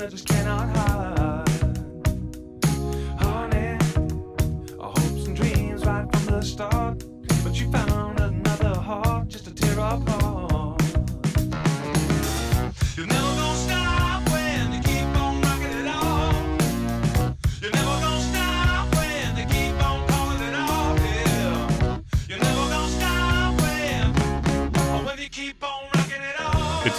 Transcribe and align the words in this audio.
I 0.00 0.06
just 0.06 0.29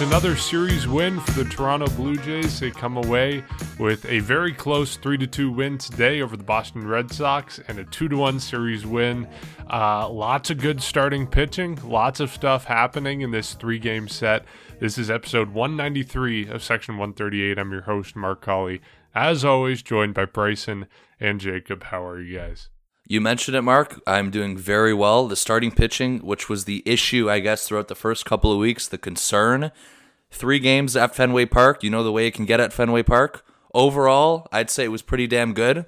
another 0.02 0.34
series 0.34 0.88
win 0.88 1.20
for 1.20 1.44
the 1.44 1.48
Toronto 1.48 1.86
Blue 1.94 2.16
Jays. 2.16 2.58
They 2.58 2.72
come 2.72 2.96
away 2.96 3.44
with 3.78 4.04
a 4.06 4.18
very 4.18 4.52
close 4.52 4.96
3 4.96 5.16
2 5.26 5.50
win 5.50 5.78
today 5.78 6.20
over 6.20 6.36
the 6.36 6.42
Boston 6.42 6.86
Red 6.86 7.12
Sox 7.12 7.60
and 7.68 7.78
a 7.78 7.84
2 7.84 8.16
1 8.16 8.40
series 8.40 8.84
win. 8.84 9.28
Uh, 9.70 10.08
lots 10.08 10.50
of 10.50 10.58
good 10.58 10.82
starting 10.82 11.26
pitching, 11.26 11.78
lots 11.84 12.18
of 12.18 12.30
stuff 12.30 12.64
happening 12.64 13.20
in 13.20 13.30
this 13.30 13.54
three 13.54 13.78
game 13.78 14.08
set. 14.08 14.44
This 14.80 14.98
is 14.98 15.08
episode 15.08 15.50
193 15.50 16.48
of 16.48 16.64
Section 16.64 16.98
138. 16.98 17.56
I'm 17.56 17.70
your 17.70 17.82
host, 17.82 18.16
Mark 18.16 18.40
Colley. 18.40 18.80
As 19.14 19.44
always, 19.44 19.82
joined 19.82 20.14
by 20.14 20.24
Bryson 20.24 20.86
and 21.20 21.40
Jacob. 21.40 21.84
How 21.84 22.04
are 22.04 22.20
you 22.20 22.38
guys? 22.38 22.71
You 23.12 23.20
mentioned 23.20 23.54
it, 23.58 23.60
Mark. 23.60 24.00
I'm 24.06 24.30
doing 24.30 24.56
very 24.56 24.94
well. 24.94 25.28
The 25.28 25.36
starting 25.36 25.70
pitching, 25.70 26.20
which 26.20 26.48
was 26.48 26.64
the 26.64 26.82
issue, 26.86 27.28
I 27.28 27.40
guess, 27.40 27.68
throughout 27.68 27.88
the 27.88 27.94
first 27.94 28.24
couple 28.24 28.50
of 28.50 28.56
weeks, 28.56 28.88
the 28.88 28.96
concern. 28.96 29.70
Three 30.30 30.58
games 30.58 30.96
at 30.96 31.14
Fenway 31.14 31.44
Park. 31.44 31.84
You 31.84 31.90
know 31.90 32.02
the 32.02 32.10
way 32.10 32.26
it 32.26 32.32
can 32.32 32.46
get 32.46 32.58
at 32.58 32.72
Fenway 32.72 33.02
Park. 33.02 33.44
Overall, 33.74 34.48
I'd 34.50 34.70
say 34.70 34.84
it 34.84 34.88
was 34.88 35.02
pretty 35.02 35.26
damn 35.26 35.52
good. 35.52 35.84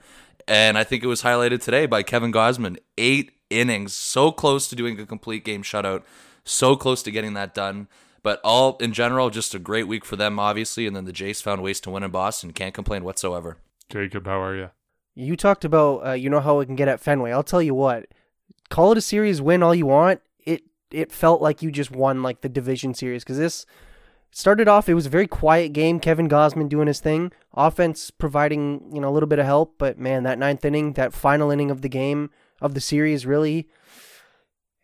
And 0.46 0.76
I 0.76 0.84
think 0.84 1.02
it 1.02 1.06
was 1.06 1.22
highlighted 1.22 1.62
today 1.62 1.86
by 1.86 2.02
Kevin 2.02 2.30
Gausman. 2.30 2.76
Eight 2.98 3.32
innings, 3.48 3.94
so 3.94 4.30
close 4.30 4.68
to 4.68 4.76
doing 4.76 5.00
a 5.00 5.06
complete 5.06 5.46
game 5.46 5.62
shutout, 5.62 6.02
so 6.44 6.76
close 6.76 7.02
to 7.04 7.10
getting 7.10 7.32
that 7.32 7.54
done. 7.54 7.88
But 8.22 8.38
all 8.44 8.76
in 8.82 8.92
general, 8.92 9.30
just 9.30 9.54
a 9.54 9.58
great 9.58 9.88
week 9.88 10.04
for 10.04 10.16
them, 10.16 10.38
obviously. 10.38 10.86
And 10.86 10.94
then 10.94 11.06
the 11.06 11.10
Jays 11.10 11.40
found 11.40 11.62
ways 11.62 11.80
to 11.80 11.90
win 11.90 12.02
in 12.02 12.10
Boston. 12.10 12.52
Can't 12.52 12.74
complain 12.74 13.02
whatsoever. 13.02 13.56
Jacob, 13.88 14.26
how 14.26 14.42
are 14.42 14.54
you? 14.54 14.68
You 15.14 15.36
talked 15.36 15.64
about 15.64 16.06
uh, 16.06 16.12
you 16.12 16.28
know 16.28 16.40
how 16.40 16.60
it 16.60 16.66
can 16.66 16.76
get 16.76 16.88
at 16.88 17.00
Fenway. 17.00 17.32
I'll 17.32 17.42
tell 17.42 17.62
you 17.62 17.74
what. 17.74 18.06
Call 18.68 18.92
it 18.92 18.98
a 18.98 19.02
series 19.02 19.40
win 19.40 19.62
all 19.62 19.74
you 19.74 19.86
want. 19.86 20.20
It 20.44 20.64
it 20.90 21.12
felt 21.12 21.40
like 21.40 21.62
you 21.62 21.70
just 21.70 21.90
won 21.90 22.22
like 22.22 22.40
the 22.40 22.48
division 22.48 22.94
series 22.94 23.22
because 23.22 23.38
this 23.38 23.66
started 24.34 24.66
off. 24.66 24.88
It 24.88 24.94
was 24.94 25.06
a 25.06 25.10
very 25.10 25.28
quiet 25.28 25.72
game. 25.72 26.00
Kevin 26.00 26.28
Gausman 26.28 26.68
doing 26.68 26.88
his 26.88 27.00
thing. 27.00 27.32
Offense 27.54 28.10
providing 28.10 28.90
you 28.92 29.00
know 29.00 29.08
a 29.08 29.12
little 29.14 29.28
bit 29.28 29.38
of 29.38 29.46
help, 29.46 29.76
but 29.78 29.98
man, 29.98 30.24
that 30.24 30.38
ninth 30.38 30.64
inning, 30.64 30.94
that 30.94 31.14
final 31.14 31.50
inning 31.50 31.70
of 31.70 31.82
the 31.82 31.88
game 31.88 32.30
of 32.60 32.74
the 32.74 32.80
series, 32.80 33.24
really 33.24 33.68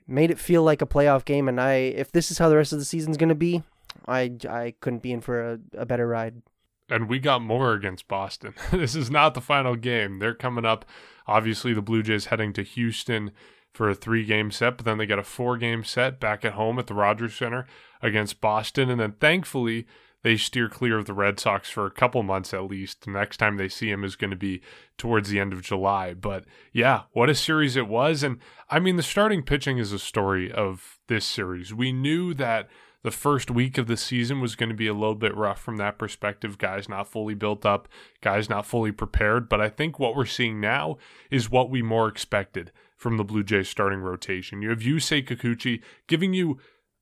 made 0.06 0.30
it 0.30 0.38
feel 0.38 0.62
like 0.62 0.80
a 0.80 0.86
playoff 0.86 1.24
game. 1.24 1.48
And 1.48 1.60
I, 1.60 1.74
if 1.74 2.12
this 2.12 2.30
is 2.30 2.38
how 2.38 2.48
the 2.48 2.56
rest 2.56 2.72
of 2.72 2.78
the 2.78 2.84
season's 2.84 3.16
gonna 3.16 3.34
be, 3.34 3.64
I 4.06 4.32
I 4.48 4.74
couldn't 4.80 5.02
be 5.02 5.12
in 5.12 5.20
for 5.20 5.42
a, 5.42 5.58
a 5.74 5.86
better 5.86 6.06
ride. 6.06 6.42
And 6.90 7.08
we 7.08 7.18
got 7.18 7.42
more 7.42 7.72
against 7.72 8.08
Boston. 8.08 8.54
this 8.72 8.94
is 8.94 9.10
not 9.10 9.34
the 9.34 9.40
final 9.40 9.76
game. 9.76 10.18
They're 10.18 10.34
coming 10.34 10.64
up. 10.64 10.84
Obviously, 11.26 11.72
the 11.72 11.82
Blue 11.82 12.02
Jays 12.02 12.26
heading 12.26 12.52
to 12.54 12.62
Houston 12.62 13.30
for 13.72 13.88
a 13.88 13.94
three 13.94 14.24
game 14.24 14.50
set, 14.50 14.76
but 14.76 14.84
then 14.84 14.98
they 14.98 15.06
got 15.06 15.18
a 15.18 15.24
four 15.24 15.56
game 15.56 15.84
set 15.84 16.18
back 16.18 16.44
at 16.44 16.54
home 16.54 16.78
at 16.78 16.86
the 16.86 16.94
Rogers 16.94 17.34
Center 17.34 17.66
against 18.02 18.40
Boston. 18.40 18.90
And 18.90 19.00
then 19.00 19.12
thankfully, 19.12 19.86
they 20.22 20.36
steer 20.36 20.68
clear 20.68 20.98
of 20.98 21.06
the 21.06 21.14
Red 21.14 21.40
Sox 21.40 21.70
for 21.70 21.86
a 21.86 21.90
couple 21.90 22.22
months 22.22 22.52
at 22.52 22.64
least. 22.64 23.02
The 23.02 23.10
next 23.10 23.38
time 23.38 23.56
they 23.56 23.68
see 23.68 23.90
him 23.90 24.04
is 24.04 24.16
going 24.16 24.30
to 24.30 24.36
be 24.36 24.60
towards 24.98 25.30
the 25.30 25.40
end 25.40 25.52
of 25.52 25.62
July. 25.62 26.14
But 26.14 26.44
yeah, 26.72 27.02
what 27.12 27.30
a 27.30 27.34
series 27.34 27.76
it 27.76 27.88
was. 27.88 28.22
And 28.22 28.38
I 28.68 28.80
mean, 28.80 28.96
the 28.96 29.02
starting 29.02 29.42
pitching 29.42 29.78
is 29.78 29.92
a 29.92 29.98
story 29.98 30.52
of 30.52 30.98
this 31.08 31.24
series. 31.24 31.72
We 31.72 31.92
knew 31.92 32.34
that 32.34 32.68
the 33.02 33.10
first 33.10 33.50
week 33.50 33.78
of 33.78 33.86
the 33.86 33.96
season 33.96 34.40
was 34.40 34.54
going 34.54 34.68
to 34.68 34.74
be 34.74 34.86
a 34.86 34.94
little 34.94 35.14
bit 35.14 35.36
rough 35.36 35.60
from 35.60 35.76
that 35.78 35.98
perspective. 35.98 36.58
Guys 36.58 36.88
not 36.88 37.08
fully 37.08 37.34
built 37.34 37.64
up, 37.64 37.88
guys 38.20 38.50
not 38.50 38.66
fully 38.66 38.92
prepared. 38.92 39.48
But 39.48 39.60
I 39.60 39.68
think 39.68 39.98
what 39.98 40.14
we're 40.14 40.26
seeing 40.26 40.60
now 40.60 40.98
is 41.30 41.50
what 41.50 41.70
we 41.70 41.82
more 41.82 42.08
expected 42.08 42.72
from 42.96 43.16
the 43.16 43.24
Blue 43.24 43.42
Jays 43.42 43.68
starting 43.68 44.00
rotation. 44.00 44.60
You 44.60 44.70
have 44.70 44.80
Yusei 44.80 45.26
Kikuchi 45.26 45.82
giving 46.06 46.34
you 46.34 46.58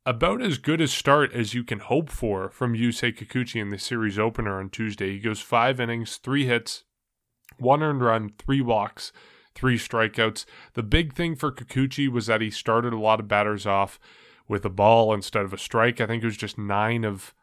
about 0.06 0.40
as 0.40 0.56
good 0.58 0.80
a 0.80 0.88
start 0.88 1.32
as 1.34 1.52
you 1.52 1.64
can 1.64 1.80
hope 1.80 2.08
for 2.10 2.48
from 2.48 2.74
Yusei 2.74 3.14
Kikuchi 3.14 3.60
in 3.60 3.70
the 3.70 3.78
series 3.78 4.18
opener 4.18 4.60
on 4.60 4.70
Tuesday. 4.70 5.14
He 5.14 5.18
goes 5.18 5.40
five 5.40 5.80
innings, 5.80 6.16
three 6.16 6.46
hits, 6.46 6.84
one 7.58 7.82
earned 7.82 8.02
run, 8.02 8.30
three 8.38 8.60
walks, 8.60 9.12
three 9.56 9.76
strikeouts. 9.76 10.44
The 10.74 10.84
big 10.84 11.14
thing 11.14 11.34
for 11.34 11.50
Kikuchi 11.50 12.08
was 12.08 12.26
that 12.26 12.40
he 12.40 12.50
started 12.50 12.92
a 12.92 12.98
lot 12.98 13.18
of 13.18 13.26
batters 13.26 13.66
off 13.66 13.98
with 14.48 14.64
a 14.64 14.70
ball 14.70 15.12
instead 15.12 15.44
of 15.44 15.52
a 15.52 15.58
strike. 15.58 16.00
I 16.00 16.06
think 16.06 16.22
it 16.22 16.26
was 16.26 16.36
just 16.36 16.58
nine 16.58 17.04
of 17.04 17.34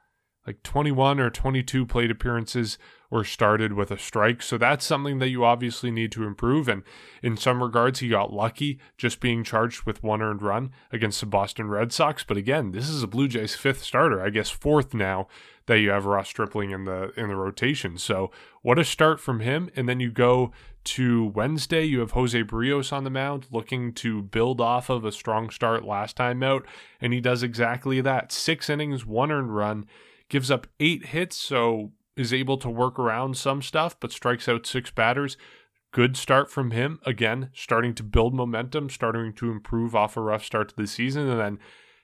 like 0.45 0.61
21 0.63 1.19
or 1.19 1.29
22 1.29 1.85
plate 1.85 2.11
appearances 2.11 2.77
were 3.09 3.23
started 3.23 3.73
with 3.73 3.91
a 3.91 3.97
strike. 3.97 4.41
So 4.41 4.57
that's 4.57 4.85
something 4.85 5.19
that 5.19 5.29
you 5.29 5.43
obviously 5.43 5.89
need 5.89 6.11
to 6.13 6.25
improve. 6.25 6.67
And 6.67 6.83
in 7.23 7.37
some 7.37 7.63
regards, 7.63 7.99
he 7.99 8.09
got 8.09 8.33
lucky 8.33 8.79
just 8.97 9.19
being 9.19 9.43
charged 9.43 9.83
with 9.85 10.03
one 10.03 10.21
earned 10.21 10.41
run 10.41 10.71
against 10.91 11.19
the 11.19 11.25
Boston 11.25 11.69
Red 11.69 11.91
Sox. 11.91 12.23
But 12.23 12.37
again, 12.37 12.71
this 12.71 12.89
is 12.89 13.01
a 13.01 13.07
Blue 13.07 13.27
Jays 13.27 13.55
fifth 13.55 13.83
starter, 13.83 14.21
I 14.21 14.29
guess 14.29 14.49
fourth 14.49 14.93
now 14.93 15.27
that 15.67 15.79
you 15.79 15.89
have 15.89 16.05
Ross 16.05 16.29
Stripling 16.29 16.71
in 16.71 16.85
the 16.85 17.11
in 17.17 17.29
the 17.29 17.35
rotation. 17.35 17.97
So 17.97 18.31
what 18.61 18.79
a 18.79 18.83
start 18.83 19.19
from 19.19 19.39
him. 19.39 19.69
And 19.75 19.89
then 19.89 19.99
you 19.99 20.11
go 20.11 20.51
to 20.85 21.25
Wednesday, 21.25 21.83
you 21.83 21.99
have 21.99 22.11
Jose 22.11 22.43
Berrios 22.43 22.93
on 22.93 23.03
the 23.03 23.09
mound 23.09 23.47
looking 23.51 23.91
to 23.93 24.21
build 24.21 24.61
off 24.61 24.89
of 24.89 25.03
a 25.03 25.11
strong 25.11 25.49
start 25.49 25.83
last 25.83 26.15
time 26.15 26.43
out. 26.43 26.65
And 27.01 27.11
he 27.11 27.19
does 27.19 27.41
exactly 27.41 28.01
that. 28.01 28.31
Six 28.31 28.69
innings, 28.69 29.05
one 29.05 29.31
earned 29.31 29.55
run 29.55 29.85
gives 30.29 30.51
up 30.51 30.67
eight 30.79 31.07
hits, 31.07 31.35
so 31.35 31.91
is 32.15 32.33
able 32.33 32.57
to 32.57 32.69
work 32.69 32.97
around 32.97 33.35
some 33.37 33.61
stuff, 33.61 33.99
but 33.99 34.11
strikes 34.11 34.47
out 34.47 34.65
six 34.65 34.91
batters. 34.91 35.37
Good 35.91 36.17
start 36.17 36.51
from 36.51 36.71
him. 36.71 36.99
Again, 37.05 37.49
starting 37.53 37.93
to 37.95 38.03
build 38.03 38.33
momentum, 38.33 38.89
starting 38.89 39.33
to 39.33 39.51
improve 39.51 39.95
off 39.95 40.17
a 40.17 40.21
rough 40.21 40.45
start 40.45 40.69
to 40.69 40.75
the 40.75 40.87
season. 40.87 41.27
And 41.27 41.39
then 41.39 41.59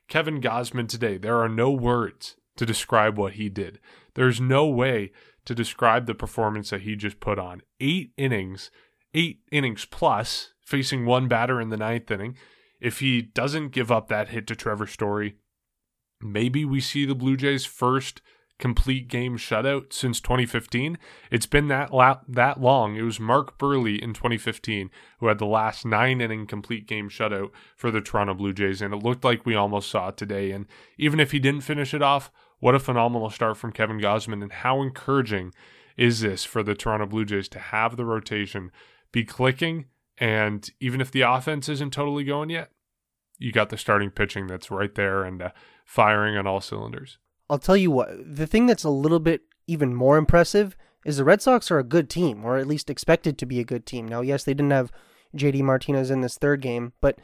Kevin 0.07 0.41
Gausman 0.41 0.87
today, 0.87 1.17
there 1.17 1.37
are 1.37 1.49
no 1.49 1.71
words 1.71 2.35
to 2.57 2.65
describe 2.65 3.17
what 3.17 3.33
he 3.33 3.49
did. 3.49 3.79
There's 4.15 4.41
no 4.41 4.67
way 4.67 5.11
to 5.45 5.55
describe 5.55 6.05
the 6.05 6.15
performance 6.15 6.69
that 6.69 6.81
he 6.81 6.95
just 6.95 7.19
put 7.19 7.39
on. 7.39 7.61
Eight 7.79 8.11
innings, 8.17 8.71
eight 9.13 9.39
innings 9.51 9.85
plus, 9.85 10.53
facing 10.65 11.05
one 11.05 11.27
batter 11.27 11.59
in 11.59 11.69
the 11.69 11.77
ninth 11.77 12.09
inning. 12.11 12.37
If 12.79 12.99
he 12.99 13.21
doesn't 13.21 13.69
give 13.69 13.91
up 13.91 14.07
that 14.07 14.29
hit 14.29 14.47
to 14.47 14.55
Trevor 14.55 14.87
Story, 14.87 15.35
maybe 16.21 16.65
we 16.65 16.79
see 16.79 17.05
the 17.05 17.15
Blue 17.15 17.37
Jays' 17.37 17.65
first 17.65 18.21
complete 18.61 19.09
game 19.09 19.37
shutout 19.37 19.91
since 19.91 20.21
2015. 20.21 20.97
It's 21.29 21.45
been 21.45 21.67
that 21.67 21.93
la- 21.93 22.21
that 22.29 22.61
long. 22.61 22.95
It 22.95 23.01
was 23.01 23.19
Mark 23.19 23.57
Buehrle 23.57 23.99
in 23.99 24.13
2015 24.13 24.89
who 25.19 25.27
had 25.27 25.39
the 25.39 25.45
last 25.45 25.85
nine 25.85 26.21
inning 26.21 26.45
complete 26.47 26.87
game 26.87 27.09
shutout 27.09 27.49
for 27.75 27.91
the 27.91 27.99
Toronto 27.99 28.35
Blue 28.35 28.53
Jays, 28.53 28.81
and 28.81 28.93
it 28.93 29.03
looked 29.03 29.25
like 29.25 29.45
we 29.45 29.55
almost 29.55 29.89
saw 29.89 30.09
it 30.09 30.17
today. 30.17 30.51
And 30.51 30.67
even 30.97 31.19
if 31.19 31.31
he 31.31 31.39
didn't 31.39 31.61
finish 31.61 31.93
it 31.93 32.01
off, 32.01 32.31
what 32.59 32.75
a 32.75 32.79
phenomenal 32.79 33.29
start 33.31 33.57
from 33.57 33.73
Kevin 33.73 33.99
Gausman, 33.99 34.41
and 34.41 34.53
how 34.53 34.81
encouraging 34.81 35.53
is 35.97 36.21
this 36.21 36.45
for 36.45 36.63
the 36.63 36.75
Toronto 36.75 37.07
Blue 37.07 37.25
Jays 37.25 37.49
to 37.49 37.59
have 37.59 37.97
the 37.97 38.05
rotation 38.05 38.71
be 39.11 39.25
clicking, 39.25 39.85
and 40.17 40.69
even 40.79 41.01
if 41.01 41.11
the 41.11 41.21
offense 41.21 41.67
isn't 41.67 41.91
totally 41.91 42.23
going 42.23 42.49
yet, 42.49 42.69
you 43.39 43.51
got 43.51 43.69
the 43.69 43.77
starting 43.77 44.11
pitching 44.11 44.45
that's 44.45 44.69
right 44.69 44.93
there 44.93 45.23
and 45.23 45.41
uh, 45.41 45.49
firing 45.83 46.37
on 46.37 46.45
all 46.45 46.61
cylinders. 46.61 47.17
I'll 47.51 47.59
tell 47.59 47.75
you 47.75 47.91
what, 47.91 48.09
the 48.23 48.47
thing 48.47 48.65
that's 48.65 48.85
a 48.85 48.89
little 48.89 49.19
bit 49.19 49.41
even 49.67 49.93
more 49.93 50.17
impressive 50.17 50.77
is 51.05 51.17
the 51.17 51.25
Red 51.25 51.41
Sox 51.41 51.69
are 51.69 51.79
a 51.79 51.83
good 51.83 52.09
team, 52.09 52.45
or 52.45 52.57
at 52.57 52.65
least 52.65 52.89
expected 52.89 53.37
to 53.37 53.45
be 53.45 53.59
a 53.59 53.65
good 53.65 53.85
team. 53.85 54.07
Now, 54.07 54.21
yes, 54.21 54.45
they 54.45 54.53
didn't 54.53 54.71
have 54.71 54.89
JD 55.35 55.61
Martinez 55.61 56.09
in 56.09 56.21
this 56.21 56.37
third 56.37 56.61
game, 56.61 56.93
but 57.01 57.19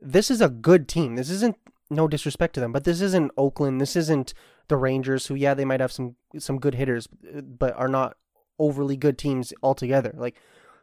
this 0.00 0.30
is 0.30 0.40
a 0.40 0.48
good 0.48 0.86
team. 0.86 1.16
This 1.16 1.28
isn't 1.28 1.56
no 1.90 2.06
disrespect 2.06 2.54
to 2.54 2.60
them, 2.60 2.70
but 2.70 2.84
this 2.84 3.00
isn't 3.00 3.32
Oakland. 3.36 3.80
This 3.80 3.96
isn't 3.96 4.32
the 4.68 4.76
Rangers, 4.76 5.26
who 5.26 5.34
yeah, 5.34 5.54
they 5.54 5.64
might 5.64 5.80
have 5.80 5.92
some 5.92 6.14
some 6.38 6.60
good 6.60 6.76
hitters, 6.76 7.08
but 7.08 7.74
are 7.74 7.88
not 7.88 8.16
overly 8.60 8.96
good 8.96 9.18
teams 9.18 9.52
altogether. 9.60 10.14
Like 10.16 10.36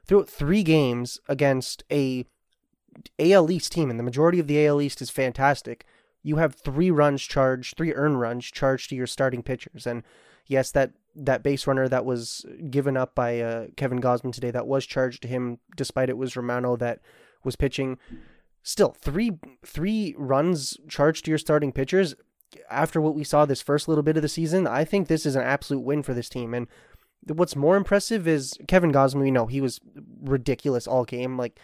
through 0.05 0.25
three 0.25 0.63
games 0.63 1.17
against 1.29 1.85
a 1.89 2.25
AL 3.17 3.49
East 3.51 3.71
team, 3.71 3.89
and 3.89 3.97
the 3.97 4.03
majority 4.03 4.39
of 4.39 4.47
the 4.47 4.67
AL 4.67 4.81
East 4.81 5.01
is 5.01 5.09
fantastic 5.09 5.85
you 6.23 6.37
have 6.37 6.55
three 6.55 6.91
runs 6.91 7.21
charged, 7.23 7.77
three 7.77 7.93
earned 7.93 8.19
runs 8.19 8.45
charged 8.45 8.89
to 8.89 8.95
your 8.95 9.07
starting 9.07 9.43
pitchers. 9.43 9.87
And 9.87 10.03
yes, 10.47 10.71
that 10.71 10.91
that 11.15 11.43
base 11.43 11.67
runner 11.67 11.89
that 11.89 12.05
was 12.05 12.45
given 12.69 12.95
up 12.95 13.15
by 13.15 13.41
uh, 13.41 13.67
Kevin 13.75 14.01
Gausman 14.01 14.33
today, 14.33 14.51
that 14.51 14.67
was 14.67 14.85
charged 14.85 15.21
to 15.23 15.27
him, 15.27 15.59
despite 15.75 16.09
it 16.09 16.17
was 16.17 16.35
Romano 16.35 16.75
that 16.77 16.99
was 17.43 17.55
pitching. 17.55 17.97
Still, 18.63 18.91
three 18.91 19.39
three 19.65 20.15
runs 20.17 20.77
charged 20.87 21.25
to 21.25 21.31
your 21.31 21.37
starting 21.37 21.71
pitchers. 21.71 22.15
After 22.69 22.99
what 22.99 23.15
we 23.15 23.23
saw 23.23 23.45
this 23.45 23.61
first 23.61 23.87
little 23.87 24.03
bit 24.03 24.17
of 24.17 24.23
the 24.23 24.29
season, 24.29 24.67
I 24.67 24.83
think 24.83 25.07
this 25.07 25.25
is 25.25 25.35
an 25.35 25.43
absolute 25.43 25.81
win 25.81 26.03
for 26.03 26.13
this 26.13 26.29
team. 26.29 26.53
And 26.53 26.67
What's 27.27 27.55
more 27.55 27.77
impressive 27.77 28.27
is 28.27 28.57
Kevin 28.67 28.91
Gausman. 28.91 29.21
We 29.21 29.29
know 29.29 29.45
he 29.45 29.61
was 29.61 29.79
ridiculous 30.23 30.87
all 30.87 31.05
game. 31.05 31.37
Like 31.37 31.59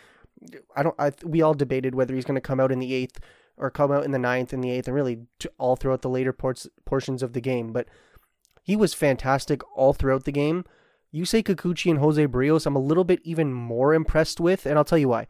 I 0.75 0.83
don't. 0.83 0.95
I 0.99 1.11
we 1.23 1.41
all 1.41 1.55
debated 1.55 1.95
whether 1.95 2.13
he's 2.13 2.25
going 2.25 2.35
to 2.35 2.41
come 2.41 2.59
out 2.59 2.71
in 2.71 2.77
the 2.77 2.93
eighth 2.93 3.19
or 3.57 3.69
come 3.71 3.91
out 3.91 4.05
in 4.05 4.11
the 4.11 4.19
ninth 4.19 4.53
and 4.53 4.63
the 4.63 4.69
eighth, 4.71 4.87
and 4.87 4.95
really 4.95 5.19
all 5.57 5.75
throughout 5.75 6.01
the 6.01 6.09
later 6.09 6.31
ports, 6.33 6.67
portions 6.85 7.23
of 7.23 7.33
the 7.33 7.41
game. 7.41 7.71
But 7.71 7.87
he 8.63 8.75
was 8.75 8.93
fantastic 8.93 9.61
all 9.75 9.93
throughout 9.93 10.25
the 10.25 10.31
game. 10.31 10.63
Yusei 11.13 11.43
Kikuchi 11.43 11.89
and 11.89 11.99
Jose 11.99 12.27
Berrios, 12.27 12.65
I'm 12.65 12.75
a 12.75 12.79
little 12.79 13.03
bit 13.03 13.21
even 13.23 13.53
more 13.53 13.93
impressed 13.93 14.39
with, 14.39 14.65
and 14.65 14.77
I'll 14.77 14.85
tell 14.85 14.97
you 14.97 15.09
why. 15.09 15.27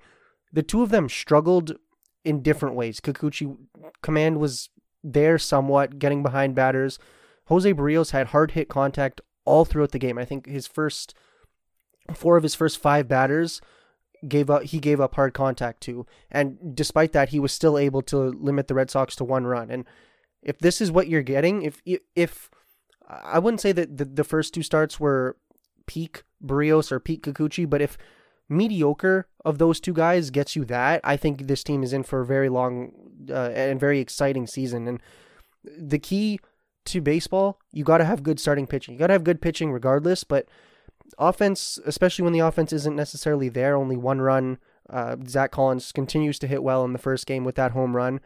The 0.52 0.64
two 0.64 0.82
of 0.82 0.90
them 0.90 1.08
struggled 1.08 1.78
in 2.26 2.42
different 2.42 2.76
ways. 2.76 3.00
Kikuchi 3.00 3.56
command 4.02 4.40
was 4.40 4.70
there 5.04 5.38
somewhat, 5.38 6.00
getting 6.00 6.24
behind 6.24 6.56
batters. 6.56 7.00
Jose 7.46 7.74
Berrios 7.74 8.12
had 8.12 8.28
hard 8.28 8.52
hit 8.52 8.68
contact 8.68 9.22
all 9.46 9.64
throughout 9.64 9.92
the 9.92 10.00
game. 10.00 10.18
I 10.18 10.26
think 10.26 10.46
his 10.46 10.68
first 10.68 11.14
four 12.14 12.38
of 12.38 12.44
his 12.44 12.56
first 12.56 12.80
five 12.80 13.08
batters 13.08 13.62
gave 14.28 14.50
up 14.50 14.64
he 14.64 14.80
gave 14.80 15.00
up 15.00 15.16
hard 15.16 15.34
contact 15.34 15.82
to. 15.82 16.06
And 16.32 16.76
despite 16.76 17.14
that 17.14 17.30
he 17.30 17.40
was 17.40 17.52
still 17.52 17.78
able 17.78 18.02
to 18.04 18.18
limit 18.18 18.68
the 18.68 18.76
Red 18.76 18.90
Sox 18.90 19.16
to 19.18 19.24
one 19.24 19.46
run. 19.46 19.70
And 19.70 19.86
if 20.42 20.60
this 20.60 20.82
is 20.82 20.92
what 20.92 21.08
you're 21.08 21.24
getting 21.24 21.64
if 21.64 21.82
if 22.16 22.50
I 23.08 23.40
wouldn't 23.40 23.62
say 23.62 23.72
that 23.72 23.98
the, 23.98 24.06
the 24.06 24.24
first 24.24 24.54
two 24.54 24.64
starts 24.64 25.00
were 25.00 25.38
peak 25.86 26.24
Berrios 26.44 26.92
or 26.92 27.00
peak 27.00 27.24
Kikuchi 27.24 27.70
but 27.70 27.82
if 27.82 27.98
mediocre 28.50 29.28
of 29.44 29.58
those 29.58 29.80
two 29.80 29.94
guys 29.94 30.30
gets 30.30 30.56
you 30.56 30.64
that 30.66 31.02
I 31.04 31.18
think 31.18 31.48
this 31.48 31.64
team 31.64 31.84
is 31.84 31.94
in 31.94 32.04
for 32.04 32.22
a 32.22 32.26
very 32.26 32.50
long 32.50 32.92
uh, 33.30 33.50
and 33.54 33.80
very 33.80 34.00
exciting 34.00 34.48
season. 34.48 34.88
And 34.88 35.02
the 35.64 36.00
key 36.00 36.40
to 36.86 37.02
baseball 37.02 37.60
you 37.74 37.84
got 37.84 37.98
to 37.98 38.06
have 38.06 38.24
good 38.24 38.40
starting 38.40 38.68
pitching. 38.68 38.94
You 38.94 39.00
got 39.00 39.08
to 39.08 39.14
have 39.14 39.24
good 39.24 39.42
pitching 39.42 39.72
regardless 39.72 40.24
but 40.24 40.48
offense, 41.18 41.80
especially 41.86 42.24
when 42.24 42.34
the 42.34 42.40
offense 42.40 42.74
isn't 42.74 42.96
necessarily 42.96 43.50
there, 43.50 43.76
only 43.76 43.98
one 43.98 44.22
run. 44.22 44.58
Uh, 44.90 45.18
Zack 45.28 45.52
Collins 45.52 45.92
continues 45.92 46.40
to 46.40 46.48
hit 46.48 46.64
well 46.64 46.86
in 46.86 46.94
the 46.94 47.00
first 47.00 47.26
game 47.26 47.44
with 47.44 47.56
that 47.56 47.72
home 47.72 47.96
run. 47.96 48.20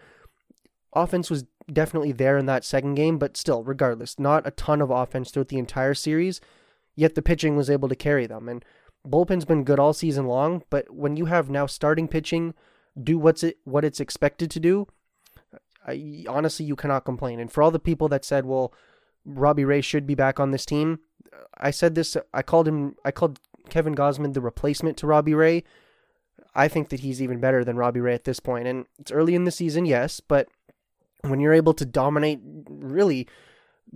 Offense 0.94 1.30
was 1.30 1.46
definitely 1.72 2.12
there 2.12 2.38
in 2.38 2.46
that 2.48 2.66
second 2.66 2.96
game, 2.96 3.18
but 3.18 3.38
still, 3.38 3.64
regardless, 3.64 4.20
not 4.20 4.46
a 4.46 4.52
ton 4.52 4.82
of 4.82 4.92
offense 4.92 5.32
throughout 5.32 5.48
the 5.48 5.58
entire 5.58 5.94
series. 5.94 6.42
Yet 6.96 7.16
the 7.16 7.22
pitching 7.22 7.56
was 7.56 7.70
able 7.70 7.88
to 7.90 7.96
carry 7.96 8.28
them, 8.28 8.50
and 8.50 8.64
bullpen's 9.08 9.46
been 9.46 9.64
good 9.64 9.80
all 9.80 9.94
season 9.94 10.28
long. 10.28 10.64
But 10.70 10.94
when 10.94 11.16
you 11.16 11.26
have 11.26 11.50
now 11.50 11.66
starting 11.66 12.08
pitching 12.08 12.54
do 13.02 13.18
what's 13.18 13.44
it 13.44 13.58
what 13.64 13.86
it's 13.86 14.02
expected 14.02 14.52
to 14.52 14.60
do, 14.60 14.88
I, 15.88 16.26
honestly, 16.28 16.66
you 16.66 16.76
cannot 16.76 17.06
complain. 17.06 17.40
And 17.40 17.52
for 17.52 17.64
all 17.64 17.72
the 17.72 17.80
people 17.80 18.10
that 18.10 18.26
said, 18.26 18.46
"Well, 18.46 18.74
Robbie 19.26 19.66
Ray 19.66 19.82
should 19.82 20.08
be 20.08 20.16
back 20.16 20.40
on 20.40 20.52
this 20.52 20.66
team," 20.66 21.00
I 21.58 21.72
said 21.72 21.96
this. 21.96 22.18
I 22.34 22.42
called 22.42 22.68
him. 22.68 22.96
I 23.06 23.12
called 23.12 23.40
Kevin 23.70 23.96
Gausman 23.96 24.34
the 24.34 24.42
replacement 24.42 24.98
to 24.98 25.08
Robbie 25.08 25.34
Ray. 25.34 25.64
I 26.54 26.68
think 26.68 26.90
that 26.90 27.00
he's 27.00 27.22
even 27.22 27.40
better 27.40 27.64
than 27.64 27.78
Robbie 27.78 28.02
Ray 28.02 28.14
at 28.14 28.26
this 28.26 28.40
point. 28.40 28.68
And 28.68 28.86
it's 29.00 29.12
early 29.12 29.36
in 29.36 29.46
the 29.46 29.52
season, 29.52 29.86
yes, 29.86 30.20
but 30.20 30.50
when 31.22 31.40
you're 31.40 31.54
able 31.54 31.74
to 31.76 31.86
dominate 31.86 32.42
really 32.44 33.28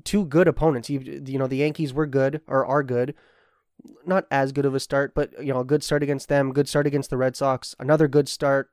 two 0.04 0.26
good 0.26 0.48
opponents, 0.48 0.90
you, 0.90 1.00
you 1.26 1.38
know 1.38 1.48
the 1.48 1.58
Yankees 1.58 1.94
were 1.94 2.06
good 2.06 2.42
or 2.48 2.66
are 2.66 2.84
good. 2.84 3.14
Not 4.06 4.26
as 4.32 4.52
good 4.52 4.66
of 4.66 4.74
a 4.74 4.80
start, 4.80 5.14
but 5.14 5.32
you 5.44 5.54
know 5.54 5.60
a 5.60 5.66
good 5.66 5.84
start 5.84 6.04
against 6.04 6.30
them, 6.30 6.54
good 6.54 6.70
start 6.70 6.88
against 6.88 7.10
the 7.10 7.18
Red 7.18 7.36
Sox, 7.36 7.76
another 7.80 8.08
good 8.08 8.30
start 8.30 8.70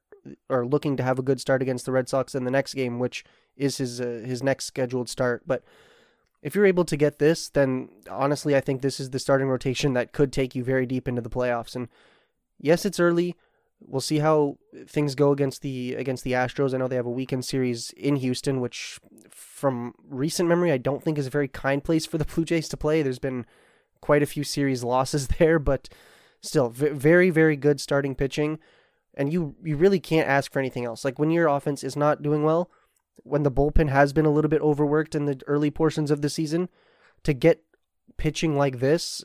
or 0.48 0.64
looking 0.64 0.96
to 0.96 1.02
have 1.02 1.18
a 1.18 1.22
good 1.22 1.40
start 1.40 1.62
against 1.62 1.84
the 1.84 1.92
Red 1.92 2.08
Sox 2.08 2.34
in 2.34 2.44
the 2.44 2.50
next 2.50 2.74
game, 2.74 2.98
which 2.98 3.24
is 3.56 3.78
his 3.78 4.00
uh, 4.00 4.22
his 4.24 4.42
next 4.42 4.66
scheduled 4.66 5.08
start. 5.08 5.42
But 5.46 5.64
if 6.42 6.54
you're 6.54 6.66
able 6.66 6.84
to 6.84 6.96
get 6.96 7.18
this, 7.18 7.48
then 7.48 7.88
honestly, 8.10 8.56
I 8.56 8.60
think 8.60 8.82
this 8.82 8.98
is 8.98 9.10
the 9.10 9.20
starting 9.20 9.48
rotation 9.48 9.94
that 9.94 10.12
could 10.12 10.32
take 10.32 10.54
you 10.54 10.64
very 10.64 10.86
deep 10.86 11.06
into 11.06 11.22
the 11.22 11.30
playoffs. 11.30 11.76
And 11.76 11.88
yes, 12.58 12.84
it's 12.84 12.98
early. 12.98 13.36
We'll 13.80 14.00
see 14.00 14.18
how 14.18 14.58
things 14.86 15.14
go 15.14 15.32
against 15.32 15.62
the 15.62 15.94
against 15.94 16.24
the 16.24 16.32
Astros. 16.32 16.74
I 16.74 16.78
know 16.78 16.88
they 16.88 16.96
have 16.96 17.06
a 17.06 17.10
weekend 17.10 17.44
series 17.44 17.90
in 17.96 18.16
Houston, 18.16 18.60
which, 18.60 19.00
from 19.30 19.94
recent 20.08 20.48
memory, 20.48 20.70
I 20.70 20.78
don't 20.78 21.02
think 21.02 21.18
is 21.18 21.26
a 21.26 21.30
very 21.30 21.48
kind 21.48 21.82
place 21.82 22.06
for 22.06 22.18
the 22.18 22.24
Blue 22.34 22.44
Jays 22.44 22.68
to 22.68 22.76
play. 22.76 23.02
There's 23.02 23.18
been 23.18 23.44
quite 24.00 24.22
a 24.22 24.26
few 24.26 24.44
series 24.44 24.84
losses 24.84 25.28
there, 25.38 25.58
but 25.58 25.88
still, 26.40 26.70
very 26.70 27.30
very 27.30 27.56
good 27.56 27.80
starting 27.80 28.14
pitching, 28.14 28.60
and 29.14 29.32
you 29.32 29.56
you 29.64 29.76
really 29.76 30.00
can't 30.00 30.28
ask 30.28 30.52
for 30.52 30.60
anything 30.60 30.84
else. 30.84 31.04
Like 31.04 31.18
when 31.18 31.30
your 31.30 31.48
offense 31.48 31.82
is 31.82 31.96
not 31.96 32.22
doing 32.22 32.44
well, 32.44 32.70
when 33.16 33.42
the 33.42 33.50
bullpen 33.50 33.88
has 33.88 34.12
been 34.12 34.26
a 34.26 34.30
little 34.30 34.48
bit 34.48 34.60
overworked 34.60 35.14
in 35.14 35.26
the 35.26 35.40
early 35.46 35.70
portions 35.70 36.10
of 36.10 36.22
the 36.22 36.30
season, 36.30 36.68
to 37.22 37.32
get 37.32 37.62
pitching 38.16 38.56
like 38.56 38.80
this, 38.80 39.24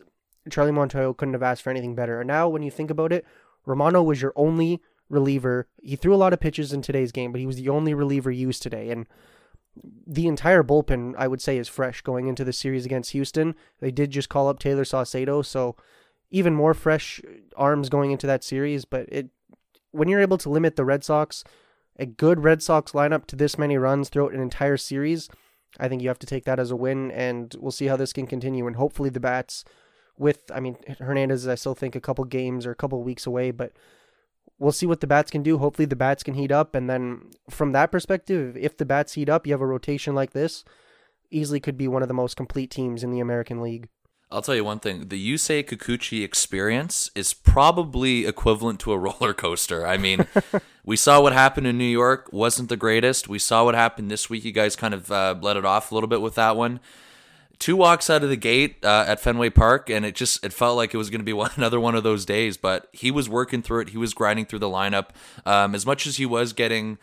Charlie 0.49 0.71
Montoyo 0.71 1.15
couldn't 1.15 1.33
have 1.33 1.43
asked 1.43 1.61
for 1.61 1.69
anything 1.69 1.95
better. 1.95 2.19
And 2.19 2.27
now, 2.27 2.47
when 2.47 2.63
you 2.63 2.71
think 2.71 2.89
about 2.89 3.11
it, 3.11 3.25
Romano 3.65 4.01
was 4.03 4.21
your 4.21 4.33
only 4.35 4.81
reliever. 5.09 5.67
He 5.81 5.95
threw 5.95 6.13
a 6.13 6.17
lot 6.17 6.33
of 6.33 6.39
pitches 6.39 6.73
in 6.73 6.81
today's 6.81 7.11
game, 7.11 7.31
but 7.31 7.39
he 7.39 7.47
was 7.47 7.57
the 7.57 7.69
only 7.69 7.93
reliever 7.93 8.31
used 8.31 8.61
today. 8.61 8.89
And 8.89 9.07
the 10.05 10.27
entire 10.27 10.63
bullpen, 10.63 11.15
I 11.17 11.27
would 11.27 11.41
say, 11.41 11.57
is 11.57 11.67
fresh 11.67 12.01
going 12.01 12.27
into 12.27 12.43
the 12.43 12.53
series 12.53 12.85
against 12.85 13.11
Houston. 13.11 13.55
They 13.79 13.91
did 13.91 14.11
just 14.11 14.29
call 14.29 14.47
up 14.47 14.59
Taylor 14.59 14.83
Saucedo, 14.83 15.45
so 15.45 15.75
even 16.31 16.53
more 16.53 16.73
fresh 16.73 17.21
arms 17.55 17.89
going 17.89 18.11
into 18.11 18.27
that 18.27 18.43
series. 18.43 18.85
But 18.85 19.07
it, 19.09 19.29
when 19.91 20.07
you're 20.07 20.21
able 20.21 20.37
to 20.39 20.49
limit 20.49 20.75
the 20.75 20.85
Red 20.85 21.03
Sox, 21.03 21.43
a 21.97 22.05
good 22.05 22.43
Red 22.43 22.61
Sox 22.61 22.91
lineup 22.91 23.25
to 23.27 23.35
this 23.35 23.57
many 23.57 23.77
runs 23.77 24.09
throughout 24.09 24.33
an 24.33 24.41
entire 24.41 24.77
series, 24.77 25.29
I 25.79 25.87
think 25.87 26.01
you 26.01 26.07
have 26.07 26.19
to 26.19 26.27
take 26.27 26.45
that 26.45 26.59
as 26.59 26.71
a 26.71 26.75
win, 26.75 27.11
and 27.11 27.55
we'll 27.59 27.71
see 27.71 27.87
how 27.87 27.97
this 27.97 28.13
can 28.13 28.27
continue. 28.27 28.67
And 28.67 28.75
hopefully, 28.75 29.09
the 29.09 29.19
bats 29.19 29.65
with, 30.17 30.51
I 30.53 30.59
mean, 30.59 30.77
Hernandez, 30.99 31.47
I 31.47 31.55
still 31.55 31.75
think 31.75 31.95
a 31.95 32.01
couple 32.01 32.23
games 32.25 32.65
or 32.65 32.71
a 32.71 32.75
couple 32.75 33.01
weeks 33.03 33.25
away, 33.25 33.51
but 33.51 33.73
we'll 34.57 34.71
see 34.71 34.85
what 34.85 35.01
the 35.01 35.07
bats 35.07 35.31
can 35.31 35.43
do. 35.43 35.57
Hopefully, 35.57 35.85
the 35.85 35.95
bats 35.95 36.23
can 36.23 36.33
heat 36.33 36.51
up, 36.51 36.75
and 36.75 36.89
then 36.89 37.31
from 37.49 37.71
that 37.73 37.91
perspective, 37.91 38.55
if 38.57 38.77
the 38.77 38.85
bats 38.85 39.13
heat 39.13 39.29
up, 39.29 39.45
you 39.45 39.53
have 39.53 39.61
a 39.61 39.67
rotation 39.67 40.15
like 40.15 40.33
this, 40.33 40.63
easily 41.29 41.59
could 41.59 41.77
be 41.77 41.87
one 41.87 42.01
of 42.01 42.07
the 42.07 42.13
most 42.13 42.37
complete 42.37 42.71
teams 42.71 43.03
in 43.03 43.11
the 43.11 43.19
American 43.19 43.61
League. 43.61 43.89
I'll 44.29 44.41
tell 44.41 44.55
you 44.55 44.63
one 44.63 44.79
thing: 44.79 45.07
the 45.07 45.33
Yusei 45.33 45.63
Kikuchi 45.63 46.23
experience 46.23 47.09
is 47.15 47.33
probably 47.33 48.25
equivalent 48.25 48.79
to 48.81 48.91
a 48.91 48.97
roller 48.97 49.33
coaster. 49.33 49.87
I 49.87 49.97
mean, 49.97 50.27
we 50.83 50.97
saw 50.97 51.21
what 51.21 51.33
happened 51.33 51.67
in 51.67 51.77
New 51.77 51.85
York; 51.85 52.29
wasn't 52.31 52.69
the 52.69 52.77
greatest. 52.77 53.29
We 53.29 53.39
saw 53.39 53.63
what 53.63 53.75
happened 53.75 54.11
this 54.11 54.29
week. 54.29 54.43
You 54.43 54.51
guys 54.51 54.75
kind 54.75 54.93
of 54.93 55.11
uh, 55.11 55.35
let 55.41 55.55
it 55.55 55.65
off 55.65 55.91
a 55.91 55.93
little 55.93 56.09
bit 56.09 56.21
with 56.21 56.35
that 56.35 56.57
one. 56.57 56.79
Two 57.59 57.75
walks 57.75 58.09
out 58.09 58.23
of 58.23 58.29
the 58.29 58.35
gate 58.35 58.77
uh, 58.83 59.05
at 59.07 59.19
Fenway 59.19 59.49
Park, 59.49 59.89
and 59.89 60.05
it 60.05 60.13
just 60.13 60.43
it 60.43 60.51
felt 60.51 60.75
like 60.75 60.93
it 60.93 60.97
was 60.97 61.09
going 61.09 61.21
to 61.21 61.25
be 61.25 61.33
one, 61.45 61.51
another 61.55 61.79
one 61.79 61.95
of 61.95 62.03
those 62.03 62.25
days. 62.25 62.57
But 62.57 62.89
he 62.91 63.11
was 63.11 63.29
working 63.29 63.61
through 63.61 63.81
it. 63.81 63.89
He 63.89 63.97
was 63.97 64.13
grinding 64.13 64.45
through 64.45 64.59
the 64.59 64.69
lineup. 64.69 65.09
Um, 65.45 65.73
as 65.73 65.85
much 65.85 66.05
as 66.05 66.17
he 66.17 66.25
was 66.25 66.51
getting 66.51 66.97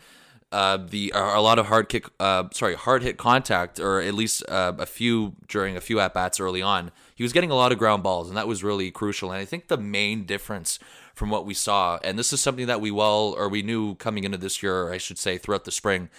uh, 0.55 0.77
the 0.77 1.11
a 1.13 1.41
lot 1.41 1.59
of 1.59 1.65
hard 1.65 1.89
kick, 1.89 2.05
uh, 2.17 2.45
sorry, 2.53 2.75
hard 2.75 3.03
hit 3.03 3.17
contact, 3.17 3.77
or 3.77 3.99
at 3.99 4.13
least 4.13 4.41
uh, 4.47 4.71
a 4.79 4.85
few 4.85 5.35
during 5.49 5.75
a 5.75 5.81
few 5.81 5.99
at 5.99 6.13
bats 6.13 6.39
early 6.39 6.61
on. 6.61 6.91
He 7.13 7.23
was 7.23 7.33
getting 7.33 7.51
a 7.51 7.55
lot 7.55 7.73
of 7.73 7.77
ground 7.77 8.03
balls, 8.03 8.29
and 8.29 8.37
that 8.37 8.47
was 8.47 8.63
really 8.63 8.89
crucial. 8.89 9.33
And 9.33 9.41
I 9.41 9.43
think 9.43 9.67
the 9.67 9.77
main 9.77 10.23
difference 10.23 10.79
from 11.13 11.29
what 11.29 11.45
we 11.45 11.53
saw, 11.53 11.99
and 12.05 12.17
this 12.17 12.31
is 12.31 12.39
something 12.39 12.67
that 12.67 12.79
we 12.79 12.89
well 12.89 13.35
or 13.37 13.49
we 13.49 13.63
knew 13.63 13.95
coming 13.95 14.23
into 14.23 14.37
this 14.37 14.63
year, 14.63 14.93
I 14.93 14.97
should 14.97 15.17
say, 15.17 15.37
throughout 15.37 15.65
the 15.65 15.71
spring, 15.71 16.09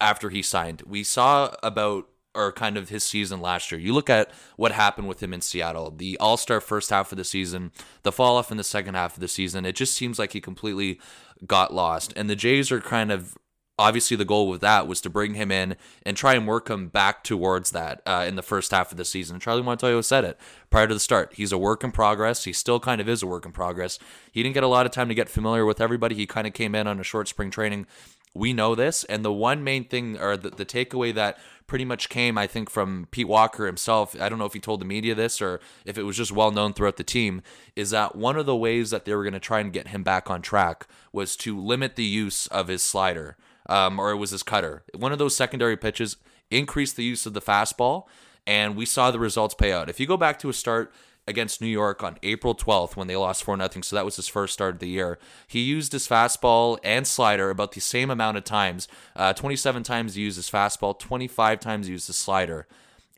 after 0.00 0.30
he 0.30 0.40
signed, 0.40 0.84
we 0.86 1.02
saw 1.02 1.52
about 1.60 2.06
or 2.32 2.52
kind 2.52 2.76
of 2.76 2.90
his 2.90 3.02
season 3.02 3.40
last 3.40 3.72
year. 3.72 3.80
You 3.80 3.92
look 3.92 4.08
at 4.08 4.30
what 4.54 4.70
happened 4.70 5.08
with 5.08 5.20
him 5.20 5.34
in 5.34 5.40
Seattle, 5.40 5.90
the 5.90 6.16
All 6.18 6.36
Star 6.36 6.60
first 6.60 6.90
half 6.90 7.10
of 7.10 7.18
the 7.18 7.24
season, 7.24 7.72
the 8.04 8.12
fall 8.12 8.36
off 8.36 8.52
in 8.52 8.56
the 8.56 8.62
second 8.62 8.94
half 8.94 9.14
of 9.14 9.20
the 9.20 9.26
season. 9.26 9.66
It 9.66 9.74
just 9.74 9.94
seems 9.94 10.16
like 10.16 10.32
he 10.32 10.40
completely 10.40 11.00
got 11.44 11.74
lost. 11.74 12.12
And 12.14 12.30
the 12.30 12.36
Jays 12.36 12.70
are 12.70 12.80
kind 12.80 13.10
of 13.10 13.36
obviously 13.80 14.14
the 14.14 14.26
goal 14.26 14.46
with 14.46 14.60
that 14.60 14.86
was 14.86 15.00
to 15.00 15.08
bring 15.08 15.34
him 15.34 15.50
in 15.50 15.74
and 16.04 16.14
try 16.14 16.34
and 16.34 16.46
work 16.46 16.68
him 16.68 16.88
back 16.88 17.24
towards 17.24 17.70
that 17.70 18.02
uh, 18.04 18.24
in 18.28 18.36
the 18.36 18.42
first 18.42 18.70
half 18.72 18.92
of 18.92 18.98
the 18.98 19.04
season. 19.06 19.40
Charlie 19.40 19.62
Montoyo 19.62 20.04
said 20.04 20.22
it 20.22 20.38
prior 20.68 20.86
to 20.86 20.92
the 20.92 21.00
start. 21.00 21.32
He's 21.34 21.50
a 21.50 21.58
work 21.58 21.82
in 21.82 21.90
progress. 21.90 22.44
He 22.44 22.52
still 22.52 22.78
kind 22.78 23.00
of 23.00 23.08
is 23.08 23.22
a 23.22 23.26
work 23.26 23.46
in 23.46 23.52
progress. 23.52 23.98
He 24.30 24.42
didn't 24.42 24.54
get 24.54 24.64
a 24.64 24.68
lot 24.68 24.84
of 24.84 24.92
time 24.92 25.08
to 25.08 25.14
get 25.14 25.30
familiar 25.30 25.64
with 25.64 25.80
everybody. 25.80 26.14
He 26.14 26.26
kind 26.26 26.46
of 26.46 26.52
came 26.52 26.74
in 26.74 26.86
on 26.86 27.00
a 27.00 27.02
short 27.02 27.26
spring 27.26 27.50
training. 27.50 27.86
We 28.34 28.52
know 28.52 28.74
this. 28.74 29.02
And 29.04 29.24
the 29.24 29.32
one 29.32 29.64
main 29.64 29.84
thing 29.84 30.18
or 30.18 30.36
the, 30.36 30.50
the 30.50 30.66
takeaway 30.66 31.14
that 31.14 31.38
pretty 31.66 31.86
much 31.86 32.10
came, 32.10 32.36
I 32.36 32.46
think, 32.46 32.68
from 32.68 33.08
Pete 33.10 33.28
Walker 33.28 33.64
himself. 33.64 34.14
I 34.20 34.28
don't 34.28 34.38
know 34.38 34.44
if 34.44 34.52
he 34.52 34.60
told 34.60 34.82
the 34.82 34.84
media 34.84 35.14
this 35.14 35.40
or 35.40 35.58
if 35.86 35.96
it 35.96 36.02
was 36.02 36.18
just 36.18 36.32
well 36.32 36.50
known 36.50 36.74
throughout 36.74 36.98
the 36.98 37.02
team. 37.02 37.40
Is 37.74 37.90
that 37.90 38.14
one 38.14 38.36
of 38.36 38.44
the 38.44 38.56
ways 38.56 38.90
that 38.90 39.06
they 39.06 39.14
were 39.14 39.24
going 39.24 39.32
to 39.32 39.40
try 39.40 39.60
and 39.60 39.72
get 39.72 39.88
him 39.88 40.02
back 40.02 40.28
on 40.28 40.42
track 40.42 40.86
was 41.12 41.34
to 41.36 41.58
limit 41.58 41.96
the 41.96 42.04
use 42.04 42.46
of 42.48 42.68
his 42.68 42.82
slider 42.82 43.38
um, 43.70 43.98
or 43.98 44.10
it 44.10 44.16
was 44.16 44.32
his 44.32 44.42
cutter. 44.42 44.82
One 44.94 45.12
of 45.12 45.18
those 45.18 45.36
secondary 45.36 45.76
pitches 45.76 46.16
increased 46.50 46.96
the 46.96 47.04
use 47.04 47.24
of 47.24 47.32
the 47.32 47.40
fastball, 47.40 48.06
and 48.46 48.76
we 48.76 48.84
saw 48.84 49.10
the 49.10 49.18
results 49.20 49.54
pay 49.54 49.72
out. 49.72 49.88
If 49.88 50.00
you 50.00 50.06
go 50.06 50.16
back 50.16 50.38
to 50.40 50.50
a 50.50 50.52
start 50.52 50.92
against 51.28 51.60
New 51.60 51.68
York 51.68 52.02
on 52.02 52.18
April 52.24 52.54
12th 52.54 52.96
when 52.96 53.06
they 53.06 53.14
lost 53.14 53.44
4 53.44 53.56
0, 53.56 53.68
so 53.82 53.94
that 53.94 54.04
was 54.04 54.16
his 54.16 54.26
first 54.26 54.52
start 54.52 54.74
of 54.74 54.80
the 54.80 54.88
year, 54.88 55.18
he 55.46 55.60
used 55.60 55.92
his 55.92 56.08
fastball 56.08 56.78
and 56.82 57.06
slider 57.06 57.48
about 57.48 57.70
the 57.72 57.80
same 57.80 58.10
amount 58.10 58.36
of 58.36 58.44
times. 58.44 58.88
Uh, 59.14 59.32
27 59.32 59.84
times 59.84 60.16
he 60.16 60.22
used 60.22 60.36
his 60.36 60.50
fastball, 60.50 60.98
25 60.98 61.60
times 61.60 61.86
he 61.86 61.92
used 61.92 62.08
his 62.08 62.18
slider. 62.18 62.66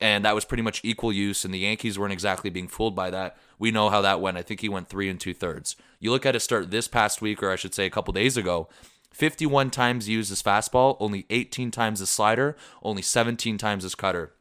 and 0.03 0.25
that 0.25 0.35
was 0.35 0.45
pretty 0.45 0.65
much 0.65 0.81
equal 0.83 1.13
use. 1.13 1.45
And 1.45 1.55
the 1.55 1.61
Yankees 1.61 1.97
weren't 1.97 2.13
exactly 2.13 2.51
being 2.51 2.67
fooled 2.69 2.97
by 2.97 3.09
that. 3.11 3.37
We 3.59 3.71
know 3.71 3.89
how 3.89 4.01
that 4.03 4.21
went. 4.21 4.37
I 4.37 4.43
think 4.43 4.61
he 4.61 4.69
went 4.69 4.89
three 4.89 5.09
and 5.09 5.21
two 5.21 5.33
thirds. 5.33 5.77
You 6.01 6.11
look 6.11 6.27
at 6.27 6.35
his 6.35 6.43
start 6.43 6.73
this 6.73 6.89
past 6.89 7.23
week, 7.23 7.41
or 7.41 7.53
I 7.53 7.57
should 7.57 7.73
say, 7.73 7.87
a 7.87 7.91
couple 7.91 8.13
days 8.13 8.37
ago. 8.37 8.69
51 9.13 9.71
times 9.71 10.09
used 10.09 10.31
his 10.31 10.43
fastball, 10.43 10.97
only 11.01 11.27
18 11.31 11.71
times 11.71 12.01
his 12.01 12.11
slider, 12.11 12.57
only 12.83 13.03
17 13.03 13.59
times 13.59 13.83
his 13.83 13.95
cutter. 13.95 14.33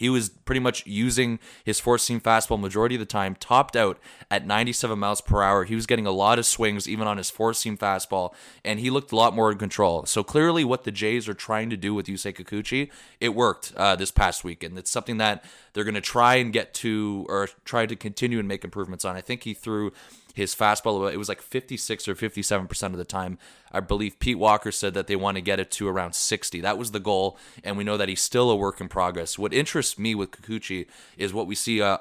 He 0.00 0.08
was 0.08 0.30
pretty 0.30 0.60
much 0.60 0.86
using 0.86 1.38
his 1.62 1.78
four 1.78 1.98
seam 1.98 2.22
fastball 2.22 2.58
majority 2.58 2.94
of 2.94 3.00
the 3.00 3.04
time, 3.04 3.36
topped 3.38 3.76
out 3.76 3.98
at 4.30 4.46
97 4.46 4.98
miles 4.98 5.20
per 5.20 5.42
hour. 5.42 5.64
He 5.64 5.74
was 5.74 5.84
getting 5.84 6.06
a 6.06 6.10
lot 6.10 6.38
of 6.38 6.46
swings, 6.46 6.88
even 6.88 7.06
on 7.06 7.18
his 7.18 7.28
four 7.28 7.52
seam 7.52 7.76
fastball, 7.76 8.32
and 8.64 8.80
he 8.80 8.88
looked 8.88 9.12
a 9.12 9.16
lot 9.16 9.34
more 9.34 9.52
in 9.52 9.58
control. 9.58 10.06
So 10.06 10.24
clearly, 10.24 10.64
what 10.64 10.84
the 10.84 10.90
Jays 10.90 11.28
are 11.28 11.34
trying 11.34 11.68
to 11.68 11.76
do 11.76 11.92
with 11.92 12.06
Yusei 12.06 12.34
Kikuchi, 12.34 12.90
it 13.20 13.34
worked 13.34 13.74
uh, 13.76 13.94
this 13.94 14.10
past 14.10 14.42
weekend. 14.42 14.78
it's 14.78 14.90
something 14.90 15.18
that 15.18 15.44
they're 15.74 15.84
going 15.84 15.92
to 15.92 16.00
try 16.00 16.36
and 16.36 16.50
get 16.50 16.72
to, 16.74 17.26
or 17.28 17.50
try 17.66 17.84
to 17.84 17.94
continue 17.94 18.38
and 18.38 18.48
make 18.48 18.64
improvements 18.64 19.04
on. 19.04 19.16
I 19.16 19.20
think 19.20 19.42
he 19.42 19.52
threw 19.52 19.92
his 20.40 20.54
fastball 20.54 21.12
it 21.12 21.16
was 21.16 21.28
like 21.28 21.42
56 21.42 22.08
or 22.08 22.14
57% 22.14 22.82
of 22.86 22.96
the 22.96 23.04
time. 23.04 23.38
I 23.70 23.80
believe 23.80 24.18
pete 24.18 24.38
walker 24.38 24.72
said 24.72 24.94
that 24.94 25.06
they 25.06 25.16
want 25.16 25.36
to 25.36 25.40
get 25.40 25.60
it 25.60 25.70
to 25.72 25.86
around 25.86 26.14
60 26.14 26.60
that 26.62 26.78
was 26.78 26.90
the 26.90 27.00
goal 27.00 27.38
and 27.62 27.76
we 27.76 27.84
know 27.84 27.96
that 27.96 28.08
he's 28.08 28.20
still 28.20 28.50
a 28.50 28.56
work 28.56 28.80
in 28.80 28.88
progress. 28.88 29.38
What 29.38 29.54
interests 29.54 29.98
me 29.98 30.14
with 30.14 30.32
kikuchi 30.32 30.86
is 31.16 31.32
what 31.32 31.46
we 31.46 31.54
see 31.54 31.80
uh, 31.80 31.98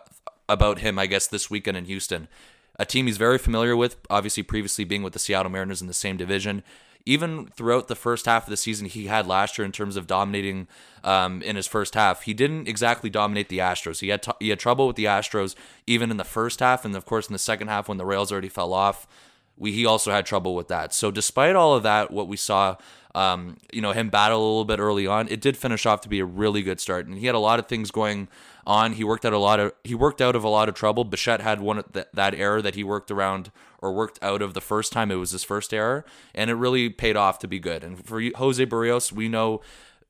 about 0.47 0.79
him 0.79 0.97
i 0.97 1.05
guess 1.05 1.27
this 1.27 1.49
weekend 1.49 1.77
in 1.77 1.85
houston. 1.85 2.27
A 2.77 2.85
team 2.85 3.07
he's 3.07 3.17
very 3.17 3.37
familiar 3.37 3.75
with 3.75 3.97
obviously 4.09 4.41
previously 4.41 4.85
being 4.85 5.03
with 5.03 5.13
the 5.13 5.19
seattle 5.19 5.51
mariners 5.51 5.81
in 5.81 5.87
the 5.87 5.93
same 5.93 6.17
division 6.17 6.63
even 7.05 7.47
throughout 7.47 7.87
the 7.87 7.95
first 7.95 8.25
half 8.25 8.43
of 8.43 8.49
the 8.49 8.57
season 8.57 8.87
he 8.87 9.07
had 9.07 9.25
last 9.27 9.57
year 9.57 9.65
in 9.65 9.71
terms 9.71 9.95
of 9.95 10.07
dominating 10.07 10.67
um, 11.03 11.41
in 11.41 11.55
his 11.55 11.67
first 11.67 11.95
half, 11.95 12.23
he 12.23 12.33
didn't 12.33 12.67
exactly 12.67 13.09
dominate 13.09 13.49
the 13.49 13.59
Astros. 13.59 13.99
He 13.99 14.09
had 14.09 14.23
t- 14.23 14.31
he 14.39 14.49
had 14.49 14.59
trouble 14.59 14.87
with 14.87 14.95
the 14.95 15.05
Astros 15.05 15.55
even 15.87 16.11
in 16.11 16.17
the 16.17 16.23
first 16.23 16.59
half, 16.59 16.85
and 16.85 16.95
of 16.95 17.05
course 17.05 17.27
in 17.27 17.33
the 17.33 17.39
second 17.39 17.67
half 17.67 17.87
when 17.87 17.97
the 17.97 18.05
rails 18.05 18.31
already 18.31 18.49
fell 18.49 18.73
off, 18.73 19.07
we 19.57 19.71
he 19.71 19.85
also 19.85 20.11
had 20.11 20.25
trouble 20.25 20.55
with 20.55 20.67
that. 20.67 20.93
So 20.93 21.11
despite 21.11 21.55
all 21.55 21.73
of 21.75 21.83
that, 21.83 22.11
what 22.11 22.27
we 22.27 22.37
saw. 22.37 22.75
Um, 23.15 23.57
you 23.73 23.81
know 23.81 23.91
him 23.91 24.09
battle 24.09 24.37
a 24.37 24.47
little 24.47 24.65
bit 24.65 24.79
early 24.79 25.07
on. 25.07 25.27
It 25.29 25.41
did 25.41 25.57
finish 25.57 25.85
off 25.85 26.01
to 26.01 26.09
be 26.09 26.19
a 26.19 26.25
really 26.25 26.61
good 26.61 26.79
start, 26.79 27.07
and 27.07 27.17
he 27.17 27.25
had 27.25 27.35
a 27.35 27.39
lot 27.39 27.59
of 27.59 27.67
things 27.67 27.89
going 27.89 28.27
on. 28.67 28.93
He 28.93 29.03
worked 29.03 29.25
out 29.25 29.33
a 29.33 29.39
lot 29.39 29.59
of 29.59 29.73
he 29.83 29.95
worked 29.95 30.21
out 30.21 30.35
of 30.35 30.43
a 30.43 30.49
lot 30.49 30.69
of 30.69 30.75
trouble. 30.75 31.03
Bichette 31.03 31.41
had 31.41 31.59
one 31.59 31.83
that 31.91 32.13
that 32.13 32.35
error 32.35 32.61
that 32.61 32.75
he 32.75 32.83
worked 32.83 33.09
around 33.09 33.51
or 33.79 33.93
worked 33.93 34.19
out 34.21 34.41
of 34.41 34.53
the 34.53 34.61
first 34.61 34.91
time 34.91 35.09
it 35.09 35.15
was 35.15 35.31
his 35.31 35.43
first 35.43 35.73
error, 35.73 36.05
and 36.35 36.49
it 36.49 36.55
really 36.55 36.89
paid 36.89 37.17
off 37.17 37.39
to 37.39 37.47
be 37.47 37.59
good. 37.59 37.83
And 37.83 38.05
for 38.05 38.21
Jose 38.35 38.63
Berrios, 38.65 39.11
we 39.11 39.27
know 39.27 39.61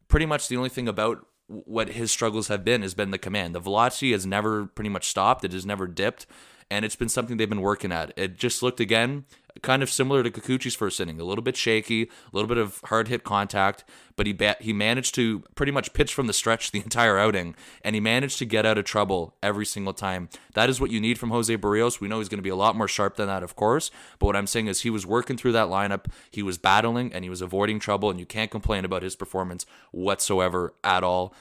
pretty 0.09 0.25
much 0.25 0.47
the 0.47 0.57
only 0.57 0.69
thing 0.69 0.87
about 0.87 1.25
what 1.47 1.89
his 1.89 2.11
struggles 2.11 2.47
have 2.47 2.63
been 2.63 2.81
has 2.81 2.93
been 2.93 3.11
the 3.11 3.17
command. 3.17 3.55
The 3.55 3.59
velocity 3.59 4.11
has 4.11 4.25
never 4.25 4.65
pretty 4.65 4.89
much 4.89 5.07
stopped. 5.07 5.45
It 5.45 5.53
has 5.53 5.65
never 5.65 5.87
dipped, 5.87 6.25
and 6.69 6.83
it's 6.83 6.97
been 6.97 7.09
something 7.09 7.37
they've 7.37 7.49
been 7.49 7.61
working 7.61 7.91
at. 7.91 8.11
It 8.17 8.37
just 8.37 8.61
looked 8.61 8.79
again 8.79 9.25
kind 9.61 9.83
of 9.83 9.89
similar 9.89 10.23
to 10.23 10.31
Kikuchi's 10.31 10.75
first 10.75 10.99
inning, 10.99 11.19
a 11.19 11.23
little 11.23 11.43
bit 11.43 11.57
shaky, 11.57 12.03
a 12.03 12.07
little 12.31 12.47
bit 12.47 12.57
of 12.57 12.81
hard 12.85 13.07
hit 13.07 13.23
contact, 13.23 13.83
but 14.15 14.25
he 14.25 14.33
ba- 14.33 14.57
he 14.59 14.73
managed 14.73 15.15
to 15.15 15.43
pretty 15.55 15.71
much 15.71 15.93
pitch 15.93 16.13
from 16.13 16.27
the 16.27 16.33
stretch 16.33 16.71
the 16.71 16.79
entire 16.79 17.17
outing, 17.17 17.55
and 17.83 17.95
he 17.95 17.99
managed 17.99 18.39
to 18.39 18.45
get 18.45 18.65
out 18.65 18.77
of 18.77 18.85
trouble 18.85 19.35
every 19.41 19.65
single 19.65 19.93
time. 19.93 20.29
That 20.53 20.69
is 20.69 20.79
what 20.79 20.91
you 20.91 20.99
need 20.99 21.17
from 21.17 21.29
Jose 21.29 21.55
Berrios. 21.57 21.99
We 21.99 22.07
know 22.07 22.19
he's 22.19 22.29
going 22.29 22.39
to 22.39 22.43
be 22.43 22.49
a 22.49 22.55
lot 22.55 22.75
more 22.75 22.87
sharp 22.87 23.15
than 23.15 23.27
that, 23.27 23.43
of 23.43 23.55
course, 23.55 23.91
but 24.19 24.27
what 24.27 24.35
I'm 24.35 24.47
saying 24.47 24.67
is 24.67 24.81
he 24.81 24.89
was 24.89 25.05
working 25.05 25.37
through 25.37 25.53
that 25.53 25.67
lineup, 25.67 26.05
he 26.29 26.43
was 26.43 26.57
battling, 26.57 27.13
and 27.13 27.23
he 27.23 27.29
was 27.29 27.41
avoiding 27.41 27.79
trouble, 27.79 28.09
and 28.09 28.19
you 28.19 28.25
can't 28.25 28.51
complain 28.51 28.85
about 28.85 29.03
his 29.03 29.15
performance 29.15 29.65
whatsoever 29.91 30.73
at 30.83 31.03
all 31.03 31.33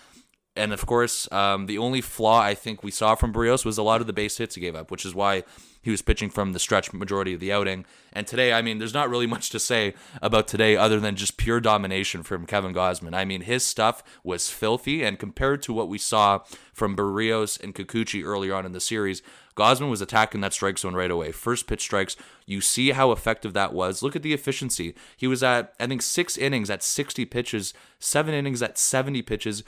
and 0.59 0.73
of 0.73 0.85
course, 0.85 1.31
um, 1.33 1.67
the 1.67 1.79
only 1.79 2.01
flaw 2.01 2.41
I 2.41 2.55
think 2.55 2.83
we 2.83 2.91
saw 2.91 3.15
from 3.15 3.33
Berrios 3.33 3.65
was 3.65 3.79
a 3.79 3.83
lot 3.83 4.01
of 4.01 4.07
the 4.07 4.13
base 4.13 4.37
hits 4.37 4.57
he 4.57 4.61
gave 4.61 4.75
up, 4.75 4.91
which 4.91 5.07
is 5.07 5.15
why 5.15 5.45
he 5.81 5.91
was 5.91 6.03
pitching 6.03 6.31
from 6.31 6.53
the 6.53 6.59
stretch 6.59 6.93
majority 6.93 7.35
of 7.35 7.41
the 7.41 7.53
outing. 7.53 7.85
And 8.13 8.27
today, 8.27 8.53
I 8.53 8.63
mean, 8.63 8.79
there's 8.79 8.95
not 8.95 9.11
really 9.11 9.27
much 9.39 9.51
to 9.51 9.59
say 9.59 9.95
about 10.21 10.49
today 10.49 10.77
other 10.77 11.01
than 11.01 11.17
just 11.17 11.37
pure 11.37 11.61
domination 11.61 12.23
from 12.23 12.47
Kevin 12.47 12.75
Gausman. 12.75 13.15
I 13.15 13.25
mean, 13.25 13.43
his 13.43 13.65
stuff 13.65 14.03
was 14.23 14.51
filthy, 14.51 15.03
and 15.03 15.19
compared 15.19 15.63
to 15.63 15.73
what 15.73 15.89
we 15.89 15.99
saw 15.99 16.41
from 16.73 16.97
Berrios 16.97 17.63
and 17.63 17.75
Kikuchi 17.75 18.25
earlier 18.25 18.55
on 18.55 18.67
in 18.67 18.73
the 18.73 18.81
series, 18.81 19.23
Gausman 19.57 19.91
was 19.91 20.01
attacking 20.01 20.41
that 20.43 20.53
strike 20.53 20.79
zone 20.79 20.95
right 20.95 21.11
away. 21.11 21.33
First 21.33 21.67
pitch 21.67 21.81
strikes. 21.81 22.17
You 22.47 22.61
see 22.61 22.93
how 22.93 23.11
effective 23.11 23.55
that 23.55 23.73
was. 23.73 24.03
Look 24.03 24.15
at 24.15 24.23
the 24.23 24.33
efficiency. 24.33 24.95
He 25.17 25.27
was 25.27 25.43
at, 25.43 25.75
I 25.81 25.87
think, 25.89 26.03
six 26.03 26.39
innings 26.39 26.71
at 26.71 26.83
60 26.83 27.25
pitches, 27.25 27.75
seven 27.99 28.35
innings 28.35 28.63
at 28.63 28.79
70 28.79 29.23
pitches. 29.23 29.65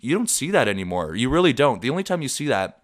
You 0.00 0.16
don't 0.16 0.30
see 0.30 0.50
that 0.50 0.66
anymore. 0.66 1.14
You 1.14 1.28
really 1.28 1.52
don't. 1.52 1.82
The 1.82 1.90
only 1.90 2.02
time 2.02 2.22
you 2.22 2.28
see 2.28 2.46
that 2.46 2.83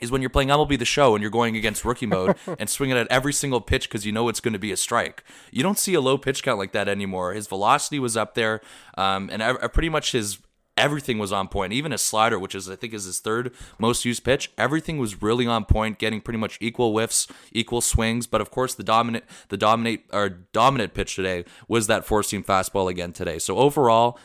is 0.00 0.10
when 0.10 0.20
you're 0.20 0.30
playing 0.30 0.48
MLB 0.48 0.78
the 0.78 0.84
Show 0.84 1.14
and 1.14 1.22
you're 1.22 1.30
going 1.30 1.56
against 1.56 1.84
rookie 1.84 2.06
mode 2.06 2.36
and 2.58 2.68
swinging 2.68 2.96
at 2.96 3.06
every 3.08 3.32
single 3.32 3.60
pitch 3.60 3.88
because 3.88 4.04
you 4.04 4.12
know 4.12 4.28
it's 4.28 4.40
going 4.40 4.52
to 4.52 4.58
be 4.58 4.72
a 4.72 4.76
strike. 4.76 5.24
You 5.50 5.62
don't 5.62 5.78
see 5.78 5.94
a 5.94 6.00
low 6.00 6.18
pitch 6.18 6.42
count 6.42 6.58
like 6.58 6.72
that 6.72 6.88
anymore. 6.88 7.32
His 7.32 7.46
velocity 7.46 7.98
was 7.98 8.16
up 8.16 8.34
there, 8.34 8.60
um, 8.98 9.28
and 9.32 9.42
I, 9.42 9.50
I 9.50 9.66
pretty 9.68 9.88
much 9.88 10.12
his 10.12 10.38
everything 10.76 11.18
was 11.18 11.32
on 11.32 11.48
point. 11.48 11.72
Even 11.72 11.92
his 11.92 12.02
slider, 12.02 12.38
which 12.38 12.54
is 12.54 12.68
I 12.68 12.76
think 12.76 12.92
is 12.92 13.04
his 13.04 13.20
third 13.20 13.52
most 13.78 14.04
used 14.04 14.24
pitch, 14.24 14.52
everything 14.58 14.98
was 14.98 15.22
really 15.22 15.46
on 15.46 15.64
point, 15.64 15.98
getting 15.98 16.20
pretty 16.20 16.38
much 16.38 16.58
equal 16.60 16.92
whiffs, 16.92 17.26
equal 17.52 17.80
swings. 17.80 18.26
But 18.26 18.40
of 18.40 18.50
course, 18.50 18.74
the 18.74 18.82
dominant 18.82 19.24
the 19.48 19.56
dominate 19.56 20.04
or 20.12 20.28
dominant 20.28 20.94
pitch 20.94 21.16
today 21.16 21.44
was 21.68 21.86
that 21.86 22.04
four 22.04 22.22
seam 22.22 22.44
fastball 22.44 22.90
again 22.90 23.12
today. 23.12 23.38
So 23.38 23.56
overall 23.56 24.18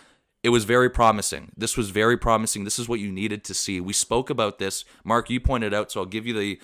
it 0.44 0.50
was 0.50 0.64
very 0.64 0.90
promising. 0.90 1.52
This 1.56 1.78
was 1.78 1.90
very 1.92 2.18
promising. 2.18 2.64
This 2.64 2.80
is 2.80 2.90
what 2.90 3.00
you 3.00 3.12
needed 3.12 3.44
to 3.46 3.54
see. 3.54 3.80
We 3.80 3.94
spoke 3.94 4.30
about 4.30 4.58
this. 4.58 4.86
Mark, 5.04 5.30
you 5.30 5.40
pointed 5.40 5.74
out, 5.74 5.92
so 5.92 6.02
I'll 6.02 6.06
give 6.08 6.26
you 6.26 6.34
the 6.34 6.60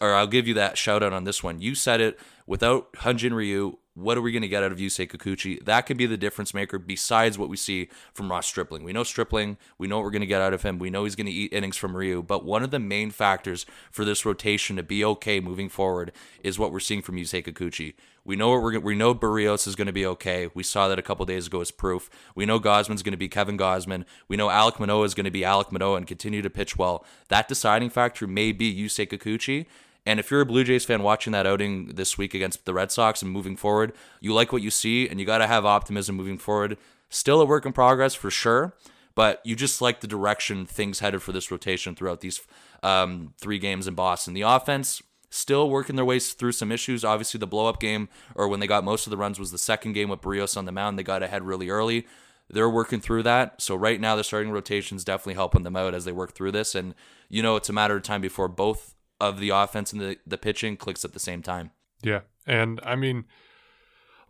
or 0.00 0.14
I'll 0.14 0.26
give 0.26 0.48
you 0.48 0.54
that 0.54 0.78
shout 0.78 1.02
out 1.02 1.12
on 1.12 1.24
this 1.24 1.42
one. 1.42 1.60
You 1.60 1.74
said 1.74 2.00
it 2.00 2.18
without 2.46 2.92
Hyun-Jin 2.94 3.34
Ryu, 3.34 3.78
what 3.94 4.16
are 4.16 4.20
we 4.20 4.32
going 4.32 4.42
to 4.42 4.48
get 4.48 4.62
out 4.62 4.72
of 4.72 4.78
Yusei 4.78 5.08
Kikuchi? 5.08 5.64
That 5.64 5.82
could 5.82 5.96
be 5.96 6.06
the 6.06 6.16
difference 6.16 6.54
maker 6.54 6.78
besides 6.78 7.36
what 7.36 7.48
we 7.48 7.56
see 7.56 7.88
from 8.14 8.30
Ross 8.30 8.46
Stripling. 8.46 8.84
We 8.84 8.92
know 8.92 9.02
Stripling, 9.02 9.56
we 9.78 9.88
know 9.88 9.96
what 9.96 10.04
we're 10.04 10.12
going 10.12 10.20
to 10.20 10.26
get 10.26 10.40
out 10.40 10.54
of 10.54 10.62
him. 10.62 10.78
We 10.78 10.90
know 10.90 11.04
he's 11.04 11.16
going 11.16 11.26
to 11.26 11.32
eat 11.32 11.52
innings 11.52 11.76
from 11.76 11.96
Ryu, 11.96 12.22
but 12.22 12.44
one 12.44 12.62
of 12.62 12.70
the 12.70 12.78
main 12.78 13.10
factors 13.10 13.66
for 13.90 14.04
this 14.04 14.24
rotation 14.24 14.76
to 14.76 14.82
be 14.82 15.04
okay 15.04 15.40
moving 15.40 15.68
forward 15.68 16.12
is 16.42 16.58
what 16.58 16.72
we're 16.72 16.80
seeing 16.80 17.02
from 17.02 17.16
Yusei 17.16 17.44
Kikuchi. 17.44 17.94
We 18.24 18.36
know 18.36 18.50
what 18.50 18.62
we're 18.62 18.78
we 18.78 18.94
know 18.94 19.14
Berrios 19.14 19.66
is 19.66 19.74
going 19.74 19.86
to 19.86 19.92
be 19.92 20.06
okay. 20.06 20.50
We 20.54 20.62
saw 20.62 20.88
that 20.88 20.98
a 20.98 21.02
couple 21.02 21.24
days 21.24 21.46
ago 21.46 21.60
as 21.60 21.70
proof. 21.70 22.10
We 22.34 22.46
know 22.46 22.60
Gausman's 22.60 23.02
going 23.02 23.12
to 23.12 23.18
be 23.18 23.28
Kevin 23.28 23.58
Gausman. 23.58 24.04
We 24.28 24.36
know 24.36 24.48
Alek 24.48 24.78
Manoah 24.78 25.04
is 25.04 25.14
going 25.14 25.24
to 25.24 25.30
be 25.30 25.40
Alek 25.40 25.72
Manoah 25.72 25.96
and 25.96 26.06
continue 26.06 26.42
to 26.42 26.50
pitch 26.50 26.76
well. 26.76 27.04
That 27.28 27.48
deciding 27.48 27.90
factor 27.90 28.26
may 28.26 28.52
be 28.52 28.72
Yusei 28.72 29.08
Kikuchi. 29.08 29.66
And 30.06 30.18
if 30.18 30.30
you're 30.30 30.40
a 30.40 30.46
Blue 30.46 30.64
Jays 30.64 30.84
fan 30.84 31.02
watching 31.02 31.32
that 31.32 31.46
outing 31.46 31.88
this 31.94 32.16
week 32.16 32.34
against 32.34 32.64
the 32.64 32.74
Red 32.74 32.90
Sox 32.90 33.22
and 33.22 33.30
moving 33.30 33.56
forward, 33.56 33.92
you 34.20 34.32
like 34.32 34.52
what 34.52 34.62
you 34.62 34.70
see 34.70 35.08
and 35.08 35.20
you 35.20 35.26
got 35.26 35.38
to 35.38 35.46
have 35.46 35.66
optimism 35.66 36.16
moving 36.16 36.38
forward. 36.38 36.78
Still 37.10 37.40
a 37.40 37.44
work 37.44 37.66
in 37.66 37.72
progress 37.72 38.14
for 38.14 38.30
sure, 38.30 38.74
but 39.14 39.40
you 39.44 39.56
just 39.56 39.82
like 39.82 40.00
the 40.00 40.06
direction 40.06 40.64
things 40.64 41.00
headed 41.00 41.22
for 41.22 41.32
this 41.32 41.50
rotation 41.50 41.94
throughout 41.94 42.20
these 42.20 42.40
um, 42.82 43.34
three 43.38 43.58
games 43.58 43.86
in 43.86 43.94
Boston. 43.94 44.32
The 44.32 44.42
offense 44.42 45.02
still 45.30 45.70
working 45.70 45.96
their 45.96 46.04
ways 46.04 46.32
through 46.32 46.52
some 46.52 46.72
issues. 46.72 47.04
Obviously, 47.04 47.38
the 47.38 47.46
blow 47.46 47.66
up 47.66 47.80
game 47.80 48.08
or 48.34 48.48
when 48.48 48.60
they 48.60 48.66
got 48.66 48.84
most 48.84 49.06
of 49.06 49.10
the 49.10 49.16
runs 49.16 49.38
was 49.38 49.52
the 49.52 49.58
second 49.58 49.92
game 49.92 50.08
with 50.08 50.20
Berrios 50.20 50.56
on 50.56 50.64
the 50.64 50.72
mound. 50.72 50.98
They 50.98 51.02
got 51.02 51.22
ahead 51.22 51.42
really 51.42 51.68
early. 51.68 52.06
They're 52.48 52.68
working 52.68 53.00
through 53.00 53.22
that. 53.24 53.62
So 53.62 53.76
right 53.76 54.00
now, 54.00 54.16
the 54.16 54.24
starting 54.24 54.50
rotation 54.50 54.96
is 54.96 55.04
definitely 55.04 55.34
helping 55.34 55.62
them 55.62 55.76
out 55.76 55.94
as 55.94 56.04
they 56.04 56.12
work 56.12 56.32
through 56.32 56.52
this. 56.52 56.74
And 56.74 56.94
you 57.28 57.42
know, 57.42 57.56
it's 57.56 57.68
a 57.68 57.72
matter 57.72 57.96
of 57.96 58.02
time 58.02 58.20
before 58.20 58.48
both 58.48 58.94
of 59.20 59.38
the 59.38 59.50
offense 59.50 59.92
and 59.92 60.00
the, 60.00 60.16
the 60.26 60.38
pitching 60.38 60.76
clicks 60.76 61.04
at 61.04 61.12
the 61.12 61.18
same 61.18 61.42
time. 61.42 61.70
Yeah. 62.02 62.20
And 62.46 62.80
I 62.84 62.96
mean, 62.96 63.24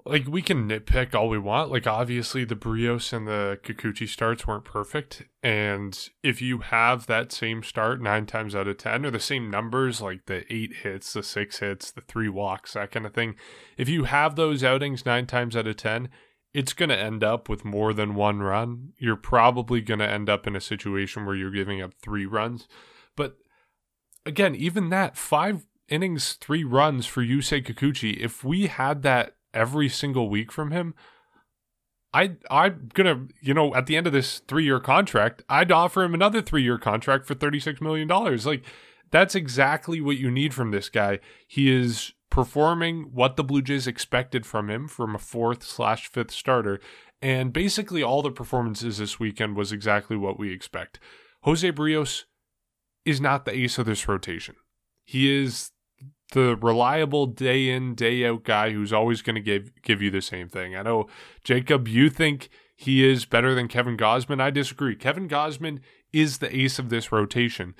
like 0.04 0.26
we 0.26 0.42
can 0.42 0.68
nitpick 0.68 1.14
all 1.14 1.28
we 1.28 1.38
want. 1.38 1.70
Like 1.70 1.86
obviously 1.86 2.44
the 2.44 2.56
Berrios 2.56 3.12
and 3.12 3.26
the 3.26 3.58
Kikuchi 3.62 4.08
starts 4.08 4.46
weren't 4.46 4.64
perfect. 4.64 5.24
And 5.42 5.98
if 6.22 6.40
you 6.40 6.58
have 6.58 7.06
that 7.06 7.32
same 7.32 7.62
start 7.62 8.00
nine 8.00 8.26
times 8.26 8.54
out 8.54 8.68
of 8.68 8.78
ten, 8.78 9.04
or 9.04 9.10
the 9.10 9.20
same 9.20 9.50
numbers, 9.50 10.00
like 10.00 10.26
the 10.26 10.50
eight 10.52 10.76
hits, 10.82 11.12
the 11.12 11.22
six 11.22 11.58
hits, 11.58 11.90
the 11.90 12.00
three 12.00 12.28
walks, 12.28 12.74
that 12.74 12.90
kind 12.90 13.06
of 13.06 13.14
thing, 13.14 13.36
if 13.76 13.88
you 13.88 14.04
have 14.04 14.36
those 14.36 14.64
outings 14.64 15.06
nine 15.06 15.26
times 15.26 15.56
out 15.56 15.66
of 15.66 15.76
ten, 15.76 16.08
it's 16.52 16.72
going 16.72 16.88
to 16.88 16.98
end 16.98 17.22
up 17.22 17.48
with 17.48 17.64
more 17.64 17.92
than 17.92 18.14
one 18.14 18.40
run. 18.40 18.92
You're 18.98 19.16
probably 19.16 19.80
going 19.80 20.00
to 20.00 20.08
end 20.08 20.28
up 20.28 20.46
in 20.46 20.56
a 20.56 20.60
situation 20.60 21.24
where 21.24 21.36
you're 21.36 21.50
giving 21.50 21.80
up 21.80 21.92
three 22.02 22.26
runs. 22.26 22.66
Again, 24.26 24.54
even 24.54 24.90
that 24.90 25.16
five 25.16 25.66
innings, 25.88 26.34
three 26.34 26.64
runs 26.64 27.06
for 27.06 27.22
Yusei 27.22 27.64
Kikuchi, 27.64 28.16
if 28.18 28.44
we 28.44 28.66
had 28.66 29.02
that 29.02 29.36
every 29.52 29.88
single 29.88 30.28
week 30.28 30.52
from 30.52 30.70
him, 30.70 30.94
I 32.12 32.32
I'm 32.50 32.88
gonna 32.92 33.26
you 33.40 33.54
know 33.54 33.74
at 33.74 33.86
the 33.86 33.96
end 33.96 34.06
of 34.06 34.12
this 34.12 34.40
three 34.40 34.64
year 34.64 34.80
contract, 34.80 35.42
I'd 35.48 35.72
offer 35.72 36.02
him 36.02 36.14
another 36.14 36.42
three 36.42 36.62
year 36.62 36.78
contract 36.78 37.26
for 37.26 37.34
thirty 37.34 37.60
six 37.60 37.80
million 37.80 38.08
dollars. 38.08 38.46
Like 38.46 38.64
that's 39.10 39.34
exactly 39.34 40.00
what 40.00 40.18
you 40.18 40.30
need 40.30 40.54
from 40.54 40.70
this 40.70 40.88
guy. 40.88 41.20
He 41.46 41.72
is 41.72 42.12
performing 42.30 43.10
what 43.12 43.36
the 43.36 43.44
Blue 43.44 43.62
Jays 43.62 43.86
expected 43.86 44.46
from 44.46 44.70
him 44.70 44.86
from 44.86 45.14
a 45.14 45.18
fourth 45.18 45.62
slash 45.62 46.08
fifth 46.08 46.30
starter, 46.30 46.80
and 47.20 47.52
basically 47.52 48.02
all 48.02 48.22
the 48.22 48.30
performances 48.30 48.98
this 48.98 49.18
weekend 49.20 49.56
was 49.56 49.72
exactly 49.72 50.16
what 50.16 50.38
we 50.38 50.52
expect. 50.52 50.98
Jose 51.42 51.70
Berrios 51.72 52.24
is 53.10 53.20
not 53.20 53.44
the 53.44 53.54
ace 53.54 53.78
of 53.78 53.86
this 53.86 54.08
rotation. 54.08 54.56
He 55.04 55.42
is 55.42 55.72
the 56.32 56.56
reliable 56.56 57.26
day 57.26 57.68
in 57.68 57.94
day 57.94 58.24
out 58.24 58.44
guy 58.44 58.70
who's 58.70 58.92
always 58.92 59.22
going 59.22 59.34
to 59.34 59.40
give 59.40 59.72
give 59.82 60.00
you 60.00 60.10
the 60.10 60.22
same 60.22 60.48
thing. 60.48 60.76
I 60.76 60.82
know 60.82 61.08
Jacob, 61.44 61.88
you 61.88 62.08
think 62.08 62.48
he 62.76 63.08
is 63.08 63.26
better 63.26 63.54
than 63.54 63.68
Kevin 63.68 63.96
Gausman. 63.96 64.40
I 64.40 64.50
disagree. 64.50 64.96
Kevin 64.96 65.28
Gausman 65.28 65.80
is 66.12 66.38
the 66.38 66.54
ace 66.54 66.78
of 66.78 66.88
this 66.88 67.12
rotation. 67.12 67.74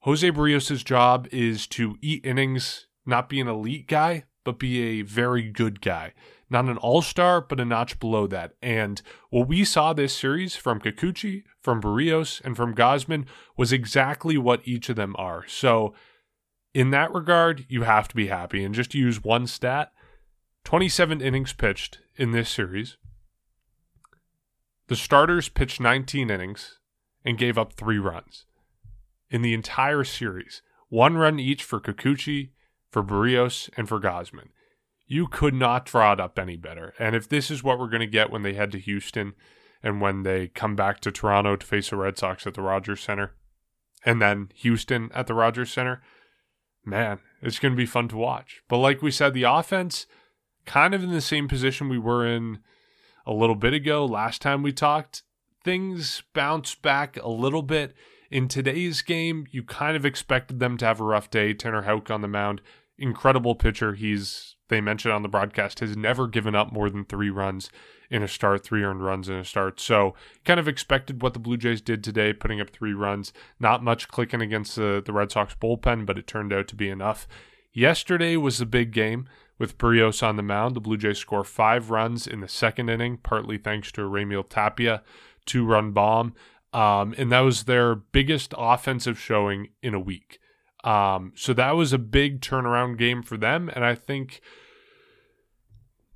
Jose 0.00 0.28
Berrios' 0.30 0.84
job 0.84 1.28
is 1.30 1.66
to 1.68 1.96
eat 2.00 2.24
innings, 2.24 2.86
not 3.04 3.28
be 3.28 3.40
an 3.40 3.48
elite 3.48 3.86
guy, 3.86 4.24
but 4.44 4.58
be 4.58 4.80
a 4.80 5.02
very 5.02 5.42
good 5.50 5.80
guy. 5.80 6.14
Not 6.50 6.64
an 6.64 6.76
all 6.78 7.00
star, 7.00 7.40
but 7.40 7.60
a 7.60 7.64
notch 7.64 8.00
below 8.00 8.26
that. 8.26 8.54
And 8.60 9.00
what 9.30 9.46
we 9.46 9.64
saw 9.64 9.92
this 9.92 10.14
series 10.14 10.56
from 10.56 10.80
Kikuchi, 10.80 11.44
from 11.62 11.80
Berrios, 11.80 12.44
and 12.44 12.56
from 12.56 12.74
Gausman 12.74 13.26
was 13.56 13.72
exactly 13.72 14.36
what 14.36 14.66
each 14.66 14.88
of 14.88 14.96
them 14.96 15.14
are. 15.16 15.46
So, 15.46 15.94
in 16.74 16.90
that 16.90 17.14
regard, 17.14 17.66
you 17.68 17.82
have 17.82 18.08
to 18.08 18.16
be 18.16 18.26
happy. 18.26 18.64
And 18.64 18.74
just 18.74 18.90
to 18.92 18.98
use 18.98 19.22
one 19.22 19.46
stat 19.46 19.92
27 20.64 21.20
innings 21.20 21.52
pitched 21.52 21.98
in 22.16 22.32
this 22.32 22.50
series. 22.50 22.96
The 24.88 24.96
starters 24.96 25.48
pitched 25.48 25.80
19 25.80 26.30
innings 26.30 26.78
and 27.24 27.38
gave 27.38 27.56
up 27.56 27.72
three 27.72 27.98
runs 27.98 28.44
in 29.30 29.42
the 29.42 29.54
entire 29.54 30.04
series. 30.04 30.62
One 30.88 31.16
run 31.16 31.38
each 31.38 31.62
for 31.62 31.80
Kikuchi, 31.80 32.50
for 32.90 33.02
Berrios, 33.02 33.70
and 33.76 33.88
for 33.88 34.00
Gausman. 34.00 34.48
You 35.12 35.26
could 35.26 35.54
not 35.54 35.86
draw 35.86 36.12
it 36.12 36.20
up 36.20 36.38
any 36.38 36.56
better. 36.56 36.94
And 36.96 37.16
if 37.16 37.28
this 37.28 37.50
is 37.50 37.64
what 37.64 37.80
we're 37.80 37.88
going 37.88 37.98
to 37.98 38.06
get 38.06 38.30
when 38.30 38.42
they 38.42 38.54
head 38.54 38.70
to 38.70 38.78
Houston 38.78 39.34
and 39.82 40.00
when 40.00 40.22
they 40.22 40.46
come 40.46 40.76
back 40.76 41.00
to 41.00 41.10
Toronto 41.10 41.56
to 41.56 41.66
face 41.66 41.90
the 41.90 41.96
Red 41.96 42.16
Sox 42.16 42.46
at 42.46 42.54
the 42.54 42.62
Rogers 42.62 43.00
Center, 43.00 43.32
and 44.04 44.22
then 44.22 44.50
Houston 44.54 45.10
at 45.12 45.26
the 45.26 45.34
Rogers 45.34 45.72
Center, 45.72 46.00
man, 46.84 47.18
it's 47.42 47.58
going 47.58 47.72
to 47.72 47.76
be 47.76 47.86
fun 47.86 48.06
to 48.06 48.16
watch. 48.16 48.62
But 48.68 48.76
like 48.76 49.02
we 49.02 49.10
said, 49.10 49.34
the 49.34 49.42
offense 49.42 50.06
kind 50.64 50.94
of 50.94 51.02
in 51.02 51.10
the 51.10 51.20
same 51.20 51.48
position 51.48 51.88
we 51.88 51.98
were 51.98 52.24
in 52.24 52.60
a 53.26 53.32
little 53.32 53.56
bit 53.56 53.74
ago 53.74 54.04
last 54.04 54.40
time 54.40 54.62
we 54.62 54.72
talked. 54.72 55.24
Things 55.64 56.22
bounce 56.34 56.76
back 56.76 57.16
a 57.20 57.28
little 57.28 57.62
bit. 57.62 57.94
In 58.30 58.46
today's 58.46 59.02
game, 59.02 59.48
you 59.50 59.64
kind 59.64 59.96
of 59.96 60.06
expected 60.06 60.60
them 60.60 60.76
to 60.76 60.84
have 60.84 61.00
a 61.00 61.04
rough 61.04 61.30
day. 61.30 61.52
Tanner 61.52 61.82
Houck 61.82 62.12
on 62.12 62.20
the 62.20 62.28
mound, 62.28 62.60
incredible 62.96 63.56
pitcher. 63.56 63.94
He's 63.94 64.54
they 64.70 64.80
mentioned 64.80 65.12
on 65.12 65.22
the 65.22 65.28
broadcast 65.28 65.80
has 65.80 65.96
never 65.96 66.26
given 66.26 66.54
up 66.54 66.72
more 66.72 66.88
than 66.88 67.04
three 67.04 67.28
runs 67.28 67.70
in 68.10 68.22
a 68.22 68.28
start, 68.28 68.64
three 68.64 68.82
earned 68.82 69.04
runs 69.04 69.28
in 69.28 69.34
a 69.36 69.44
start. 69.44 69.78
So 69.78 70.14
kind 70.44 70.58
of 70.58 70.66
expected 70.66 71.22
what 71.22 71.34
the 71.34 71.38
Blue 71.38 71.56
Jays 71.56 71.80
did 71.80 72.02
today, 72.02 72.32
putting 72.32 72.60
up 72.60 72.70
three 72.70 72.94
runs. 72.94 73.32
Not 73.60 73.84
much 73.84 74.08
clicking 74.08 74.40
against 74.40 74.74
the, 74.76 75.02
the 75.04 75.12
Red 75.12 75.30
Sox 75.30 75.54
bullpen, 75.54 76.06
but 76.06 76.18
it 76.18 76.26
turned 76.26 76.52
out 76.52 76.66
to 76.68 76.74
be 76.74 76.88
enough. 76.88 77.28
Yesterday 77.72 78.36
was 78.36 78.58
the 78.58 78.66
big 78.66 78.92
game 78.92 79.28
with 79.58 79.78
Berrios 79.78 80.26
on 80.26 80.36
the 80.36 80.42
mound. 80.42 80.74
The 80.74 80.80
Blue 80.80 80.96
Jays 80.96 81.18
score 81.18 81.44
five 81.44 81.90
runs 81.90 82.26
in 82.26 82.40
the 82.40 82.48
second 82.48 82.88
inning, 82.88 83.18
partly 83.18 83.58
thanks 83.58 83.92
to 83.92 84.02
a 84.02 84.08
Raimel 84.08 84.48
Tapia 84.48 85.02
two 85.46 85.64
run 85.64 85.92
bomb. 85.92 86.34
Um, 86.72 87.14
and 87.18 87.30
that 87.32 87.40
was 87.40 87.64
their 87.64 87.94
biggest 87.94 88.54
offensive 88.56 89.18
showing 89.18 89.68
in 89.82 89.94
a 89.94 90.00
week. 90.00 90.38
Um, 90.84 91.32
so 91.36 91.52
that 91.54 91.72
was 91.72 91.92
a 91.92 91.98
big 91.98 92.40
turnaround 92.40 92.98
game 92.98 93.22
for 93.22 93.36
them. 93.36 93.70
And 93.74 93.84
I 93.84 93.94
think, 93.94 94.40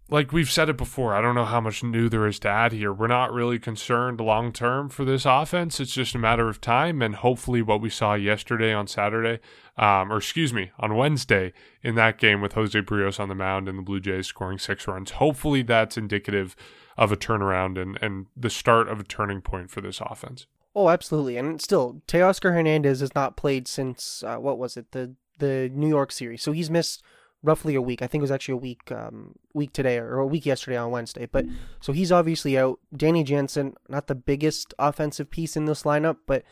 like 0.08 0.32
we've 0.32 0.50
said 0.50 0.68
it 0.68 0.76
before, 0.76 1.14
I 1.14 1.20
don't 1.20 1.34
know 1.34 1.44
how 1.44 1.60
much 1.60 1.82
new 1.82 2.08
there 2.08 2.26
is 2.26 2.38
to 2.40 2.48
add 2.48 2.72
here. 2.72 2.92
We're 2.92 3.06
not 3.06 3.32
really 3.32 3.58
concerned 3.58 4.20
long 4.20 4.52
term 4.52 4.88
for 4.88 5.04
this 5.04 5.26
offense. 5.26 5.80
It's 5.80 5.94
just 5.94 6.14
a 6.14 6.18
matter 6.18 6.48
of 6.48 6.60
time. 6.60 7.02
And 7.02 7.16
hopefully, 7.16 7.62
what 7.62 7.80
we 7.80 7.90
saw 7.90 8.14
yesterday 8.14 8.72
on 8.72 8.86
Saturday, 8.86 9.40
um, 9.76 10.12
or 10.12 10.18
excuse 10.18 10.52
me, 10.52 10.70
on 10.78 10.96
Wednesday 10.96 11.52
in 11.82 11.94
that 11.96 12.18
game 12.18 12.40
with 12.40 12.54
Jose 12.54 12.80
Berrios 12.80 13.20
on 13.20 13.28
the 13.28 13.34
mound 13.34 13.68
and 13.68 13.78
the 13.78 13.82
Blue 13.82 14.00
Jays 14.00 14.26
scoring 14.26 14.58
six 14.58 14.88
runs, 14.88 15.12
hopefully 15.12 15.62
that's 15.62 15.98
indicative 15.98 16.56
of 16.96 17.10
a 17.12 17.16
turnaround 17.16 17.80
and, 17.80 17.98
and 18.00 18.26
the 18.36 18.50
start 18.50 18.88
of 18.88 19.00
a 19.00 19.04
turning 19.04 19.40
point 19.40 19.70
for 19.70 19.80
this 19.80 20.00
offense. 20.00 20.46
Oh, 20.74 20.88
absolutely. 20.88 21.36
And 21.36 21.60
still, 21.60 22.02
Teoscar 22.08 22.52
Hernandez 22.52 23.00
has 23.00 23.14
not 23.14 23.36
played 23.36 23.68
since 23.68 24.24
uh, 24.26 24.36
what 24.36 24.58
was 24.58 24.76
it 24.76 24.92
the 24.92 25.14
the 25.38 25.70
New 25.72 25.88
York 25.88 26.12
series. 26.12 26.42
So 26.42 26.52
he's 26.52 26.70
missed 26.70 27.02
roughly 27.42 27.74
a 27.74 27.82
week. 27.82 28.02
I 28.02 28.06
think 28.06 28.20
it 28.20 28.22
was 28.22 28.30
actually 28.30 28.54
a 28.54 28.56
week 28.56 28.90
um, 28.90 29.34
week 29.52 29.72
today 29.72 29.98
or 29.98 30.18
a 30.18 30.26
week 30.26 30.46
yesterday 30.46 30.76
on 30.76 30.90
Wednesday. 30.90 31.26
But 31.26 31.46
so 31.80 31.92
he's 31.92 32.10
obviously 32.10 32.58
out. 32.58 32.80
Danny 32.96 33.22
Jansen, 33.22 33.74
not 33.88 34.06
the 34.06 34.14
biggest 34.14 34.74
offensive 34.78 35.30
piece 35.30 35.56
in 35.56 35.66
this 35.66 35.82
lineup, 35.82 36.18
but 36.26 36.42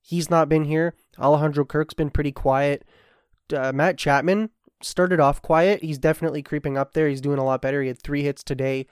he's 0.00 0.30
not 0.30 0.48
been 0.48 0.64
here. 0.64 0.94
Alejandro 1.18 1.64
Kirk's 1.64 1.94
been 1.94 2.10
pretty 2.10 2.32
quiet. 2.32 2.84
Uh, 3.54 3.72
Matt 3.72 3.98
Chapman 3.98 4.50
started 4.82 5.20
off 5.20 5.42
quiet. 5.42 5.82
He's 5.82 5.98
definitely 5.98 6.42
creeping 6.42 6.78
up 6.78 6.94
there. 6.94 7.08
He's 7.08 7.20
doing 7.20 7.38
a 7.38 7.44
lot 7.44 7.62
better. 7.62 7.82
He 7.82 7.88
had 7.88 8.02
three 8.02 8.22
hits 8.22 8.42
today. 8.42 8.86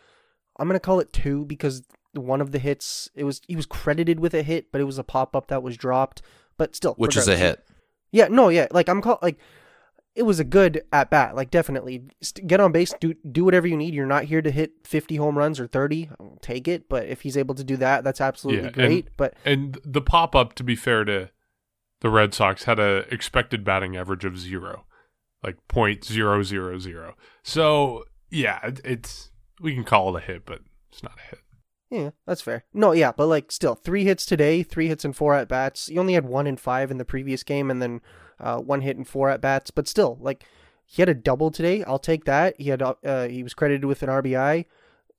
I'm 0.59 0.69
gonna 0.69 0.81
call 0.81 1.01
it 1.01 1.13
two 1.13 1.45
because 1.47 1.83
one 2.19 2.41
of 2.41 2.53
the 2.53 2.59
hits 2.59 3.09
it 3.15 3.25
was 3.25 3.41
he 3.49 3.57
was 3.57 3.67
credited 3.67 4.21
with 4.21 4.35
a 4.35 4.43
hit, 4.43 4.71
but 4.73 4.81
it 4.81 4.85
was 4.85 4.99
a 4.99 5.05
pop 5.05 5.35
up 5.37 5.49
that 5.49 5.63
was 5.63 5.77
dropped. 5.77 6.23
But 6.57 6.75
still, 6.75 6.95
Which 6.95 7.17
is 7.17 7.29
a 7.29 7.37
hit. 7.37 7.65
Yeah, 8.11 8.29
no, 8.29 8.49
yeah, 8.49 8.67
like 8.71 8.89
I'm 8.89 9.01
call 9.03 9.19
like 9.23 9.39
it 10.15 10.23
was 10.23 10.41
a 10.41 10.45
good 10.45 10.83
at 10.93 11.11
bat. 11.11 11.37
Like 11.37 11.51
definitely 11.51 12.03
St- 12.21 12.47
get 12.49 12.59
on 12.59 12.73
base, 12.73 12.93
do 13.01 13.15
do 13.31 13.45
whatever 13.45 13.67
you 13.69 13.77
need. 13.77 13.95
You're 13.95 14.07
not 14.07 14.25
here 14.25 14.43
to 14.43 14.51
hit 14.51 14.73
50 14.85 15.17
home 15.17 15.39
runs 15.39 15.61
or 15.61 15.67
30. 15.69 16.11
I'll 16.19 16.39
take 16.43 16.67
it, 16.67 16.89
but 16.89 17.07
if 17.07 17.21
he's 17.21 17.37
able 17.37 17.55
to 17.55 17.63
do 17.63 17.77
that, 17.77 18.03
that's 18.03 18.21
absolutely 18.21 18.65
Yeah, 18.65 18.71
great. 18.71 19.09
but 19.17 19.35
And 19.45 19.79
the 19.85 20.01
pop 20.01 20.35
up, 20.35 20.55
to 20.55 20.65
be 20.65 20.75
fair 20.75 21.05
to 21.05 21.31
the 22.01 22.11
Red 22.11 22.35
Sox, 22.35 22.65
had 22.65 22.79
a 22.81 23.05
expected 23.13 23.63
batting 23.65 23.97
average 23.97 24.25
of 24.25 24.39
zero, 24.39 24.87
like 25.45 25.57
point 25.69 26.05
zero 26.05 26.43
zero 26.43 26.79
zero. 26.81 27.15
So 27.45 28.05
yeah, 28.31 28.59
it, 28.67 28.81
it's 28.85 29.31
we 29.61 29.75
can 29.75 29.85
call 29.85 30.17
it 30.17 30.23
a 30.23 30.27
hit, 30.27 30.45
but 30.47 30.61
it's 30.91 31.03
not 31.03 31.13
a 31.19 31.31
hit. 31.31 31.41
Yeah, 31.91 32.11
that's 32.27 32.43
fair. 32.43 32.65
No, 32.75 32.93
yeah, 32.93 33.13
but 33.13 33.27
like 33.27 33.51
still, 33.51 33.75
three 33.75 34.05
hits 34.05 34.27
today, 34.27 34.63
three 34.63 34.89
hits 34.89 35.05
and 35.05 35.17
four 35.17 35.35
at 35.35 35.49
bats. 35.49 35.87
He 35.87 35.99
only 35.99 36.15
had 36.15 36.27
one 36.27 36.47
in 36.47 36.57
five 36.57 36.91
in 36.91 36.99
the 36.99 37.05
previous 37.05 37.43
game, 37.43 37.71
and 37.71 37.81
then 37.81 38.01
uh, 38.39 38.59
one 38.59 38.83
hit 38.83 38.97
and 38.97 39.09
four 39.09 39.31
at 39.31 39.41
bats. 39.41 39.71
But 39.71 39.89
still, 39.89 40.19
like 40.21 40.45
he 40.85 41.01
had 41.01 41.09
a 41.09 41.15
double 41.15 41.51
today. 41.51 41.83
I'll 41.85 41.99
take 41.99 42.25
that. 42.25 42.61
He 42.61 42.69
had 42.69 42.83
uh, 42.83 43.29
he 43.29 43.43
was 43.43 43.55
credited 43.55 43.87
with 43.87 44.03
an 44.03 44.11
RBI. 44.11 44.67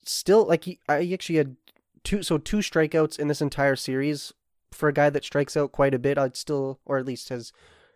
Still, 0.03 0.45
like 0.45 0.65
he 0.65 0.79
actually 0.87 1.37
had 1.37 1.55
two, 2.03 2.21
so 2.21 2.37
two 2.37 2.57
strikeouts 2.57 3.17
in 3.17 3.27
this 3.27 3.41
entire 3.41 3.75
series 3.75 4.33
for 4.71 4.89
a 4.89 4.93
guy 4.93 5.09
that 5.09 5.25
strikes 5.25 5.57
out 5.57 5.71
quite 5.71 5.93
a 5.93 5.99
bit. 5.99 6.17
I'd 6.17 6.37
still, 6.37 6.79
or 6.85 6.97
at 6.97 7.05
least 7.05 7.29
has 7.29 7.51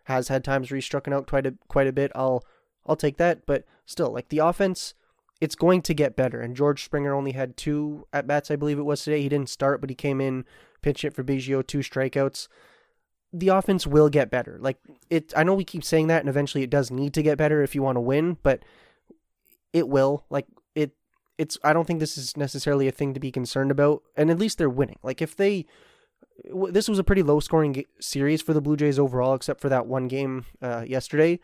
has 0.06 0.28
had 0.28 0.44
times 0.44 0.70
where 0.70 0.76
he's 0.76 0.86
struck 0.86 1.08
out 1.08 1.28
quite 1.28 1.46
a 1.46 1.54
quite 1.68 1.88
a 1.88 1.94
bit. 1.94 2.12
I'll 2.16 2.44
I'll 2.88 2.96
take 2.96 3.18
that. 3.18 3.46
But 3.46 3.66
still, 3.86 4.12
like 4.12 4.30
the 4.30 4.40
offense 4.40 4.96
it's 5.42 5.56
going 5.56 5.82
to 5.84 5.94
get 5.94 6.16
better. 6.16 6.40
And 6.40 6.56
George 6.56 6.84
Springer 6.84 7.14
only 7.14 7.34
had 7.34 7.58
two 7.58 8.08
at 8.14 8.28
bats, 8.28 8.52
I 8.52 8.56
believe 8.56 8.80
it 8.80 8.84
was 8.84 9.04
today. 9.04 9.22
He 9.22 9.30
didn't 9.30 9.50
start, 9.50 9.82
but 9.82 9.90
he 9.90 9.96
came 9.96 10.22
in, 10.22 10.46
pitched 10.82 11.02
hit 11.02 11.14
for 11.14 11.24
Biggio, 11.24 11.66
two 11.66 11.80
strikeouts. 11.80 12.48
The 13.32 13.50
offense 13.50 13.88
will 13.88 14.10
get 14.10 14.30
better. 14.30 14.58
Like 14.62 14.78
it, 15.10 15.34
I 15.36 15.44
know 15.44 15.56
we 15.56 15.64
keep 15.64 15.84
saying 15.84 16.08
that, 16.08 16.22
and 16.22 16.30
eventually 16.30 16.64
it 16.64 16.70
does 16.70 16.92
need 16.92 17.14
to 17.16 17.24
get 17.24 17.38
better 17.38 17.64
if 17.64 17.74
you 17.74 17.82
want 17.82 17.96
to 17.96 18.02
win, 18.02 18.38
but 18.44 18.64
it 19.74 19.88
will. 19.88 20.26
Like 20.30 20.46
it, 20.76 20.92
it's. 21.40 21.58
I 21.64 21.74
don't 21.74 21.86
think 21.86 22.00
this 22.00 22.18
is 22.18 22.38
necessarily 22.38 22.88
a 22.88 22.92
thing 22.92 23.16
to 23.16 23.20
be 23.20 23.32
concerned 23.32 23.72
about. 23.72 24.04
And 24.16 24.30
at 24.30 24.38
least 24.38 24.60
they're 24.60 24.70
winning. 24.70 25.00
Like 25.02 25.20
if 25.20 25.36
they, 25.36 25.66
this 26.70 26.88
was 26.88 27.00
a 27.00 27.04
pretty 27.04 27.24
low 27.24 27.40
scoring 27.40 27.84
series 28.00 28.44
for 28.44 28.54
the 28.54 28.62
Blue 28.62 28.78
Jays 28.78 29.00
overall, 29.00 29.34
except 29.34 29.60
for 29.60 29.70
that 29.70 29.88
one 29.88 30.08
game 30.08 30.46
uh, 30.62 30.86
yesterday. 30.88 31.40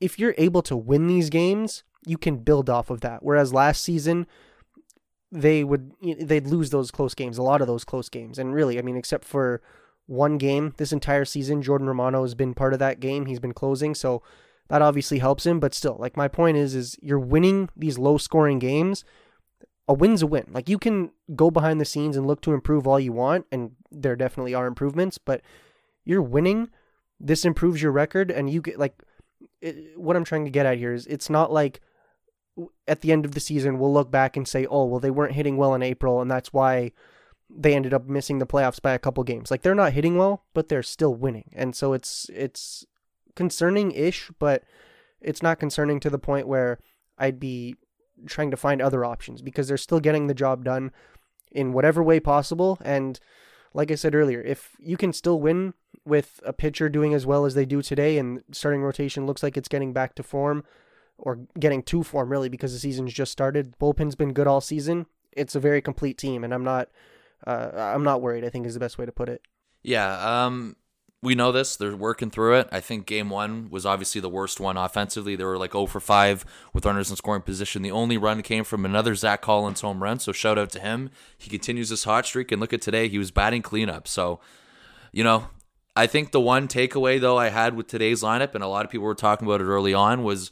If 0.00 0.18
you're 0.18 0.34
able 0.38 0.62
to 0.62 0.76
win 0.76 1.06
these 1.06 1.30
games, 1.30 1.84
you 2.06 2.18
can 2.18 2.38
build 2.38 2.70
off 2.70 2.90
of 2.90 3.00
that. 3.02 3.22
Whereas 3.22 3.52
last 3.52 3.82
season, 3.82 4.26
they 5.32 5.62
would 5.62 5.92
they'd 6.02 6.46
lose 6.46 6.70
those 6.70 6.90
close 6.90 7.14
games, 7.14 7.38
a 7.38 7.42
lot 7.42 7.60
of 7.60 7.66
those 7.66 7.84
close 7.84 8.08
games. 8.08 8.38
And 8.38 8.54
really, 8.54 8.78
I 8.78 8.82
mean, 8.82 8.96
except 8.96 9.24
for 9.24 9.60
one 10.06 10.38
game 10.38 10.74
this 10.76 10.92
entire 10.92 11.24
season, 11.24 11.62
Jordan 11.62 11.86
Romano 11.86 12.22
has 12.22 12.34
been 12.34 12.54
part 12.54 12.72
of 12.72 12.78
that 12.80 13.00
game. 13.00 13.26
He's 13.26 13.38
been 13.38 13.54
closing, 13.54 13.94
so 13.94 14.22
that 14.68 14.82
obviously 14.82 15.18
helps 15.18 15.46
him. 15.46 15.60
But 15.60 15.74
still, 15.74 15.96
like 15.98 16.16
my 16.16 16.28
point 16.28 16.56
is, 16.56 16.74
is 16.74 16.96
you're 17.00 17.18
winning 17.18 17.68
these 17.76 17.98
low 17.98 18.18
scoring 18.18 18.58
games. 18.58 19.04
A 19.86 19.92
win's 19.92 20.22
a 20.22 20.26
win. 20.26 20.46
Like 20.52 20.68
you 20.68 20.78
can 20.78 21.10
go 21.34 21.50
behind 21.50 21.80
the 21.80 21.84
scenes 21.84 22.16
and 22.16 22.26
look 22.26 22.40
to 22.42 22.52
improve 22.52 22.86
all 22.86 22.98
you 22.98 23.12
want, 23.12 23.46
and 23.52 23.72
there 23.90 24.16
definitely 24.16 24.54
are 24.54 24.66
improvements. 24.66 25.18
But 25.18 25.42
you're 26.04 26.22
winning. 26.22 26.70
This 27.20 27.44
improves 27.44 27.82
your 27.82 27.92
record, 27.92 28.30
and 28.30 28.48
you 28.50 28.62
get 28.62 28.78
like 28.78 29.02
it, 29.60 29.98
what 29.98 30.16
I'm 30.16 30.24
trying 30.24 30.44
to 30.44 30.50
get 30.50 30.66
at 30.66 30.78
here 30.78 30.92
is 30.92 31.06
it's 31.06 31.30
not 31.30 31.52
like 31.52 31.80
at 32.86 33.00
the 33.00 33.12
end 33.12 33.24
of 33.24 33.32
the 33.32 33.40
season 33.40 33.78
we'll 33.78 33.92
look 33.92 34.10
back 34.10 34.36
and 34.36 34.46
say, 34.46 34.66
"Oh, 34.66 34.84
well 34.84 35.00
they 35.00 35.10
weren't 35.10 35.34
hitting 35.34 35.56
well 35.56 35.74
in 35.74 35.82
April 35.82 36.20
and 36.20 36.30
that's 36.30 36.52
why 36.52 36.92
they 37.48 37.74
ended 37.74 37.92
up 37.92 38.08
missing 38.08 38.38
the 38.38 38.46
playoffs 38.46 38.80
by 38.80 38.92
a 38.92 38.98
couple 38.98 39.24
games." 39.24 39.50
Like 39.50 39.62
they're 39.62 39.74
not 39.74 39.92
hitting 39.92 40.16
well, 40.16 40.44
but 40.54 40.68
they're 40.68 40.82
still 40.82 41.14
winning. 41.14 41.50
And 41.54 41.74
so 41.74 41.92
it's 41.92 42.28
it's 42.34 42.84
concerning-ish, 43.36 44.30
but 44.38 44.64
it's 45.20 45.42
not 45.42 45.60
concerning 45.60 46.00
to 46.00 46.10
the 46.10 46.18
point 46.18 46.48
where 46.48 46.78
I'd 47.18 47.40
be 47.40 47.76
trying 48.26 48.50
to 48.50 48.56
find 48.56 48.82
other 48.82 49.04
options 49.04 49.42
because 49.42 49.68
they're 49.68 49.76
still 49.76 50.00
getting 50.00 50.26
the 50.26 50.34
job 50.34 50.64
done 50.64 50.92
in 51.50 51.72
whatever 51.72 52.02
way 52.02 52.20
possible 52.20 52.78
and 52.82 53.18
like 53.72 53.90
I 53.90 53.94
said 53.94 54.14
earlier, 54.14 54.40
if 54.40 54.76
you 54.78 54.96
can 54.96 55.12
still 55.12 55.40
win 55.40 55.74
with 56.04 56.40
a 56.44 56.52
pitcher 56.52 56.88
doing 56.88 57.14
as 57.14 57.26
well 57.26 57.44
as 57.44 57.54
they 57.54 57.64
do 57.64 57.82
today 57.82 58.18
and 58.18 58.42
starting 58.52 58.82
rotation 58.82 59.26
looks 59.26 59.42
like 59.42 59.56
it's 59.56 59.68
getting 59.68 59.92
back 59.92 60.14
to 60.14 60.22
form 60.22 60.64
or 61.18 61.40
getting 61.58 61.82
to 61.82 62.02
form 62.02 62.30
really 62.30 62.48
because 62.48 62.72
the 62.72 62.78
season's 62.78 63.12
just 63.12 63.32
started. 63.32 63.78
Bullpen's 63.78 64.14
been 64.14 64.32
good 64.32 64.46
all 64.46 64.60
season. 64.60 65.06
It's 65.32 65.54
a 65.54 65.60
very 65.60 65.80
complete 65.82 66.18
team 66.18 66.42
and 66.42 66.52
I'm 66.52 66.64
not 66.64 66.88
uh, 67.46 67.70
I'm 67.74 68.04
not 68.04 68.20
worried, 68.20 68.44
I 68.44 68.50
think 68.50 68.66
is 68.66 68.74
the 68.74 68.80
best 68.80 68.98
way 68.98 69.06
to 69.06 69.12
put 69.12 69.28
it. 69.28 69.42
Yeah, 69.82 70.44
um, 70.44 70.76
we 71.22 71.34
know 71.34 71.52
this. 71.52 71.76
They're 71.76 71.94
working 71.94 72.30
through 72.30 72.54
it. 72.54 72.68
I 72.72 72.80
think 72.80 73.06
game 73.06 73.28
one 73.28 73.68
was 73.70 73.84
obviously 73.84 74.20
the 74.20 74.28
worst 74.28 74.58
one 74.58 74.76
offensively. 74.76 75.36
They 75.36 75.44
were 75.44 75.58
like 75.58 75.72
0 75.72 75.86
for 75.86 76.00
5 76.00 76.44
with 76.72 76.86
runners 76.86 77.10
in 77.10 77.16
scoring 77.16 77.42
position. 77.42 77.82
The 77.82 77.90
only 77.90 78.16
run 78.16 78.42
came 78.42 78.64
from 78.64 78.84
another 78.84 79.14
Zack 79.14 79.42
Collins 79.42 79.82
home 79.82 80.02
run, 80.02 80.18
so 80.18 80.32
shout 80.32 80.58
out 80.58 80.70
to 80.70 80.80
him. 80.80 81.10
He 81.36 81.50
continues 81.50 81.90
his 81.90 82.04
hot 82.04 82.24
streak, 82.24 82.50
and 82.50 82.60
look 82.60 82.72
at 82.72 82.80
today. 82.80 83.08
He 83.08 83.18
was 83.18 83.30
batting 83.30 83.62
cleanup. 83.62 84.08
So, 84.08 84.40
you 85.12 85.22
know, 85.22 85.48
I 85.94 86.06
think 86.06 86.32
the 86.32 86.40
one 86.40 86.68
takeaway, 86.68 87.20
though, 87.20 87.36
I 87.36 87.50
had 87.50 87.76
with 87.76 87.86
today's 87.86 88.22
lineup, 88.22 88.54
and 88.54 88.64
a 88.64 88.68
lot 88.68 88.86
of 88.86 88.90
people 88.90 89.06
were 89.06 89.14
talking 89.14 89.46
about 89.46 89.60
it 89.60 89.64
early 89.64 89.92
on, 89.92 90.24
was 90.24 90.50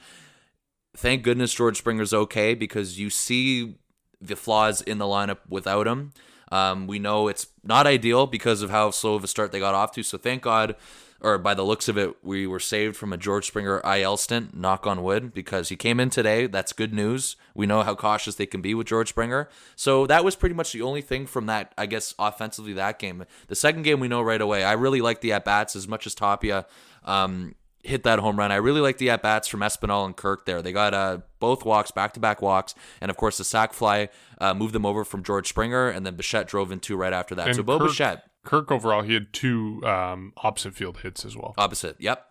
thank 0.95 1.23
goodness 1.23 1.55
George 1.55 1.79
Springer's 1.79 2.13
okay 2.13 2.55
because 2.55 2.99
you 2.99 3.09
see 3.09 3.79
the 4.21 4.37
flaws 4.37 4.83
in 4.83 4.99
the 4.99 5.07
lineup 5.07 5.39
without 5.49 5.87
him. 5.87 6.13
Um, 6.51 6.87
we 6.87 6.99
know 6.99 7.29
it's 7.29 7.47
not 7.63 7.87
ideal 7.87 8.27
because 8.27 8.63
of 8.63 8.71
how 8.71 8.91
slow 8.91 9.15
of 9.15 9.25
a 9.25 9.29
start 9.29 9.53
they 9.53 9.59
got 9.59 9.75
off 9.75 9.93
to. 9.93 10.03
So 10.03 10.19
thank 10.19 10.43
God, 10.43 10.77
or 11.21 11.37
by 11.39 11.55
the 11.55 11.65
looks 11.65 11.89
of 11.89 11.99
it, 11.99 12.17
we 12.25 12.47
were 12.47 12.61
saved 12.61 12.97
from 12.97 13.13
a 13.13 13.17
George 13.17 13.47
Springer 13.47 13.81
IL 13.85 14.17
stint. 14.17 14.57
Knock 14.57 14.87
on 14.87 15.03
wood, 15.03 15.35
because 15.35 15.69
he 15.69 15.77
came 15.77 16.01
in 16.01 16.11
today. 16.11 16.47
That's 16.47 16.73
good 16.73 16.95
news. 16.95 17.37
We 17.55 17.67
know 17.67 17.83
how 17.83 17.95
cautious 17.95 18.37
they 18.37 18.47
can 18.47 18.63
be 18.63 18.75
with 18.75 18.87
George 18.87 19.09
Springer. 19.09 19.49
So 19.75 20.07
that 20.07 20.25
was 20.25 20.37
pretty 20.37 20.55
much 20.55 20.73
the 20.73 20.83
only 20.83 21.03
thing 21.03 21.27
from 21.27 21.47
that, 21.47 21.73
I 21.77 21.87
guess, 21.87 22.15
offensively 22.19 22.73
that 22.75 22.99
game. 22.99 23.25
The 23.49 23.57
second 23.57 23.83
game 23.83 24.01
we 24.01 24.09
know 24.09 24.23
right 24.23 24.41
away. 24.41 24.65
I 24.65 24.73
really 24.73 25.01
like 25.01 25.21
the 25.21 25.33
at 25.33 25.45
bats 25.45 25.75
as 25.75 25.89
much 25.89 26.07
as 26.07 26.15
Tapia. 26.15 26.67
Um, 27.05 27.55
hit 27.89 28.03
that 28.05 28.19
home 28.19 28.39
run. 28.39 28.53
I 28.53 28.57
really 28.57 28.81
like 28.81 28.99
the 28.99 29.11
at 29.11 29.23
bats 29.23 29.49
from 29.49 29.61
Espinal 29.61 30.05
and 30.05 30.17
Kirk 30.17 30.47
there. 30.47 30.63
They 30.63 30.73
got 30.73 30.95
uh, 30.95 31.19
both 31.41 31.65
walks, 31.65 31.91
back 31.91 32.13
to 32.15 32.21
back 32.21 32.41
walks, 32.43 32.75
and 33.01 33.11
of 33.11 33.17
course 33.17 33.39
the 33.39 33.45
sac 33.45 33.73
fly 33.73 34.09
uh, 34.41 34.55
moved 34.55 34.75
them 34.75 34.87
over 34.87 35.05
from 35.05 35.23
George 35.23 35.49
Springer, 35.49 35.89
and 35.89 36.05
then 36.07 36.15
Bichette 36.15 36.47
drove 36.47 36.71
in 36.71 36.81
two 36.81 36.97
right 36.97 37.13
after 37.13 37.35
that. 37.35 37.49
And 37.49 37.57
so 37.57 37.63
Bo 37.63 37.79
Kirk- 37.79 37.89
Bichette, 37.89 38.25
Kirk 38.45 38.71
overall, 38.71 39.03
he 39.03 39.15
had 39.15 39.33
two 39.33 39.83
um, 39.85 40.33
opposite 40.37 40.75
field 40.75 40.99
hits 40.99 41.25
as 41.25 41.37
well. 41.37 41.55
opposite. 41.59 41.97
Yep, 41.99 42.25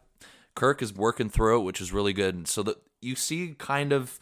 Kirk 0.55 0.81
is 0.81 0.93
working 0.93 1.29
through 1.29 1.59
it, 1.59 1.63
which 1.63 1.81
is 1.81 1.91
really 1.91 2.13
good. 2.13 2.35
And 2.35 2.47
so 2.47 2.63
that 2.63 2.77
you 3.01 3.15
see 3.15 3.55
kind 3.57 3.91
of. 3.91 4.19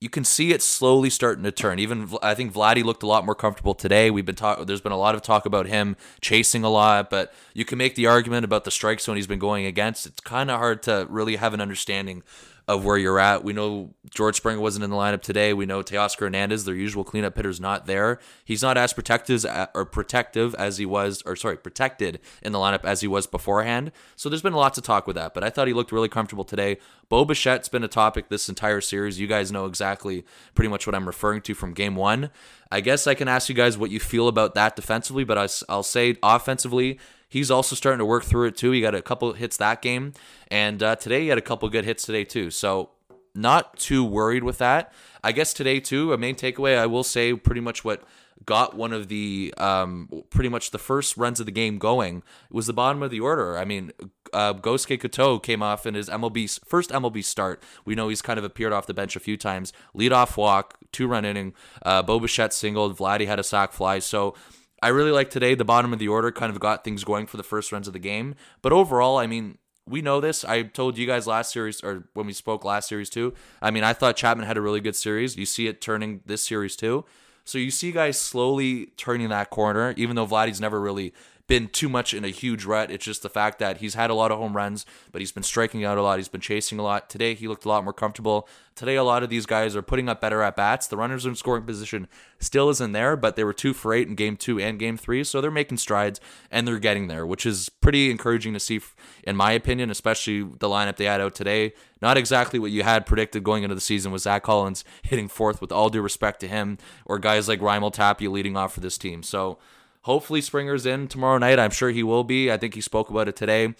You 0.00 0.10
can 0.10 0.24
see 0.24 0.52
it 0.52 0.60
slowly 0.60 1.08
starting 1.08 1.44
to 1.44 1.52
turn. 1.52 1.78
Even 1.78 2.10
I 2.22 2.34
think 2.34 2.52
Vladdy 2.52 2.84
looked 2.84 3.02
a 3.02 3.06
lot 3.06 3.24
more 3.24 3.34
comfortable 3.34 3.74
today. 3.74 4.10
We've 4.10 4.26
been 4.26 4.34
talk. 4.34 4.66
There's 4.66 4.82
been 4.82 4.92
a 4.92 4.98
lot 4.98 5.14
of 5.14 5.22
talk 5.22 5.46
about 5.46 5.66
him 5.66 5.96
chasing 6.20 6.62
a 6.62 6.68
lot, 6.68 7.08
but 7.08 7.32
you 7.54 7.64
can 7.64 7.78
make 7.78 7.94
the 7.94 8.06
argument 8.06 8.44
about 8.44 8.64
the 8.64 8.70
strike 8.70 9.00
zone 9.00 9.16
he's 9.16 9.26
been 9.26 9.38
going 9.38 9.64
against. 9.64 10.04
It's 10.04 10.20
kind 10.20 10.50
of 10.50 10.58
hard 10.58 10.82
to 10.82 11.06
really 11.08 11.36
have 11.36 11.54
an 11.54 11.60
understanding 11.60 12.22
of 12.66 12.84
where 12.84 12.96
you're 12.96 13.18
at. 13.18 13.44
We 13.44 13.52
know 13.52 13.90
George 14.10 14.36
Springer 14.36 14.60
wasn't 14.60 14.84
in 14.84 14.90
the 14.90 14.96
lineup 14.96 15.20
today. 15.20 15.52
We 15.52 15.66
know 15.66 15.82
Teoscar 15.82 16.20
Hernandez, 16.20 16.64
their 16.64 16.74
usual 16.74 17.04
cleanup 17.04 17.36
hitter, 17.36 17.50
is 17.50 17.60
not 17.60 17.86
there. 17.86 18.18
He's 18.44 18.62
not 18.62 18.78
as 18.78 18.94
protective 18.94 19.34
as, 19.34 19.44
uh, 19.44 19.66
or 19.74 19.84
protective 19.84 20.54
as 20.54 20.78
he 20.78 20.86
was, 20.86 21.22
or 21.26 21.36
sorry, 21.36 21.58
protected 21.58 22.20
in 22.42 22.52
the 22.52 22.58
lineup 22.58 22.84
as 22.84 23.02
he 23.02 23.06
was 23.06 23.26
beforehand. 23.26 23.92
So 24.16 24.30
there's 24.30 24.40
been 24.40 24.54
a 24.54 24.58
lot 24.58 24.72
to 24.74 24.80
talk 24.80 25.06
with 25.06 25.16
that. 25.16 25.34
But 25.34 25.44
I 25.44 25.50
thought 25.50 25.68
he 25.68 25.74
looked 25.74 25.92
really 25.92 26.08
comfortable 26.08 26.44
today. 26.44 26.78
Bo 27.10 27.26
Bichette's 27.26 27.68
been 27.68 27.84
a 27.84 27.88
topic 27.88 28.30
this 28.30 28.48
entire 28.48 28.80
series. 28.80 29.20
You 29.20 29.26
guys 29.26 29.52
know 29.52 29.66
exactly 29.66 30.24
pretty 30.54 30.68
much 30.68 30.86
what 30.86 30.94
I'm 30.94 31.06
referring 31.06 31.42
to 31.42 31.54
from 31.54 31.74
game 31.74 31.96
one. 31.96 32.30
I 32.70 32.80
guess 32.80 33.06
I 33.06 33.14
can 33.14 33.28
ask 33.28 33.50
you 33.50 33.54
guys 33.54 33.76
what 33.76 33.90
you 33.90 34.00
feel 34.00 34.26
about 34.26 34.54
that 34.54 34.74
defensively, 34.74 35.24
but 35.24 35.36
I, 35.36 35.48
I'll 35.68 35.82
say 35.82 36.16
offensively, 36.22 36.98
he's 37.34 37.50
also 37.50 37.74
starting 37.74 37.98
to 37.98 38.04
work 38.04 38.24
through 38.24 38.46
it 38.46 38.56
too. 38.56 38.70
He 38.70 38.80
got 38.80 38.94
a 38.94 39.02
couple 39.02 39.32
hits 39.32 39.56
that 39.56 39.82
game, 39.82 40.12
and 40.48 40.80
uh, 40.82 40.94
today 40.94 41.22
he 41.22 41.28
had 41.28 41.36
a 41.36 41.42
couple 41.42 41.68
good 41.68 41.84
hits 41.84 42.04
today 42.04 42.24
too. 42.24 42.50
So 42.50 42.90
not 43.34 43.76
too 43.76 44.04
worried 44.04 44.44
with 44.44 44.58
that. 44.58 44.92
I 45.22 45.32
guess 45.32 45.52
today 45.52 45.80
too, 45.80 46.12
a 46.12 46.18
main 46.18 46.36
takeaway 46.36 46.78
I 46.78 46.86
will 46.86 47.02
say 47.02 47.34
pretty 47.34 47.60
much 47.60 47.84
what 47.84 48.04
got 48.46 48.76
one 48.76 48.92
of 48.92 49.08
the 49.08 49.54
um 49.56 50.08
pretty 50.28 50.50
much 50.50 50.70
the 50.70 50.78
first 50.78 51.16
runs 51.16 51.40
of 51.40 51.46
the 51.46 51.52
game 51.52 51.78
going 51.78 52.22
was 52.50 52.66
the 52.66 52.72
bottom 52.72 53.02
of 53.02 53.10
the 53.10 53.18
order. 53.18 53.58
I 53.58 53.64
mean, 53.64 53.90
uh, 54.32 54.54
Gosuke 54.54 55.00
Katoh 55.00 55.42
came 55.42 55.62
off 55.62 55.86
in 55.86 55.94
his 55.94 56.08
MLB 56.08 56.64
first 56.64 56.90
MLB 56.90 57.24
start. 57.24 57.60
We 57.84 57.96
know 57.96 58.08
he's 58.08 58.22
kind 58.22 58.38
of 58.38 58.44
appeared 58.44 58.72
off 58.72 58.86
the 58.86 58.94
bench 58.94 59.16
a 59.16 59.20
few 59.20 59.36
times. 59.36 59.72
Lead 59.92 60.12
off 60.12 60.36
walk, 60.36 60.78
two 60.92 61.08
run 61.08 61.24
inning. 61.24 61.52
Uh, 61.82 62.02
Bichette 62.02 62.52
singled. 62.52 62.96
Vladdy 62.96 63.26
had 63.26 63.40
a 63.40 63.44
sac 63.44 63.72
fly. 63.72 63.98
So 63.98 64.36
I 64.82 64.88
really 64.88 65.12
like 65.12 65.30
today. 65.30 65.54
The 65.54 65.64
bottom 65.64 65.92
of 65.92 65.98
the 65.98 66.08
order 66.08 66.30
kind 66.30 66.50
of 66.52 66.60
got 66.60 66.84
things 66.84 67.04
going 67.04 67.26
for 67.26 67.36
the 67.36 67.42
first 67.42 67.72
runs 67.72 67.86
of 67.86 67.92
the 67.92 67.98
game. 67.98 68.34
But 68.60 68.72
overall, 68.72 69.16
I 69.16 69.26
mean, 69.26 69.58
we 69.86 70.02
know 70.02 70.20
this. 70.20 70.44
I 70.44 70.62
told 70.62 70.98
you 70.98 71.06
guys 71.06 71.26
last 71.26 71.52
series, 71.52 71.82
or 71.82 72.08
when 72.14 72.26
we 72.26 72.32
spoke 72.32 72.64
last 72.64 72.88
series 72.88 73.10
too. 73.10 73.34
I 73.60 73.70
mean, 73.70 73.84
I 73.84 73.92
thought 73.92 74.16
Chapman 74.16 74.46
had 74.46 74.56
a 74.56 74.60
really 74.60 74.80
good 74.80 74.96
series. 74.96 75.36
You 75.36 75.46
see 75.46 75.66
it 75.66 75.80
turning 75.80 76.20
this 76.26 76.46
series 76.46 76.76
too. 76.76 77.04
So 77.44 77.58
you 77.58 77.70
see 77.70 77.92
guys 77.92 78.18
slowly 78.18 78.86
turning 78.96 79.28
that 79.28 79.50
corner, 79.50 79.92
even 79.98 80.16
though 80.16 80.26
Vladdy's 80.26 80.60
never 80.60 80.80
really 80.80 81.12
been 81.46 81.68
too 81.68 81.88
much 81.88 82.14
in 82.14 82.24
a 82.24 82.28
huge 82.28 82.64
rut. 82.64 82.90
It's 82.90 83.04
just 83.04 83.22
the 83.22 83.28
fact 83.28 83.58
that 83.58 83.78
he's 83.78 83.94
had 83.94 84.08
a 84.08 84.14
lot 84.14 84.30
of 84.30 84.38
home 84.38 84.56
runs, 84.56 84.86
but 85.12 85.20
he's 85.20 85.32
been 85.32 85.42
striking 85.42 85.84
out 85.84 85.98
a 85.98 86.02
lot. 86.02 86.18
He's 86.18 86.28
been 86.28 86.40
chasing 86.40 86.78
a 86.78 86.82
lot. 86.82 87.10
Today 87.10 87.34
he 87.34 87.48
looked 87.48 87.66
a 87.66 87.68
lot 87.68 87.84
more 87.84 87.92
comfortable. 87.92 88.48
Today 88.74 88.96
a 88.96 89.04
lot 89.04 89.22
of 89.22 89.28
these 89.28 89.44
guys 89.46 89.76
are 89.76 89.82
putting 89.82 90.08
up 90.08 90.20
better 90.20 90.42
at 90.42 90.56
bats. 90.56 90.86
The 90.86 90.96
runners 90.96 91.26
in 91.26 91.34
scoring 91.36 91.64
position 91.64 92.08
still 92.40 92.70
isn't 92.70 92.92
there, 92.92 93.14
but 93.14 93.36
they 93.36 93.44
were 93.44 93.52
two 93.52 93.74
for 93.74 93.92
eight 93.92 94.08
in 94.08 94.14
game 94.14 94.36
two 94.36 94.58
and 94.58 94.78
game 94.78 94.96
three, 94.96 95.22
so 95.22 95.40
they're 95.40 95.50
making 95.50 95.76
strides 95.76 96.18
and 96.50 96.66
they're 96.66 96.78
getting 96.78 97.08
there, 97.08 97.26
which 97.26 97.44
is 97.44 97.68
pretty 97.68 98.10
encouraging 98.10 98.54
to 98.54 98.60
see, 98.60 98.80
in 99.24 99.36
my 99.36 99.52
opinion, 99.52 99.90
especially 99.90 100.42
the 100.42 100.68
lineup 100.68 100.96
they 100.96 101.04
had 101.04 101.20
out 101.20 101.34
today. 101.34 101.74
Not 102.00 102.16
exactly 102.16 102.58
what 102.58 102.70
you 102.70 102.82
had 102.82 103.06
predicted 103.06 103.44
going 103.44 103.62
into 103.62 103.74
the 103.74 103.80
season 103.80 104.12
with 104.12 104.22
Zack 104.22 104.42
Collins 104.42 104.84
hitting 105.02 105.28
fourth, 105.28 105.60
with 105.60 105.70
all 105.70 105.90
due 105.90 106.02
respect 106.02 106.40
to 106.40 106.48
him, 106.48 106.78
or 107.04 107.18
guys 107.18 107.48
like 107.48 107.60
Raimel 107.60 107.92
Tapia 107.92 108.30
leading 108.30 108.56
off 108.56 108.74
for 108.74 108.80
this 108.80 108.98
team. 108.98 109.22
So 109.22 109.58
hopefully 110.04 110.40
Springer's 110.40 110.86
in 110.86 111.08
tomorrow 111.08 111.38
night. 111.38 111.58
I'm 111.58 111.70
sure 111.70 111.90
he 111.90 112.02
will 112.02 112.24
be. 112.24 112.50
I 112.50 112.56
think 112.56 112.74
he 112.74 112.80
spoke 112.80 113.10
about 113.10 113.28
it 113.28 113.36
today. 113.36 113.74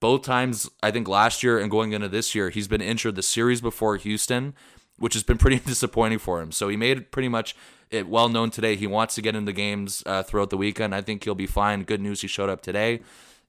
Both 0.00 0.22
times, 0.22 0.70
I 0.82 0.90
think 0.90 1.08
last 1.08 1.42
year 1.42 1.58
and 1.58 1.70
going 1.70 1.92
into 1.92 2.08
this 2.08 2.34
year, 2.34 2.50
he's 2.50 2.68
been 2.68 2.80
injured 2.80 3.14
the 3.14 3.22
series 3.22 3.60
before 3.60 3.96
Houston, 3.96 4.54
which 4.98 5.14
has 5.14 5.22
been 5.22 5.38
pretty 5.44 5.58
disappointing 5.58 6.18
for 6.18 6.40
him. 6.40 6.52
So 6.52 6.68
he 6.68 6.76
made 6.76 7.10
pretty 7.10 7.28
much 7.28 7.56
it 7.90 8.08
well 8.08 8.28
known 8.28 8.50
today. 8.50 8.76
He 8.76 8.86
wants 8.86 9.14
to 9.16 9.22
get 9.22 9.36
into 9.36 9.52
games 9.52 10.02
uh, 10.06 10.22
throughout 10.22 10.50
the 10.50 10.56
weekend. 10.56 10.94
I 10.94 11.00
think 11.00 11.24
he'll 11.24 11.34
be 11.34 11.46
fine. 11.46 11.84
Good 11.84 12.00
news, 12.00 12.20
he 12.20 12.28
showed 12.28 12.50
up 12.50 12.62
today. 12.62 13.00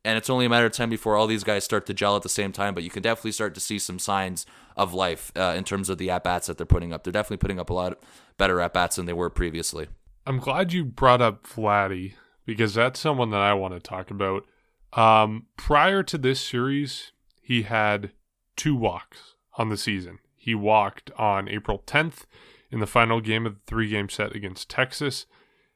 And 0.05 0.17
it's 0.17 0.29
only 0.29 0.45
a 0.45 0.49
matter 0.49 0.65
of 0.65 0.73
time 0.73 0.89
before 0.89 1.15
all 1.15 1.27
these 1.27 1.45
guys 1.45 1.63
start 1.63 1.85
to 1.85 1.93
gel 1.93 2.17
at 2.17 2.23
the 2.23 2.29
same 2.29 2.51
time. 2.51 2.73
But 2.73 2.83
you 2.83 2.89
can 2.89 3.01
definitely 3.01 3.31
start 3.31 3.53
to 3.55 3.61
see 3.61 3.79
some 3.79 3.99
signs 3.99 4.45
of 4.75 4.93
life 4.93 5.31
uh, 5.35 5.55
in 5.57 5.63
terms 5.63 5.89
of 5.89 5.97
the 5.97 6.09
at 6.09 6.25
bats 6.25 6.47
that 6.47 6.57
they're 6.57 6.65
putting 6.65 6.91
up. 6.91 7.03
They're 7.03 7.13
definitely 7.13 7.37
putting 7.37 7.59
up 7.59 7.69
a 7.69 7.73
lot 7.73 7.97
better 8.37 8.59
at 8.59 8.73
bats 8.73 8.97
than 8.97 9.05
they 9.05 9.13
were 9.13 9.29
previously. 9.29 9.87
I'm 10.25 10.39
glad 10.39 10.71
you 10.71 10.85
brought 10.85 11.21
up 11.21 11.45
Vladdy 11.45 12.13
because 12.45 12.73
that's 12.73 12.99
someone 12.99 13.29
that 13.31 13.41
I 13.41 13.53
want 13.53 13.73
to 13.73 13.79
talk 13.79 14.09
about. 14.09 14.45
Um, 14.93 15.47
prior 15.57 16.01
to 16.03 16.17
this 16.17 16.39
series, 16.39 17.11
he 17.41 17.63
had 17.63 18.11
two 18.55 18.75
walks 18.75 19.35
on 19.57 19.69
the 19.69 19.77
season. 19.77 20.19
He 20.35 20.55
walked 20.55 21.11
on 21.17 21.49
April 21.49 21.83
10th 21.85 22.25
in 22.71 22.79
the 22.79 22.87
final 22.87 23.19
game 23.19 23.45
of 23.45 23.55
the 23.55 23.61
three 23.67 23.89
game 23.89 24.07
set 24.07 24.35
against 24.35 24.69
Texas. 24.69 25.25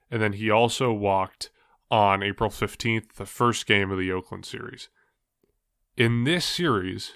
And 0.10 0.21
then 0.21 0.33
he 0.33 0.49
also 0.49 0.93
walked 0.93 1.49
on 1.91 2.23
April 2.23 2.49
15th, 2.49 3.13
the 3.13 3.25
first 3.25 3.65
game 3.65 3.91
of 3.91 3.99
the 3.99 4.12
Oakland 4.12 4.45
series. 4.45 4.89
In 5.97 6.23
this 6.23 6.45
series, 6.45 7.13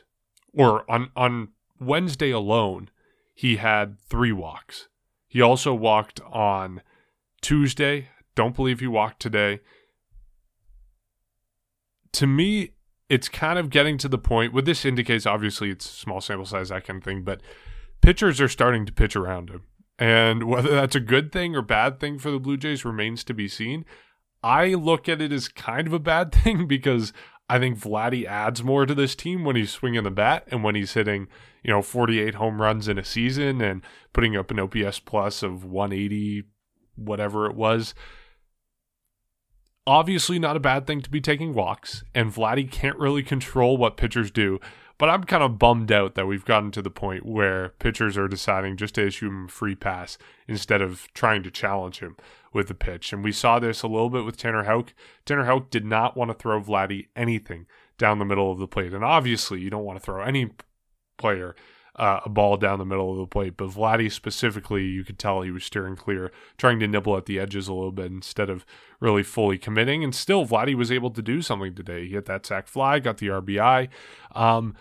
or 0.53 0.89
on, 0.91 1.11
on 1.15 1.49
Wednesday 1.79 2.31
alone, 2.31 2.89
he 3.33 3.55
had 3.57 3.99
three 3.99 4.31
walks. 4.31 4.87
He 5.27 5.41
also 5.41 5.73
walked 5.73 6.19
on 6.21 6.81
Tuesday. 7.41 8.09
Don't 8.35 8.55
believe 8.55 8.79
he 8.79 8.87
walked 8.87 9.21
today. 9.21 9.59
To 12.13 12.27
me, 12.27 12.71
it's 13.09 13.27
kind 13.27 13.59
of 13.59 13.69
getting 13.69 13.97
to 13.99 14.07
the 14.07 14.17
point. 14.17 14.53
What 14.53 14.65
this 14.65 14.85
indicates, 14.85 15.25
obviously, 15.25 15.69
it's 15.69 15.89
small 15.89 16.21
sample 16.21 16.45
size, 16.45 16.69
that 16.69 16.85
kind 16.85 16.97
of 16.97 17.03
thing, 17.03 17.23
but 17.23 17.41
pitchers 18.01 18.39
are 18.39 18.47
starting 18.47 18.85
to 18.85 18.93
pitch 18.93 19.15
around 19.15 19.49
him. 19.49 19.63
And 19.99 20.43
whether 20.47 20.71
that's 20.71 20.95
a 20.95 21.01
good 21.01 21.31
thing 21.31 21.55
or 21.55 21.61
bad 21.61 21.99
thing 21.99 22.19
for 22.19 22.31
the 22.31 22.39
Blue 22.39 22.57
Jays 22.57 22.85
remains 22.85 23.23
to 23.25 23.33
be 23.33 23.47
seen. 23.47 23.85
I 24.43 24.73
look 24.73 25.07
at 25.07 25.21
it 25.21 25.31
as 25.31 25.47
kind 25.47 25.87
of 25.87 25.93
a 25.93 25.99
bad 25.99 26.31
thing 26.43 26.67
because 26.67 27.13
I 27.49 27.59
think 27.59 27.77
Vladdy 27.77 28.25
adds 28.25 28.63
more 28.63 28.85
to 28.85 28.95
this 28.95 29.13
team 29.13 29.43
when 29.43 29.57
he's 29.57 29.71
swinging 29.71 30.03
the 30.03 30.11
bat 30.11 30.47
and 30.47 30.63
when 30.63 30.75
he's 30.75 30.93
hitting, 30.93 31.27
you 31.63 31.71
know, 31.71 31.81
48 31.81 32.35
home 32.35 32.61
runs 32.61 32.87
in 32.87 32.97
a 32.97 33.03
season 33.03 33.61
and 33.61 33.81
putting 34.13 34.37
up 34.37 34.51
an 34.51 34.59
OPS 34.59 34.99
plus 34.99 35.43
of 35.43 35.65
180, 35.65 36.43
whatever 36.95 37.45
it 37.45 37.55
was. 37.55 37.93
Obviously, 39.87 40.37
not 40.37 40.55
a 40.55 40.59
bad 40.59 40.85
thing 40.85 41.01
to 41.01 41.09
be 41.09 41.21
taking 41.21 41.53
walks, 41.53 42.03
and 42.13 42.33
Vladdy 42.33 42.69
can't 42.69 42.99
really 42.99 43.23
control 43.23 43.77
what 43.77 43.97
pitchers 43.97 44.29
do. 44.29 44.59
But 45.01 45.09
I'm 45.09 45.23
kind 45.23 45.41
of 45.41 45.57
bummed 45.57 45.91
out 45.91 46.13
that 46.13 46.27
we've 46.27 46.45
gotten 46.45 46.69
to 46.71 46.81
the 46.83 46.91
point 46.91 47.25
where 47.25 47.69
pitchers 47.79 48.19
are 48.19 48.27
deciding 48.27 48.77
just 48.77 48.93
to 48.93 49.07
issue 49.07 49.29
him 49.29 49.45
a 49.45 49.47
free 49.47 49.73
pass 49.73 50.19
instead 50.47 50.79
of 50.79 51.07
trying 51.15 51.41
to 51.41 51.49
challenge 51.49 52.01
him 52.01 52.15
with 52.53 52.67
the 52.67 52.75
pitch. 52.75 53.11
And 53.11 53.23
we 53.23 53.31
saw 53.31 53.57
this 53.57 53.81
a 53.81 53.87
little 53.87 54.11
bit 54.11 54.25
with 54.25 54.37
Tanner 54.37 54.65
Houck. 54.65 54.93
Tanner 55.25 55.45
Houck 55.45 55.71
did 55.71 55.85
not 55.85 56.15
want 56.15 56.29
to 56.29 56.35
throw 56.35 56.61
Vladdy 56.61 57.07
anything 57.15 57.65
down 57.97 58.19
the 58.19 58.25
middle 58.25 58.51
of 58.51 58.59
the 58.59 58.67
plate. 58.67 58.93
And 58.93 59.03
obviously, 59.03 59.59
you 59.59 59.71
don't 59.71 59.85
want 59.85 59.97
to 59.97 60.05
throw 60.05 60.21
any 60.21 60.51
player 61.17 61.55
uh, 61.95 62.21
a 62.25 62.29
ball 62.29 62.57
down 62.57 62.79
the 62.79 62.85
middle 62.85 63.11
of 63.11 63.17
the 63.17 63.27
plate. 63.27 63.57
But 63.57 63.69
Vladdy 63.69 64.11
specifically, 64.11 64.85
you 64.85 65.03
could 65.03 65.19
tell 65.19 65.41
he 65.41 65.51
was 65.51 65.63
steering 65.63 65.95
clear, 65.95 66.31
trying 66.57 66.79
to 66.79 66.87
nibble 66.87 67.17
at 67.17 67.25
the 67.25 67.39
edges 67.39 67.67
a 67.67 67.73
little 67.73 67.91
bit 67.91 68.11
instead 68.11 68.49
of 68.49 68.65
really 68.99 69.23
fully 69.23 69.57
committing. 69.57 70.03
And 70.03 70.15
still, 70.15 70.45
Vladdy 70.45 70.75
was 70.75 70.91
able 70.91 71.11
to 71.11 71.21
do 71.21 71.41
something 71.41 71.75
today. 71.75 72.07
He 72.07 72.13
hit 72.13 72.25
that 72.25 72.45
sac 72.45 72.67
fly, 72.67 72.99
got 72.99 73.17
the 73.17 73.27
RBI. 73.27 73.89
Um, 74.33 74.75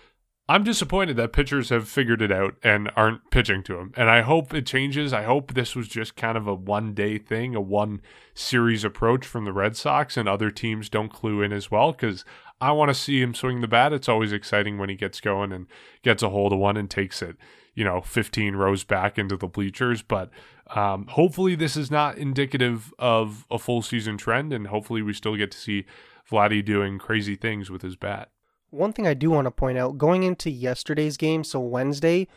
I'm 0.51 0.65
disappointed 0.65 1.17
that 1.17 1.33
pitchers 1.33 1.69
have 1.69 1.89
figured 1.89 2.21
it 2.21 2.33
out 2.33 2.57
and 2.65 2.91
aren't 2.97 3.31
pitching 3.31 3.63
to 3.63 3.79
him. 3.79 3.93
And 3.97 4.11
I 4.11 4.23
hope 4.23 4.53
it 4.53 4.67
changes. 4.67 5.13
I 5.13 5.23
hope 5.23 5.55
this 5.55 5.77
was 5.77 5.87
just 5.87 6.17
kind 6.17 6.37
of 6.37 6.49
a 6.49 6.55
one 6.55 6.93
day 6.93 7.19
thing, 7.19 7.55
a 7.55 7.61
one 7.61 8.01
series 8.35 8.83
approach 8.83 9.25
from 9.25 9.45
the 9.45 9.53
Red 9.53 9.77
Sox, 9.77 10.17
and 10.17 10.29
other 10.29 10.51
teams 10.51 10.89
don't 10.89 11.13
clue 11.13 11.41
in 11.41 11.53
as 11.53 11.71
well 11.71 11.93
because 11.93 12.25
I 12.61 12.73
want 12.73 12.91
to 12.91 12.95
see 12.95 13.23
him 13.23 13.35
swing 13.35 13.61
the 13.61 13.69
bat. 13.69 13.93
It's 13.93 14.09
always 14.09 14.33
exciting 14.33 14.79
when 14.79 14.89
he 14.89 14.95
gets 14.95 15.21
going 15.21 15.53
and 15.53 15.67
gets 16.03 16.23
a 16.23 16.29
hold 16.29 16.53
of 16.53 16.59
one 16.59 16.77
and 16.77 16.91
takes 16.91 17.23
it, 17.23 17.37
you 17.75 17.85
know, 17.85 18.01
15 18.03 18.55
rows 18.57 18.85
back 18.85 19.19
into 19.19 19.37
the 19.37 19.47
bleachers. 19.47 20.03
But 20.03 20.31
um, 20.75 21.07
hopefully, 21.09 21.55
this 21.55 21.77
is 21.77 21.91
not 21.91 22.19
indicative 22.19 22.93
of 22.99 23.47
a 23.51 23.59
full 23.59 23.83
season 23.83 24.19
trend, 24.19 24.53
and 24.53 24.67
hopefully, 24.67 25.03
we 25.03 25.13
still 25.13 25.37
get 25.37 25.51
to 25.53 25.59
see 25.59 25.87
Vladdy 26.31 26.65
doing 26.65 26.99
crazy 26.99 27.35
things 27.35 27.71
with 27.71 27.83
his 27.83 27.97
bat. 27.97 28.31
One 28.71 28.93
thing 28.93 29.07
I 29.07 29.15
do 29.15 29.31
want 29.31 29.47
to 29.47 29.51
point 29.51 29.79
out 29.79 29.99
going 29.99 30.23
into 30.23 30.51
yesterday's 30.51 31.17
game, 31.17 31.43
so 31.43 31.59
Wednesday, 31.59 32.29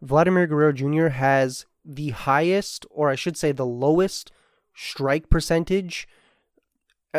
Vladimir 0.00 0.46
Guerrero 0.46 0.72
Jr. 0.72 1.08
has 1.08 1.66
the 1.84 2.10
highest, 2.10 2.86
or 2.90 3.10
I 3.10 3.14
should 3.14 3.36
say 3.36 3.52
the 3.52 3.66
lowest, 3.66 4.32
strike 4.74 5.28
percentage 5.28 6.08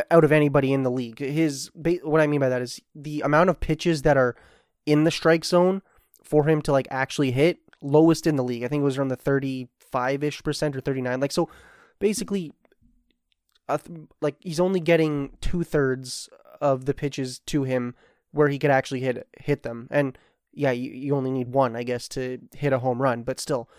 out 0.09 0.23
of 0.23 0.31
anybody 0.31 0.73
in 0.73 0.83
the 0.83 0.91
league. 0.91 1.19
His 1.19 1.69
what 1.73 2.21
I 2.21 2.27
mean 2.27 2.39
by 2.39 2.49
that 2.49 2.61
is 2.61 2.81
the 2.95 3.21
amount 3.21 3.49
of 3.49 3.59
pitches 3.59 4.01
that 4.03 4.17
are 4.17 4.35
in 4.85 5.03
the 5.03 5.11
strike 5.11 5.45
zone 5.45 5.81
for 6.23 6.47
him 6.47 6.61
to 6.63 6.71
like 6.71 6.87
actually 6.89 7.31
hit 7.31 7.59
lowest 7.81 8.25
in 8.25 8.35
the 8.35 8.43
league. 8.43 8.63
I 8.63 8.67
think 8.67 8.81
it 8.81 8.85
was 8.85 8.97
around 8.97 9.09
the 9.09 9.17
35ish 9.17 10.43
percent 10.43 10.75
or 10.75 10.81
39. 10.81 11.19
Like 11.19 11.31
so 11.31 11.49
basically 11.99 12.51
like 14.21 14.35
he's 14.39 14.59
only 14.59 14.79
getting 14.79 15.37
two 15.41 15.63
thirds 15.63 16.29
of 16.59 16.85
the 16.85 16.93
pitches 16.93 17.39
to 17.39 17.63
him 17.63 17.95
where 18.31 18.47
he 18.47 18.59
could 18.59 18.71
actually 18.71 19.01
hit 19.01 19.27
hit 19.39 19.63
them. 19.63 19.87
And 19.91 20.17
yeah, 20.53 20.71
you, 20.71 20.91
you 20.91 21.15
only 21.15 21.31
need 21.31 21.49
one, 21.49 21.75
I 21.75 21.83
guess, 21.83 22.07
to 22.09 22.39
hit 22.55 22.73
a 22.73 22.79
home 22.79 23.01
run, 23.01 23.23
but 23.23 23.39
still 23.39 23.69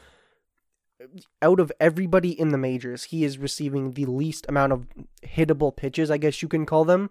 out 1.43 1.61
of 1.61 1.73
everybody 1.81 2.39
in 2.39 2.51
the 2.51 2.59
majors, 2.59 3.05
he 3.05 3.25
is 3.25 3.39
receiving 3.39 3.93
the 3.93 4.07
least 4.07 4.47
amount 4.49 4.73
of 4.73 4.87
hittable 5.27 5.75
pitches, 5.75 6.11
I 6.11 6.19
guess 6.19 6.43
you 6.43 6.49
can 6.49 6.67
call 6.67 6.85
them. 6.85 7.11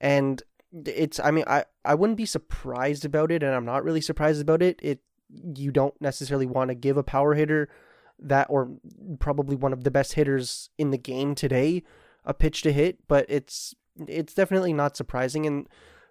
And 0.00 0.42
it's 0.72 1.20
I 1.20 1.30
mean, 1.30 1.44
I, 1.46 1.64
I 1.84 1.94
wouldn't 1.94 2.16
be 2.16 2.26
surprised 2.26 3.04
about 3.04 3.30
it, 3.30 3.42
and 3.42 3.54
I'm 3.54 3.64
not 3.64 3.84
really 3.84 4.00
surprised 4.00 4.40
about 4.40 4.62
it. 4.62 4.80
It 4.82 5.00
you 5.56 5.70
don't 5.70 5.98
necessarily 6.00 6.46
want 6.46 6.68
to 6.68 6.74
give 6.74 6.96
a 6.96 7.02
power 7.02 7.34
hitter 7.34 7.68
that 8.18 8.46
or 8.50 8.70
probably 9.18 9.56
one 9.56 9.72
of 9.72 9.84
the 9.84 9.90
best 9.90 10.14
hitters 10.14 10.70
in 10.78 10.90
the 10.90 10.98
game 10.98 11.34
today 11.34 11.82
a 12.24 12.34
pitch 12.34 12.62
to 12.62 12.72
hit, 12.72 12.98
but 13.06 13.26
it's 13.28 13.74
it's 14.08 14.34
definitely 14.34 14.72
not 14.72 14.96
surprising. 14.96 15.46
And 15.46 15.68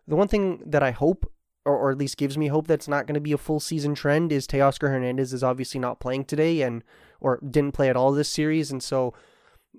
the 0.08 0.16
one 0.16 0.28
thing 0.28 0.62
that 0.66 0.84
I 0.84 0.92
hope, 0.92 1.32
or, 1.66 1.78
or 1.78 1.92
at 1.92 1.98
least 1.98 2.18
gives 2.18 2.38
me 2.38 2.48
hope 2.48 2.68
that's 2.68 2.88
not 2.88 3.08
going 3.08 3.16
to 3.16 3.22
be 3.22 3.32
a 3.32 3.38
full 3.38 3.60
season 3.60 3.96
trend, 3.96 4.32
is 4.32 4.48
Teoscar 4.48 4.90
Hernandez 4.90 5.34
is 5.34 5.44
obviously 5.44 5.80
not 5.80 6.00
playing 6.00 6.26
today 6.26 6.62
and 6.62 6.84
or 7.20 7.40
didn't 7.50 7.74
play 7.74 7.90
at 7.90 7.96
all 7.96 8.12
this 8.12 8.30
series, 8.30 8.72
and 8.72 8.84
so 8.84 9.14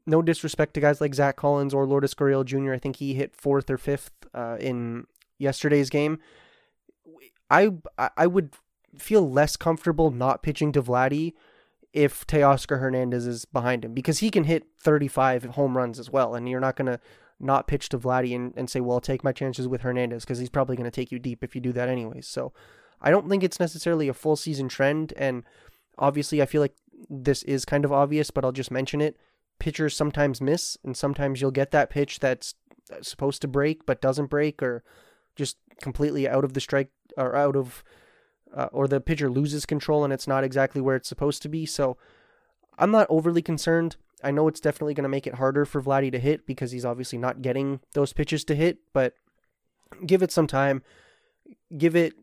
no 0.06 0.22
disrespect 0.22 0.74
to 0.74 0.80
guys 0.80 1.00
like 1.00 1.14
Zack 1.14 1.36
Collins 1.36 1.74
or 1.74 1.86
Lourdes 1.86 2.14
Gurriel 2.14 2.44
Jr. 2.44 2.72
I 2.72 2.78
think 2.78 2.96
he 2.96 3.14
hit 3.14 3.36
fourth 3.36 3.70
or 3.70 3.78
fifth 3.78 4.10
uh, 4.32 4.56
in 4.58 5.06
yesterday's 5.38 5.90
game. 5.90 6.18
I 7.50 7.70
I 8.16 8.26
would 8.26 8.54
feel 8.98 9.30
less 9.30 9.56
comfortable 9.56 10.10
not 10.10 10.42
pitching 10.42 10.72
to 10.72 10.82
Vladdy 10.82 11.34
if 11.92 12.26
Teoscar 12.26 12.80
Hernandez 12.80 13.26
is 13.26 13.44
behind 13.44 13.84
him 13.84 13.94
because 13.94 14.18
he 14.18 14.30
can 14.30 14.44
hit 14.44 14.64
35 14.80 15.44
home 15.44 15.76
runs 15.76 15.98
as 15.98 16.10
well, 16.10 16.34
and 16.34 16.48
you're 16.48 16.60
not 16.60 16.76
gonna 16.76 16.98
not 17.44 17.66
pitch 17.66 17.88
to 17.90 17.98
Vladdy 17.98 18.34
and, 18.34 18.52
and 18.56 18.68
say, 18.68 18.80
well, 18.80 18.96
I'll 18.96 19.00
take 19.00 19.22
my 19.22 19.32
chances 19.32 19.68
with 19.68 19.82
Hernandez 19.82 20.24
because 20.24 20.38
he's 20.38 20.50
probably 20.50 20.76
going 20.76 20.90
to 20.90 20.90
take 20.90 21.12
you 21.12 21.18
deep 21.18 21.44
if 21.44 21.54
you 21.54 21.60
do 21.60 21.72
that 21.72 21.88
anyways. 21.88 22.26
So 22.26 22.52
I 23.00 23.10
don't 23.10 23.28
think 23.28 23.44
it's 23.44 23.60
necessarily 23.60 24.08
a 24.08 24.14
full 24.14 24.36
season 24.36 24.68
trend. 24.68 25.12
And 25.16 25.44
obviously, 25.98 26.40
I 26.40 26.46
feel 26.46 26.62
like 26.62 26.74
this 27.08 27.42
is 27.44 27.64
kind 27.64 27.84
of 27.84 27.92
obvious, 27.92 28.30
but 28.30 28.44
I'll 28.44 28.52
just 28.52 28.70
mention 28.70 29.00
it. 29.00 29.16
Pitchers 29.58 29.96
sometimes 29.96 30.40
miss, 30.40 30.76
and 30.82 30.96
sometimes 30.96 31.40
you'll 31.40 31.50
get 31.50 31.70
that 31.70 31.90
pitch 31.90 32.18
that's 32.18 32.54
supposed 33.02 33.40
to 33.42 33.48
break 33.48 33.86
but 33.86 34.00
doesn't 34.00 34.26
break, 34.26 34.62
or 34.62 34.82
just 35.36 35.56
completely 35.80 36.28
out 36.28 36.44
of 36.44 36.54
the 36.54 36.60
strike 36.60 36.90
or 37.16 37.36
out 37.36 37.56
of, 37.56 37.84
uh, 38.54 38.68
or 38.72 38.88
the 38.88 39.00
pitcher 39.00 39.30
loses 39.30 39.66
control 39.66 40.04
and 40.04 40.12
it's 40.12 40.26
not 40.26 40.44
exactly 40.44 40.80
where 40.80 40.96
it's 40.96 41.08
supposed 41.08 41.42
to 41.42 41.48
be. 41.48 41.66
So 41.66 41.96
I'm 42.78 42.90
not 42.90 43.06
overly 43.10 43.42
concerned. 43.42 43.96
I 44.24 44.30
know 44.30 44.48
it's 44.48 44.60
definitely 44.60 44.94
going 44.94 45.04
to 45.04 45.08
make 45.08 45.26
it 45.26 45.34
harder 45.34 45.64
for 45.64 45.82
Vladdy 45.82 46.10
to 46.12 46.18
hit 46.18 46.46
because 46.46 46.72
he's 46.72 46.84
obviously 46.84 47.18
not 47.18 47.42
getting 47.42 47.80
those 47.92 48.12
pitches 48.12 48.44
to 48.44 48.54
hit, 48.54 48.78
but 48.92 49.14
give 50.06 50.22
it 50.22 50.32
some 50.32 50.46
time. 50.46 50.82
Give 51.76 51.94
it 51.94 52.14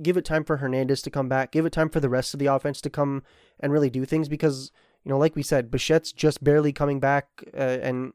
give 0.00 0.16
it 0.16 0.24
time 0.24 0.44
for 0.44 0.58
Hernandez 0.58 1.02
to 1.02 1.10
come 1.10 1.28
back. 1.28 1.50
Give 1.50 1.66
it 1.66 1.72
time 1.72 1.88
for 1.88 2.00
the 2.00 2.08
rest 2.08 2.32
of 2.32 2.38
the 2.38 2.46
offense 2.46 2.80
to 2.82 2.90
come 2.90 3.22
and 3.58 3.72
really 3.72 3.90
do 3.90 4.04
things 4.04 4.28
because 4.28 4.70
you 5.04 5.10
know, 5.10 5.18
like 5.18 5.36
we 5.36 5.42
said, 5.42 5.70
Bichette's 5.70 6.12
just 6.12 6.42
barely 6.42 6.72
coming 6.72 7.00
back 7.00 7.28
uh, 7.54 7.78
and 7.82 8.12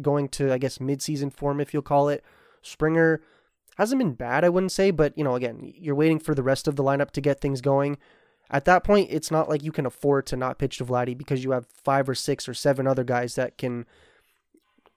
going 0.00 0.28
to 0.30 0.52
I 0.52 0.58
guess 0.58 0.80
mid-season 0.80 1.30
form 1.30 1.60
if 1.60 1.72
you'll 1.72 1.82
call 1.82 2.08
it. 2.08 2.24
Springer 2.62 3.22
hasn't 3.76 3.98
been 3.98 4.14
bad, 4.14 4.44
I 4.44 4.48
wouldn't 4.48 4.72
say, 4.72 4.90
but 4.90 5.16
you 5.16 5.24
know, 5.24 5.34
again, 5.34 5.60
you're 5.62 5.94
waiting 5.94 6.18
for 6.18 6.34
the 6.34 6.42
rest 6.42 6.66
of 6.66 6.76
the 6.76 6.82
lineup 6.82 7.10
to 7.12 7.20
get 7.20 7.40
things 7.40 7.60
going. 7.60 7.98
At 8.50 8.64
that 8.66 8.84
point, 8.84 9.08
it's 9.10 9.30
not 9.30 9.48
like 9.48 9.62
you 9.62 9.72
can 9.72 9.86
afford 9.86 10.26
to 10.26 10.36
not 10.36 10.58
pitch 10.58 10.78
to 10.78 10.84
Vladdy 10.84 11.16
because 11.16 11.42
you 11.42 11.50
have 11.50 11.66
five 11.66 12.08
or 12.08 12.14
six 12.14 12.48
or 12.48 12.54
seven 12.54 12.86
other 12.86 13.04
guys 13.04 13.34
that 13.34 13.58
can 13.58 13.86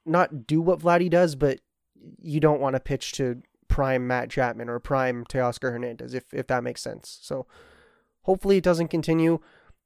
not 0.06 0.46
do 0.46 0.62
what 0.62 0.80
Vladdy 0.80 1.10
does, 1.10 1.36
but 1.36 1.60
you 2.22 2.40
don't 2.40 2.62
want 2.62 2.76
to 2.76 2.80
pitch 2.80 3.12
to 3.14 3.42
prime 3.68 4.08
Matt 4.08 4.30
Chapman 4.30 4.70
or 4.70 4.80
prime 4.80 5.26
Teoscar 5.26 5.72
Hernandez, 5.72 6.14
if, 6.14 6.26
if 6.34 6.48
that 6.48 6.64
makes 6.64 6.82
sense. 6.82 7.20
So 7.22 7.48
hopefully 8.22 8.58
it 8.58 8.64
doesn't 8.64 8.90
continue. 8.90 9.40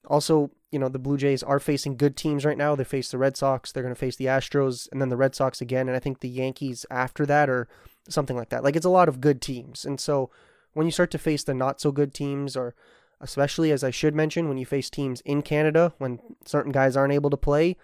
Also, 0.08 0.52
you 0.71 0.80
know, 0.80 0.89
the 0.89 0.99
Blue 0.99 1.17
Jays 1.17 1.43
are 1.43 1.60
facing 1.60 1.95
good 1.95 2.17
teams 2.17 2.43
right 2.43 2.58
now. 2.58 2.76
They 2.76 2.84
face 2.84 3.12
the 3.12 3.17
Red 3.17 3.38
Sox, 3.38 3.71
they're 3.71 3.84
going 3.84 3.95
to 3.95 3.99
face 3.99 4.15
the 4.15 4.26
Astros, 4.26 4.89
and 4.91 5.02
then 5.02 5.10
the 5.10 5.17
Red 5.17 5.36
Sox 5.36 5.62
again, 5.62 5.88
and 5.88 5.95
I 5.95 5.99
think 5.99 6.19
the 6.19 6.30
Yankees 6.30 6.86
after 6.89 7.26
that 7.26 7.49
or 7.49 7.67
something 8.10 8.36
like 8.36 8.49
that. 8.49 8.63
Like 8.63 8.76
it's 8.76 8.86
a 8.86 8.89
lot 8.89 9.08
of 9.08 9.21
good 9.21 9.41
teams. 9.41 9.86
And 9.86 9.99
so 9.99 10.30
when 10.73 10.86
you 10.86 10.91
start 10.91 11.12
to 11.12 11.17
face 11.17 11.43
the 11.43 11.54
not 11.54 11.80
so 11.80 11.91
good 11.91 12.13
teams 12.13 12.58
or 12.58 12.76
especially 13.23 13.71
as 13.71 13.83
I 13.83 13.89
should 13.89 14.13
mention 14.13 14.47
when 14.47 14.57
you 14.57 14.65
face 14.65 14.89
teams 14.89 15.21
in 15.21 15.41
Canada 15.41 15.93
when 15.97 16.19
certain 16.45 16.73
guys 16.73 16.97
aren't 16.97 17.13
able 17.13 17.29
to 17.29 17.38
play, 17.38 17.77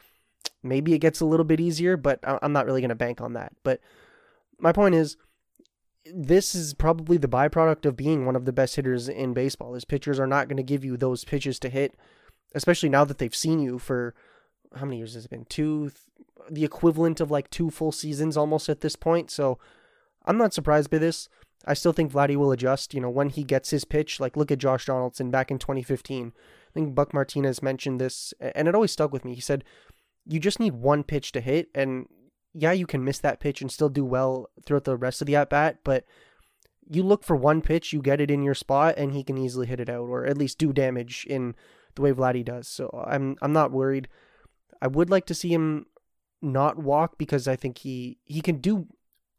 maybe 0.61 0.93
it 0.93 0.99
gets 0.99 1.21
a 1.21 1.25
little 1.25 1.45
bit 1.45 1.61
easier, 1.61 1.95
but 1.95 2.19
I'm 2.23 2.51
not 2.51 2.65
really 2.65 2.81
going 2.81 2.89
to 2.89 2.95
bank 2.95 3.21
on 3.21 3.33
that. 3.33 3.53
But 3.63 3.79
my 4.59 4.73
point 4.73 4.95
is 4.95 5.15
this 6.05 6.53
is 6.53 6.73
probably 6.73 7.17
the 7.17 7.27
byproduct 7.27 7.85
of 7.85 7.95
being 7.95 8.25
one 8.25 8.35
of 8.35 8.45
the 8.45 8.53
best 8.53 8.75
hitters 8.75 9.07
in 9.07 9.33
baseball. 9.33 9.75
Is 9.75 9.85
pitchers 9.85 10.19
are 10.19 10.27
not 10.27 10.49
going 10.49 10.57
to 10.57 10.63
give 10.63 10.83
you 10.83 10.97
those 10.97 11.23
pitches 11.23 11.57
to 11.59 11.69
hit, 11.69 11.95
especially 12.53 12.89
now 12.89 13.05
that 13.05 13.17
they've 13.17 13.33
seen 13.33 13.59
you 13.59 13.79
for 13.79 14.13
how 14.75 14.85
many 14.85 14.97
years 14.97 15.13
has 15.13 15.25
it 15.25 15.31
been? 15.31 15.45
Two, 15.45 15.91
the 16.49 16.65
equivalent 16.65 17.21
of 17.21 17.31
like 17.31 17.49
two 17.49 17.69
full 17.69 17.91
seasons 17.91 18.35
almost 18.35 18.67
at 18.67 18.81
this 18.81 18.95
point. 18.95 19.31
So 19.31 19.57
I'm 20.25 20.37
not 20.37 20.53
surprised 20.53 20.89
by 20.89 20.97
this. 20.97 21.29
I 21.65 21.73
still 21.73 21.93
think 21.93 22.11
Vladdy 22.11 22.35
will 22.35 22.51
adjust. 22.51 22.93
You 22.93 23.01
know, 23.01 23.09
when 23.09 23.29
he 23.29 23.43
gets 23.43 23.69
his 23.69 23.85
pitch, 23.85 24.19
like 24.19 24.37
look 24.37 24.51
at 24.51 24.59
Josh 24.59 24.85
Donaldson 24.85 25.31
back 25.31 25.51
in 25.51 25.59
2015. 25.59 26.33
I 26.35 26.71
think 26.73 26.95
Buck 26.95 27.13
Martinez 27.13 27.63
mentioned 27.63 27.99
this, 27.99 28.33
and 28.39 28.67
it 28.67 28.75
always 28.75 28.91
stuck 28.91 29.11
with 29.11 29.25
me. 29.25 29.33
He 29.33 29.41
said, 29.41 29.63
"You 30.25 30.39
just 30.39 30.59
need 30.59 30.73
one 30.73 31.03
pitch 31.03 31.31
to 31.33 31.41
hit, 31.41 31.69
and 31.73 32.07
yeah, 32.53 32.71
you 32.71 32.87
can 32.87 33.03
miss 33.03 33.19
that 33.19 33.39
pitch 33.39 33.61
and 33.61 33.71
still 33.71 33.89
do 33.89 34.05
well 34.05 34.49
throughout 34.65 34.85
the 34.85 34.97
rest 34.97 35.21
of 35.21 35.27
the 35.27 35.35
at 35.35 35.49
bat, 35.49 35.79
but." 35.83 36.05
You 36.91 37.03
look 37.03 37.23
for 37.23 37.35
one 37.35 37.61
pitch, 37.61 37.93
you 37.93 38.01
get 38.01 38.19
it 38.19 38.31
in 38.31 38.41
your 38.41 38.55
spot, 38.55 38.95
and 38.97 39.13
he 39.13 39.23
can 39.23 39.37
easily 39.37 39.67
hit 39.67 39.79
it 39.79 39.91
out, 39.91 40.09
or 40.09 40.25
at 40.25 40.39
least 40.39 40.57
do 40.57 40.73
damage 40.73 41.23
in 41.29 41.53
the 41.93 42.01
way 42.01 42.11
Vladdy 42.11 42.43
does. 42.43 42.67
So 42.67 42.89
I'm 43.07 43.35
I'm 43.43 43.53
not 43.53 43.71
worried. 43.71 44.07
I 44.81 44.87
would 44.87 45.09
like 45.09 45.25
to 45.27 45.35
see 45.35 45.53
him 45.53 45.85
not 46.41 46.77
walk 46.77 47.17
because 47.17 47.47
I 47.47 47.55
think 47.55 47.79
he 47.79 48.17
he 48.23 48.41
can 48.41 48.57
do 48.57 48.87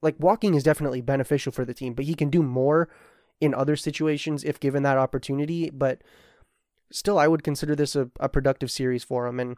like 0.02 0.16
walking 0.18 0.54
is 0.54 0.62
definitely 0.62 1.00
beneficial 1.00 1.52
for 1.52 1.64
the 1.64 1.74
team, 1.74 1.94
but 1.94 2.04
he 2.04 2.14
can 2.14 2.30
do 2.30 2.42
more 2.42 2.88
in 3.40 3.54
other 3.54 3.76
situations 3.76 4.44
if 4.44 4.60
given 4.60 4.82
that 4.82 4.98
opportunity. 4.98 5.70
But 5.70 6.02
still, 6.90 7.18
I 7.18 7.28
would 7.28 7.42
consider 7.42 7.74
this 7.74 7.96
a, 7.96 8.10
a 8.18 8.28
productive 8.28 8.70
series 8.70 9.04
for 9.04 9.26
him. 9.26 9.40
And 9.40 9.56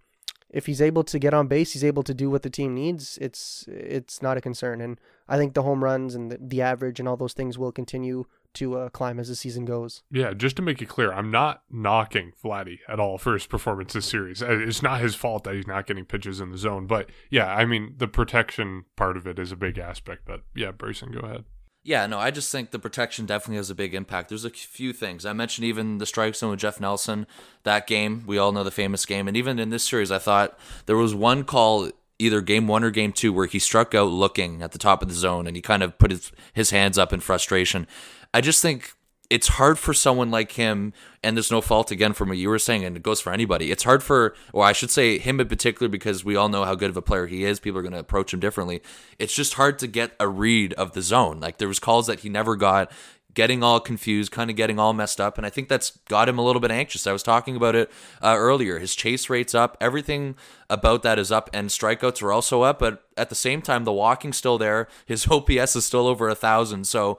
if 0.50 0.66
he's 0.66 0.82
able 0.82 1.04
to 1.04 1.18
get 1.18 1.34
on 1.34 1.48
base, 1.48 1.72
he's 1.72 1.84
able 1.84 2.02
to 2.02 2.14
do 2.14 2.28
what 2.30 2.42
the 2.42 2.50
team 2.50 2.74
needs. 2.74 3.18
It's 3.20 3.66
it's 3.68 4.20
not 4.20 4.36
a 4.36 4.40
concern. 4.40 4.80
And 4.80 5.00
I 5.28 5.38
think 5.38 5.54
the 5.54 5.62
home 5.62 5.82
runs 5.82 6.14
and 6.14 6.30
the, 6.30 6.38
the 6.40 6.62
average 6.62 7.00
and 7.00 7.08
all 7.08 7.16
those 7.16 7.32
things 7.32 7.58
will 7.58 7.72
continue 7.72 8.26
to 8.54 8.76
uh, 8.78 8.88
climb 8.90 9.18
as 9.18 9.28
the 9.28 9.36
season 9.36 9.64
goes. 9.64 10.02
Yeah, 10.10 10.32
just 10.34 10.56
to 10.56 10.62
make 10.62 10.80
it 10.82 10.88
clear, 10.88 11.12
I'm 11.12 11.30
not 11.30 11.62
knocking 11.70 12.32
Vladdy 12.42 12.78
at 12.88 13.00
all 13.00 13.18
for 13.18 13.34
his 13.34 13.46
performance 13.46 13.92
this 13.92 14.06
series. 14.06 14.42
Uh, 14.42 14.58
It's 14.60 14.82
not 14.82 15.00
his 15.00 15.14
fault 15.14 15.44
that 15.44 15.54
he's 15.54 15.66
not 15.66 15.86
getting 15.86 16.04
pitches 16.04 16.40
in 16.40 16.50
the 16.50 16.58
zone. 16.58 16.86
But 16.86 17.10
yeah, 17.30 17.52
I 17.54 17.64
mean, 17.64 17.94
the 17.96 18.08
protection 18.08 18.84
part 18.96 19.16
of 19.16 19.26
it 19.26 19.38
is 19.38 19.52
a 19.52 19.56
big 19.56 19.78
aspect. 19.78 20.22
But 20.26 20.42
yeah, 20.54 20.70
Bryson, 20.70 21.12
go 21.12 21.20
ahead. 21.20 21.44
Yeah, 21.84 22.06
no, 22.06 22.16
I 22.16 22.30
just 22.30 22.52
think 22.52 22.70
the 22.70 22.78
protection 22.78 23.26
definitely 23.26 23.56
has 23.56 23.68
a 23.68 23.74
big 23.74 23.92
impact. 23.92 24.28
There's 24.28 24.44
a 24.44 24.50
few 24.50 24.92
things. 24.92 25.26
I 25.26 25.32
mentioned 25.32 25.64
even 25.64 25.98
the 25.98 26.06
strike 26.06 26.36
zone 26.36 26.50
with 26.50 26.60
Jeff 26.60 26.80
Nelson, 26.80 27.26
that 27.64 27.88
game. 27.88 28.22
We 28.24 28.38
all 28.38 28.52
know 28.52 28.62
the 28.62 28.70
famous 28.70 29.04
game. 29.04 29.26
And 29.26 29.36
even 29.36 29.58
in 29.58 29.70
this 29.70 29.82
series, 29.82 30.12
I 30.12 30.18
thought 30.18 30.56
there 30.86 30.96
was 30.96 31.12
one 31.12 31.42
call, 31.42 31.90
either 32.20 32.40
game 32.40 32.68
one 32.68 32.84
or 32.84 32.92
game 32.92 33.12
two, 33.12 33.32
where 33.32 33.46
he 33.46 33.58
struck 33.58 33.96
out 33.96 34.12
looking 34.12 34.62
at 34.62 34.70
the 34.70 34.78
top 34.78 35.02
of 35.02 35.08
the 35.08 35.14
zone 35.14 35.48
and 35.48 35.56
he 35.56 35.62
kind 35.62 35.82
of 35.82 35.98
put 35.98 36.12
his, 36.12 36.30
his 36.52 36.70
hands 36.70 36.98
up 36.98 37.12
in 37.12 37.18
frustration. 37.18 37.88
I 38.34 38.40
just 38.40 38.62
think 38.62 38.94
it's 39.32 39.48
hard 39.48 39.78
for 39.78 39.94
someone 39.94 40.30
like 40.30 40.52
him, 40.52 40.92
and 41.22 41.36
there's 41.36 41.50
no 41.50 41.62
fault 41.62 41.90
again 41.90 42.12
from 42.12 42.28
what 42.28 42.36
you 42.36 42.50
were 42.50 42.58
saying, 42.58 42.84
and 42.84 42.96
it 42.96 43.02
goes 43.02 43.20
for 43.20 43.32
anybody. 43.32 43.70
It's 43.70 43.84
hard 43.84 44.02
for, 44.02 44.34
or 44.52 44.64
I 44.64 44.72
should 44.72 44.90
say 44.90 45.18
him 45.18 45.40
in 45.40 45.48
particular, 45.48 45.88
because 45.88 46.22
we 46.22 46.36
all 46.36 46.50
know 46.50 46.64
how 46.64 46.74
good 46.74 46.90
of 46.90 46.96
a 46.98 47.02
player 47.02 47.26
he 47.26 47.44
is. 47.44 47.58
People 47.58 47.78
are 47.78 47.82
going 47.82 47.94
to 47.94 47.98
approach 47.98 48.34
him 48.34 48.40
differently. 48.40 48.82
It's 49.18 49.34
just 49.34 49.54
hard 49.54 49.78
to 49.78 49.86
get 49.86 50.12
a 50.20 50.28
read 50.28 50.74
of 50.74 50.92
the 50.92 51.00
zone. 51.00 51.40
Like 51.40 51.56
there 51.56 51.68
was 51.68 51.78
calls 51.78 52.06
that 52.08 52.20
he 52.20 52.28
never 52.28 52.56
got, 52.56 52.92
getting 53.34 53.62
all 53.62 53.80
confused, 53.80 54.30
kind 54.32 54.50
of 54.50 54.56
getting 54.56 54.78
all 54.78 54.92
messed 54.92 55.20
up, 55.20 55.38
and 55.38 55.46
I 55.46 55.50
think 55.50 55.68
that's 55.68 55.98
got 56.08 56.28
him 56.28 56.38
a 56.38 56.44
little 56.44 56.60
bit 56.60 56.70
anxious. 56.70 57.06
I 57.06 57.12
was 57.12 57.22
talking 57.22 57.56
about 57.56 57.74
it 57.74 57.90
uh, 58.22 58.34
earlier. 58.36 58.78
His 58.78 58.94
chase 58.94 59.30
rate's 59.30 59.54
up, 59.54 59.76
everything 59.80 60.36
about 60.68 61.02
that 61.04 61.18
is 61.18 61.32
up, 61.32 61.48
and 61.52 61.68
strikeouts 61.68 62.22
are 62.22 62.32
also 62.32 62.62
up. 62.62 62.78
But 62.78 63.02
at 63.16 63.30
the 63.30 63.34
same 63.34 63.62
time, 63.62 63.84
the 63.84 63.92
walking's 63.92 64.36
still 64.36 64.58
there. 64.58 64.88
His 65.06 65.26
OPS 65.30 65.76
is 65.76 65.84
still 65.84 66.06
over 66.06 66.28
a 66.28 66.34
thousand. 66.34 66.86
So, 66.86 67.18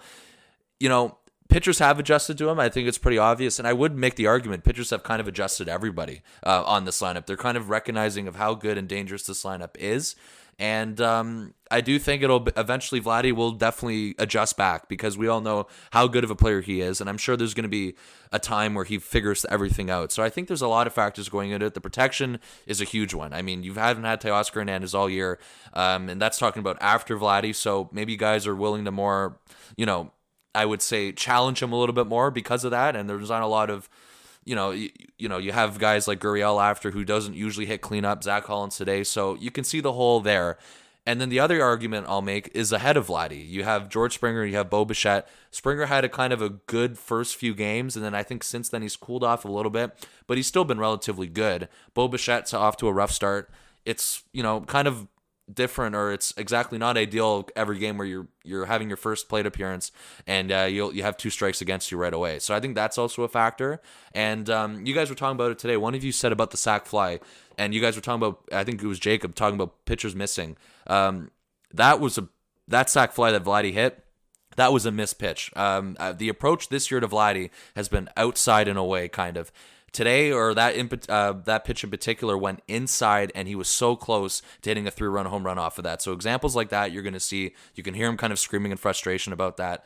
you 0.79 0.89
know 0.89 1.17
pitchers 1.49 1.79
have 1.79 1.99
adjusted 1.99 2.37
to 2.37 2.49
him. 2.49 2.59
I 2.59 2.69
think 2.69 2.87
it's 2.87 2.97
pretty 2.97 3.17
obvious, 3.17 3.59
and 3.59 3.67
I 3.67 3.73
would 3.73 3.95
make 3.95 4.15
the 4.15 4.27
argument 4.27 4.63
pitchers 4.63 4.89
have 4.89 5.03
kind 5.03 5.21
of 5.21 5.27
adjusted 5.27 5.69
everybody 5.69 6.21
uh, 6.43 6.63
on 6.65 6.85
this 6.85 6.99
lineup. 7.01 7.25
They're 7.27 7.37
kind 7.37 7.57
of 7.57 7.69
recognizing 7.69 8.27
of 8.27 8.35
how 8.35 8.55
good 8.55 8.77
and 8.77 8.87
dangerous 8.87 9.23
this 9.23 9.43
lineup 9.43 9.75
is, 9.77 10.15
and 10.59 11.01
um, 11.01 11.53
I 11.71 11.81
do 11.81 11.97
think 11.97 12.21
it'll 12.21 12.47
eventually 12.55 13.01
Vladdy 13.01 13.31
will 13.31 13.51
definitely 13.51 14.15
adjust 14.19 14.55
back 14.55 14.87
because 14.87 15.17
we 15.17 15.27
all 15.27 15.41
know 15.41 15.67
how 15.91 16.07
good 16.07 16.23
of 16.23 16.31
a 16.31 16.35
player 16.35 16.61
he 16.61 16.81
is, 16.81 17.01
and 17.01 17.09
I'm 17.09 17.17
sure 17.17 17.35
there's 17.35 17.53
going 17.53 17.63
to 17.63 17.69
be 17.69 17.95
a 18.31 18.39
time 18.39 18.73
where 18.73 18.85
he 18.85 18.97
figures 18.99 19.45
everything 19.49 19.89
out. 19.89 20.11
So 20.11 20.23
I 20.23 20.29
think 20.29 20.47
there's 20.47 20.61
a 20.61 20.67
lot 20.67 20.87
of 20.87 20.93
factors 20.93 21.29
going 21.29 21.51
into 21.51 21.65
it. 21.65 21.73
The 21.73 21.81
protection 21.81 22.39
is 22.65 22.81
a 22.81 22.85
huge 22.85 23.13
one. 23.13 23.33
I 23.33 23.41
mean, 23.41 23.63
you 23.63 23.73
haven't 23.75 24.03
had 24.03 24.21
Teoscar 24.21 24.55
Hernandez 24.55 24.93
all 24.93 25.09
year, 25.09 25.39
um, 25.73 26.09
and 26.09 26.21
that's 26.21 26.37
talking 26.37 26.59
about 26.59 26.77
after 26.81 27.17
Vladdy. 27.17 27.55
So 27.55 27.89
maybe 27.91 28.15
guys 28.15 28.45
are 28.47 28.55
willing 28.55 28.85
to 28.85 28.91
more, 28.91 29.37
you 29.75 29.85
know 29.85 30.11
I 30.55 30.65
would 30.65 30.81
say 30.81 31.11
challenge 31.11 31.61
him 31.61 31.71
a 31.73 31.79
little 31.79 31.95
bit 31.95 32.07
more 32.07 32.31
because 32.31 32.63
of 32.63 32.71
that. 32.71 32.95
And 32.95 33.09
there's 33.09 33.29
not 33.29 33.41
a 33.41 33.47
lot 33.47 33.69
of, 33.69 33.89
you 34.45 34.55
know, 34.55 34.71
you, 34.71 34.89
you 35.17 35.27
know, 35.29 35.37
you 35.37 35.51
have 35.51 35.79
guys 35.79 36.07
like 36.07 36.19
Gurriel 36.19 36.63
after 36.63 36.91
who 36.91 37.03
doesn't 37.03 37.35
usually 37.35 37.65
hit 37.65 37.81
cleanup, 37.81 38.23
Zack 38.23 38.45
Collins 38.45 38.77
today. 38.77 39.03
So 39.03 39.35
you 39.35 39.51
can 39.51 39.63
see 39.63 39.79
the 39.79 39.93
hole 39.93 40.19
there. 40.19 40.57
And 41.05 41.19
then 41.19 41.27
the 41.27 41.39
other 41.39 41.61
argument 41.61 42.05
I'll 42.07 42.21
make 42.21 42.49
is 42.53 42.71
ahead 42.71 42.95
of 42.95 43.07
Vladdy. 43.07 43.45
You 43.45 43.65
have 43.65 43.89
George 43.89 44.13
Springer, 44.13 44.45
you 44.45 44.55
have 44.55 44.69
Bo 44.69 44.85
Bichette. 44.85 45.27
Springer 45.51 45.87
had 45.87 46.05
a 46.05 46.09
kind 46.09 46.31
of 46.31 46.41
a 46.41 46.49
good 46.49 46.97
first 46.97 47.35
few 47.35 47.53
games, 47.53 47.97
and 47.97 48.05
then 48.05 48.15
I 48.15 48.23
think 48.23 48.41
since 48.41 48.69
then 48.69 48.81
he's 48.81 48.95
cooled 48.95 49.23
off 49.23 49.43
a 49.43 49.51
little 49.51 49.69
bit, 49.69 50.07
but 50.27 50.37
he's 50.37 50.47
still 50.47 50.63
been 50.63 50.79
relatively 50.79 51.27
good. 51.27 51.67
Bo 51.93 52.07
Bichette's 52.07 52.53
off 52.53 52.77
to 52.77 52.87
a 52.87 52.93
rough 52.93 53.11
start. 53.11 53.51
It's, 53.85 54.23
you 54.31 54.41
know, 54.41 54.61
kind 54.61 54.87
of 54.87 55.07
different 55.51 55.95
or 55.95 56.11
it's 56.11 56.33
exactly 56.37 56.77
not 56.77 56.97
ideal 56.97 57.47
every 57.55 57.77
game 57.77 57.97
where 57.97 58.07
you're 58.07 58.27
you're 58.43 58.65
having 58.65 58.87
your 58.87 58.97
first 58.97 59.27
plate 59.27 59.45
appearance 59.45 59.91
and 60.25 60.51
uh, 60.51 60.61
you'll 60.69 60.93
you 60.93 61.03
have 61.03 61.17
two 61.17 61.29
strikes 61.29 61.61
against 61.61 61.91
you 61.91 61.97
right 61.97 62.13
away. 62.13 62.39
So 62.39 62.55
I 62.55 62.59
think 62.59 62.75
that's 62.75 62.97
also 62.97 63.23
a 63.23 63.27
factor. 63.27 63.81
And 64.13 64.49
um, 64.49 64.85
you 64.85 64.93
guys 64.93 65.09
were 65.09 65.15
talking 65.15 65.35
about 65.35 65.51
it 65.51 65.59
today. 65.59 65.77
One 65.77 65.95
of 65.95 66.03
you 66.03 66.11
said 66.11 66.31
about 66.31 66.51
the 66.51 66.57
sac 66.57 66.85
fly, 66.85 67.19
and 67.57 67.73
you 67.73 67.81
guys 67.81 67.95
were 67.95 68.01
talking 68.01 68.21
about 68.21 68.41
I 68.51 68.63
think 68.63 68.81
it 68.81 68.87
was 68.87 68.99
Jacob 68.99 69.35
talking 69.35 69.55
about 69.55 69.85
pitchers 69.85 70.15
missing. 70.15 70.55
Um, 70.87 71.31
that 71.73 71.99
was 71.99 72.17
a 72.17 72.27
that 72.67 72.89
sac 72.89 73.11
fly 73.11 73.31
that 73.31 73.43
Vladdy 73.43 73.73
hit. 73.73 73.99
That 74.55 74.71
was 74.71 74.85
a 74.85 74.91
missed 74.91 75.17
pitch. 75.17 75.51
Um, 75.55 75.97
uh, 75.99 76.13
the 76.13 76.29
approach 76.29 76.69
this 76.69 76.91
year 76.91 76.99
to 76.99 77.07
Vladdy 77.07 77.49
has 77.75 77.89
been 77.89 78.07
outside 78.15 78.67
and 78.67 78.77
away, 78.77 79.07
kind 79.07 79.35
of 79.35 79.51
today 79.93 80.31
or 80.31 80.53
that 80.53 80.75
in, 80.75 80.89
uh, 81.07 81.33
that 81.45 81.63
pitch 81.63 81.83
in 81.83 81.89
particular 81.89 82.37
went 82.37 82.61
inside 82.67 83.31
and 83.35 83.47
he 83.47 83.55
was 83.55 83.69
so 83.69 83.95
close 83.95 84.41
to 84.63 84.69
hitting 84.69 84.87
a 84.87 84.91
three 84.91 85.07
run 85.07 85.27
home 85.27 85.45
run 85.45 85.57
off 85.57 85.77
of 85.77 85.83
that. 85.85 86.01
So 86.01 86.11
examples 86.11 86.55
like 86.55 86.69
that 86.69 86.91
you're 86.91 87.03
going 87.03 87.13
to 87.13 87.19
see. 87.19 87.53
You 87.75 87.83
can 87.83 87.93
hear 87.93 88.09
him 88.09 88.17
kind 88.17 88.33
of 88.33 88.39
screaming 88.39 88.71
in 88.71 88.77
frustration 88.77 89.31
about 89.31 89.57
that. 89.57 89.85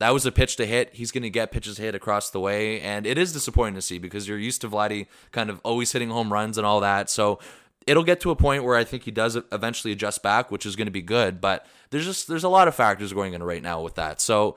That 0.00 0.14
was 0.14 0.26
a 0.26 0.32
pitch 0.32 0.56
to 0.56 0.66
hit. 0.66 0.94
He's 0.94 1.10
going 1.10 1.22
to 1.22 1.30
get 1.30 1.52
pitches 1.52 1.76
hit 1.76 1.94
across 1.94 2.30
the 2.30 2.40
way, 2.40 2.80
and 2.80 3.06
it 3.06 3.18
is 3.18 3.34
disappointing 3.34 3.74
to 3.74 3.82
see 3.82 3.98
because 3.98 4.26
you're 4.26 4.38
used 4.38 4.62
to 4.62 4.68
Vladdy 4.68 5.08
kind 5.30 5.50
of 5.50 5.60
always 5.62 5.92
hitting 5.92 6.08
home 6.08 6.32
runs 6.32 6.56
and 6.56 6.66
all 6.66 6.80
that. 6.80 7.10
So 7.10 7.38
it'll 7.86 8.02
get 8.02 8.18
to 8.20 8.30
a 8.30 8.36
point 8.36 8.64
where 8.64 8.76
I 8.76 8.84
think 8.84 9.02
he 9.02 9.10
does 9.10 9.36
eventually 9.52 9.92
adjust 9.92 10.22
back, 10.22 10.50
which 10.50 10.64
is 10.64 10.74
going 10.74 10.86
to 10.86 10.90
be 10.90 11.02
good. 11.02 11.38
But 11.38 11.66
there's 11.90 12.06
just 12.06 12.28
there's 12.28 12.44
a 12.44 12.48
lot 12.48 12.66
of 12.66 12.74
factors 12.74 13.12
going 13.12 13.34
in 13.34 13.42
right 13.42 13.62
now 13.62 13.82
with 13.82 13.96
that. 13.96 14.22
So 14.22 14.56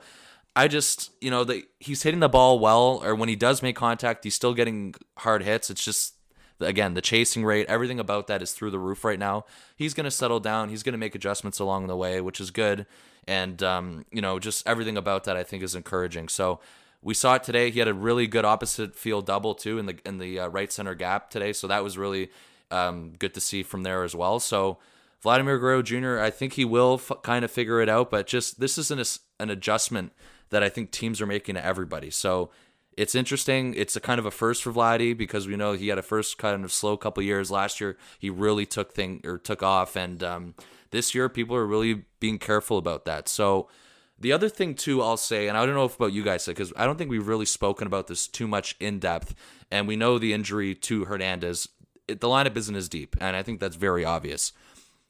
I 0.56 0.68
just, 0.68 1.10
you 1.20 1.30
know, 1.30 1.42
the, 1.44 1.64
he's 1.80 2.02
hitting 2.04 2.20
the 2.20 2.28
ball 2.28 2.58
well, 2.58 3.02
or 3.04 3.14
when 3.14 3.28
he 3.28 3.36
does 3.36 3.62
make 3.62 3.74
contact, 3.74 4.24
he's 4.24 4.34
still 4.34 4.54
getting 4.54 4.94
hard 5.18 5.42
hits. 5.42 5.68
It's 5.68 5.84
just, 5.84 6.14
again, 6.60 6.94
the 6.94 7.02
chasing 7.02 7.44
rate, 7.44 7.66
everything 7.66 7.98
about 7.98 8.28
that 8.28 8.40
is 8.40 8.52
through 8.52 8.70
the 8.70 8.78
roof 8.78 9.04
right 9.04 9.18
now. 9.18 9.46
He's 9.76 9.94
going 9.94 10.04
to 10.04 10.12
settle 10.12 10.38
down. 10.38 10.68
He's 10.68 10.84
going 10.84 10.92
to 10.92 10.98
make 10.98 11.14
adjustments 11.14 11.58
along 11.58 11.88
the 11.88 11.96
way, 11.96 12.20
which 12.20 12.40
is 12.40 12.52
good. 12.52 12.86
And, 13.26 13.62
um, 13.62 14.04
you 14.12 14.22
know, 14.22 14.38
just 14.38 14.66
everything 14.66 14.96
about 14.96 15.24
that 15.24 15.36
I 15.36 15.42
think 15.42 15.62
is 15.62 15.74
encouraging. 15.74 16.28
So 16.28 16.60
we 17.02 17.14
saw 17.14 17.34
it 17.34 17.42
today. 17.42 17.70
He 17.70 17.80
had 17.80 17.88
a 17.88 17.94
really 17.94 18.28
good 18.28 18.44
opposite 18.44 18.94
field 18.94 19.26
double, 19.26 19.54
too, 19.54 19.78
in 19.78 19.86
the, 19.86 19.98
in 20.06 20.18
the 20.18 20.38
uh, 20.38 20.48
right 20.48 20.70
center 20.70 20.94
gap 20.94 21.30
today. 21.30 21.52
So 21.52 21.66
that 21.66 21.82
was 21.82 21.98
really 21.98 22.30
um, 22.70 23.14
good 23.18 23.34
to 23.34 23.40
see 23.40 23.64
from 23.64 23.82
there 23.82 24.04
as 24.04 24.14
well. 24.14 24.38
So, 24.38 24.78
Vladimir 25.20 25.58
Guerrero 25.58 25.80
Jr., 25.80 26.18
I 26.18 26.28
think 26.28 26.52
he 26.52 26.66
will 26.66 26.94
f- 26.94 27.22
kind 27.22 27.46
of 27.46 27.50
figure 27.50 27.80
it 27.80 27.88
out, 27.88 28.10
but 28.10 28.26
just 28.26 28.60
this 28.60 28.76
is 28.76 28.90
an, 28.90 29.02
an 29.40 29.48
adjustment 29.48 30.12
that 30.54 30.62
I 30.62 30.68
think 30.68 30.92
teams 30.92 31.20
are 31.20 31.26
making 31.26 31.56
to 31.56 31.64
everybody. 31.64 32.10
So 32.10 32.50
it's 32.96 33.16
interesting. 33.16 33.74
It's 33.74 33.96
a 33.96 34.00
kind 34.00 34.20
of 34.20 34.26
a 34.26 34.30
first 34.30 34.62
for 34.62 34.72
Vladdy 34.72 35.16
because 35.16 35.48
we 35.48 35.56
know 35.56 35.72
he 35.72 35.88
had 35.88 35.98
a 35.98 36.02
first 36.02 36.38
kind 36.38 36.64
of 36.64 36.72
slow 36.72 36.96
couple 36.96 37.24
years 37.24 37.50
last 37.50 37.80
year. 37.80 37.96
He 38.20 38.30
really 38.30 38.64
took 38.64 38.92
thing 38.92 39.20
or 39.24 39.36
took 39.36 39.64
off, 39.64 39.96
and 39.96 40.22
um, 40.22 40.54
this 40.92 41.12
year 41.12 41.28
people 41.28 41.56
are 41.56 41.66
really 41.66 42.04
being 42.20 42.38
careful 42.38 42.78
about 42.78 43.04
that. 43.04 43.28
So 43.28 43.68
the 44.16 44.30
other 44.30 44.48
thing 44.48 44.76
too, 44.76 45.02
I'll 45.02 45.16
say, 45.16 45.48
and 45.48 45.58
I 45.58 45.66
don't 45.66 45.74
know 45.74 45.86
if 45.86 45.96
about 45.96 46.12
you 46.12 46.22
guys 46.22 46.46
because 46.46 46.72
I 46.76 46.86
don't 46.86 46.96
think 46.96 47.10
we've 47.10 47.26
really 47.26 47.46
spoken 47.46 47.88
about 47.88 48.06
this 48.06 48.28
too 48.28 48.46
much 48.46 48.76
in 48.78 49.00
depth, 49.00 49.34
and 49.72 49.88
we 49.88 49.96
know 49.96 50.18
the 50.18 50.32
injury 50.32 50.76
to 50.76 51.06
Hernandez. 51.06 51.68
It, 52.06 52.20
the 52.20 52.28
lineup 52.28 52.56
isn't 52.56 52.76
as 52.76 52.88
deep, 52.88 53.16
and 53.20 53.34
I 53.34 53.42
think 53.42 53.58
that's 53.58 53.74
very 53.74 54.04
obvious. 54.04 54.52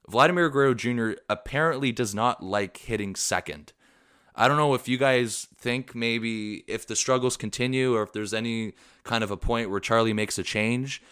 Vladimir 0.08 0.48
Guerrero 0.48 0.72
Jr. 0.72 1.12
apparently 1.28 1.92
does 1.92 2.14
not 2.14 2.42
like 2.42 2.78
hitting 2.78 3.14
second. 3.14 3.74
I 4.34 4.48
don't 4.48 4.56
know 4.56 4.74
if 4.74 4.88
you 4.88 4.98
guys 4.98 5.46
think 5.56 5.94
maybe 5.94 6.64
if 6.66 6.86
the 6.86 6.96
struggles 6.96 7.36
continue 7.36 7.94
or 7.94 8.02
if 8.02 8.12
there's 8.12 8.34
any 8.34 8.72
kind 9.04 9.22
of 9.22 9.30
a 9.30 9.36
point 9.36 9.70
where 9.70 9.80
Charlie 9.80 10.12
makes 10.12 10.38
a 10.38 10.42
change. 10.42 11.02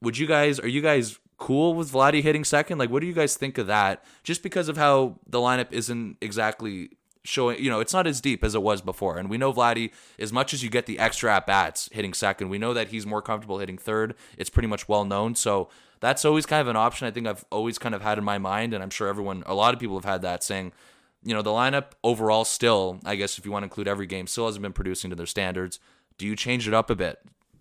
Would 0.00 0.18
you 0.18 0.26
guys 0.26 0.60
are 0.60 0.68
you 0.68 0.80
guys 0.80 1.18
cool 1.36 1.74
with 1.74 1.90
Vladdy 1.90 2.22
hitting 2.22 2.44
second? 2.44 2.78
Like 2.78 2.90
what 2.90 3.00
do 3.00 3.06
you 3.06 3.12
guys 3.12 3.36
think 3.36 3.58
of 3.58 3.66
that? 3.66 4.04
Just 4.22 4.42
because 4.42 4.68
of 4.68 4.76
how 4.76 5.18
the 5.26 5.38
lineup 5.38 5.72
isn't 5.72 6.18
exactly 6.20 6.90
showing, 7.24 7.62
you 7.62 7.70
know, 7.70 7.80
it's 7.80 7.92
not 7.92 8.06
as 8.06 8.20
deep 8.20 8.44
as 8.44 8.54
it 8.54 8.62
was 8.62 8.82
before. 8.82 9.18
And 9.18 9.28
we 9.28 9.38
know 9.38 9.52
Vladdy, 9.52 9.90
as 10.18 10.32
much 10.32 10.54
as 10.54 10.62
you 10.62 10.70
get 10.70 10.86
the 10.86 10.98
extra 10.98 11.34
at 11.34 11.46
bats 11.46 11.88
hitting 11.92 12.14
second, 12.14 12.50
we 12.50 12.58
know 12.58 12.74
that 12.74 12.88
he's 12.88 13.06
more 13.06 13.22
comfortable 13.22 13.58
hitting 13.58 13.78
third. 13.78 14.14
It's 14.38 14.50
pretty 14.50 14.68
much 14.68 14.88
well 14.88 15.04
known. 15.04 15.34
So 15.34 15.68
that's 16.00 16.24
always 16.24 16.46
kind 16.46 16.60
of 16.60 16.68
an 16.68 16.76
option 16.76 17.08
I 17.08 17.10
think 17.10 17.26
I've 17.26 17.44
always 17.50 17.78
kind 17.78 17.94
of 17.94 18.02
had 18.02 18.18
in 18.18 18.24
my 18.24 18.38
mind. 18.38 18.74
And 18.74 18.82
I'm 18.82 18.90
sure 18.90 19.08
everyone, 19.08 19.42
a 19.46 19.54
lot 19.54 19.74
of 19.74 19.80
people 19.80 19.96
have 19.96 20.04
had 20.04 20.22
that 20.22 20.44
saying, 20.44 20.72
you 21.24 21.34
know, 21.34 21.42
the 21.42 21.50
lineup 21.50 21.92
overall 22.02 22.44
still, 22.44 23.00
I 23.04 23.16
guess 23.16 23.38
if 23.38 23.46
you 23.46 23.52
want 23.52 23.62
to 23.62 23.66
include 23.66 23.88
every 23.88 24.06
game, 24.06 24.26
still 24.26 24.46
hasn't 24.46 24.62
been 24.62 24.72
producing 24.72 25.10
to 25.10 25.16
their 25.16 25.26
standards. 25.26 25.80
Do 26.18 26.26
you 26.26 26.36
change 26.36 26.68
it 26.68 26.74
up 26.74 26.90
a 26.90 26.94
bit? 26.94 27.18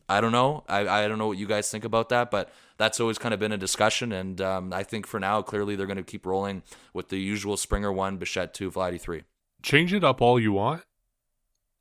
I 0.09 0.19
don't 0.19 0.33
know. 0.33 0.65
I, 0.67 0.87
I 0.87 1.07
don't 1.07 1.17
know 1.17 1.27
what 1.27 1.37
you 1.37 1.47
guys 1.47 1.71
think 1.71 1.85
about 1.85 2.09
that, 2.09 2.29
but 2.29 2.49
that's 2.77 2.99
always 2.99 3.17
kind 3.17 3.33
of 3.33 3.39
been 3.39 3.53
a 3.53 3.57
discussion. 3.57 4.11
And 4.11 4.41
um, 4.41 4.73
I 4.73 4.83
think 4.83 5.07
for 5.07 5.19
now, 5.19 5.41
clearly 5.41 5.75
they're 5.75 5.87
going 5.87 5.97
to 5.97 6.03
keep 6.03 6.25
rolling 6.25 6.61
with 6.93 7.07
the 7.07 7.17
usual 7.17 7.55
Springer 7.55 7.91
one, 7.91 8.17
Bichette 8.17 8.53
two, 8.53 8.69
Vladdy 8.69 8.99
three. 8.99 9.23
Change 9.61 9.93
it 9.93 10.03
up 10.03 10.21
all 10.21 10.39
you 10.39 10.51
want. 10.51 10.83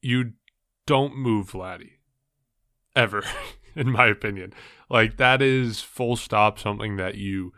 You 0.01 0.35
don't 0.87 1.17
move 1.17 1.51
Vladdy. 1.51 1.91
Ever, 2.95 3.25
in 3.75 3.91
my 3.91 4.07
opinion. 4.07 4.53
Like, 4.89 5.17
that 5.17 5.43
is 5.43 5.81
full 5.81 6.15
stop 6.15 6.61
something 6.61 6.97
that 6.97 7.17
you 7.17 7.53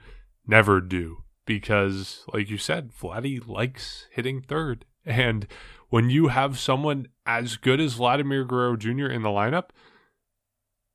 never 0.46 0.80
do 0.80 1.23
because, 1.46 2.24
like 2.32 2.50
you 2.50 2.58
said, 2.58 2.92
Vladdy 2.92 3.46
likes 3.46 4.06
hitting 4.10 4.40
third. 4.40 4.84
And 5.06 5.46
when 5.90 6.08
you 6.08 6.28
have 6.28 6.58
someone 6.58 7.08
as 7.26 7.58
good 7.58 7.78
as 7.78 7.92
Vladimir 7.92 8.42
Guerrero 8.46 8.74
Jr. 8.74 9.06
in 9.06 9.20
the 9.20 9.28
lineup, 9.28 9.64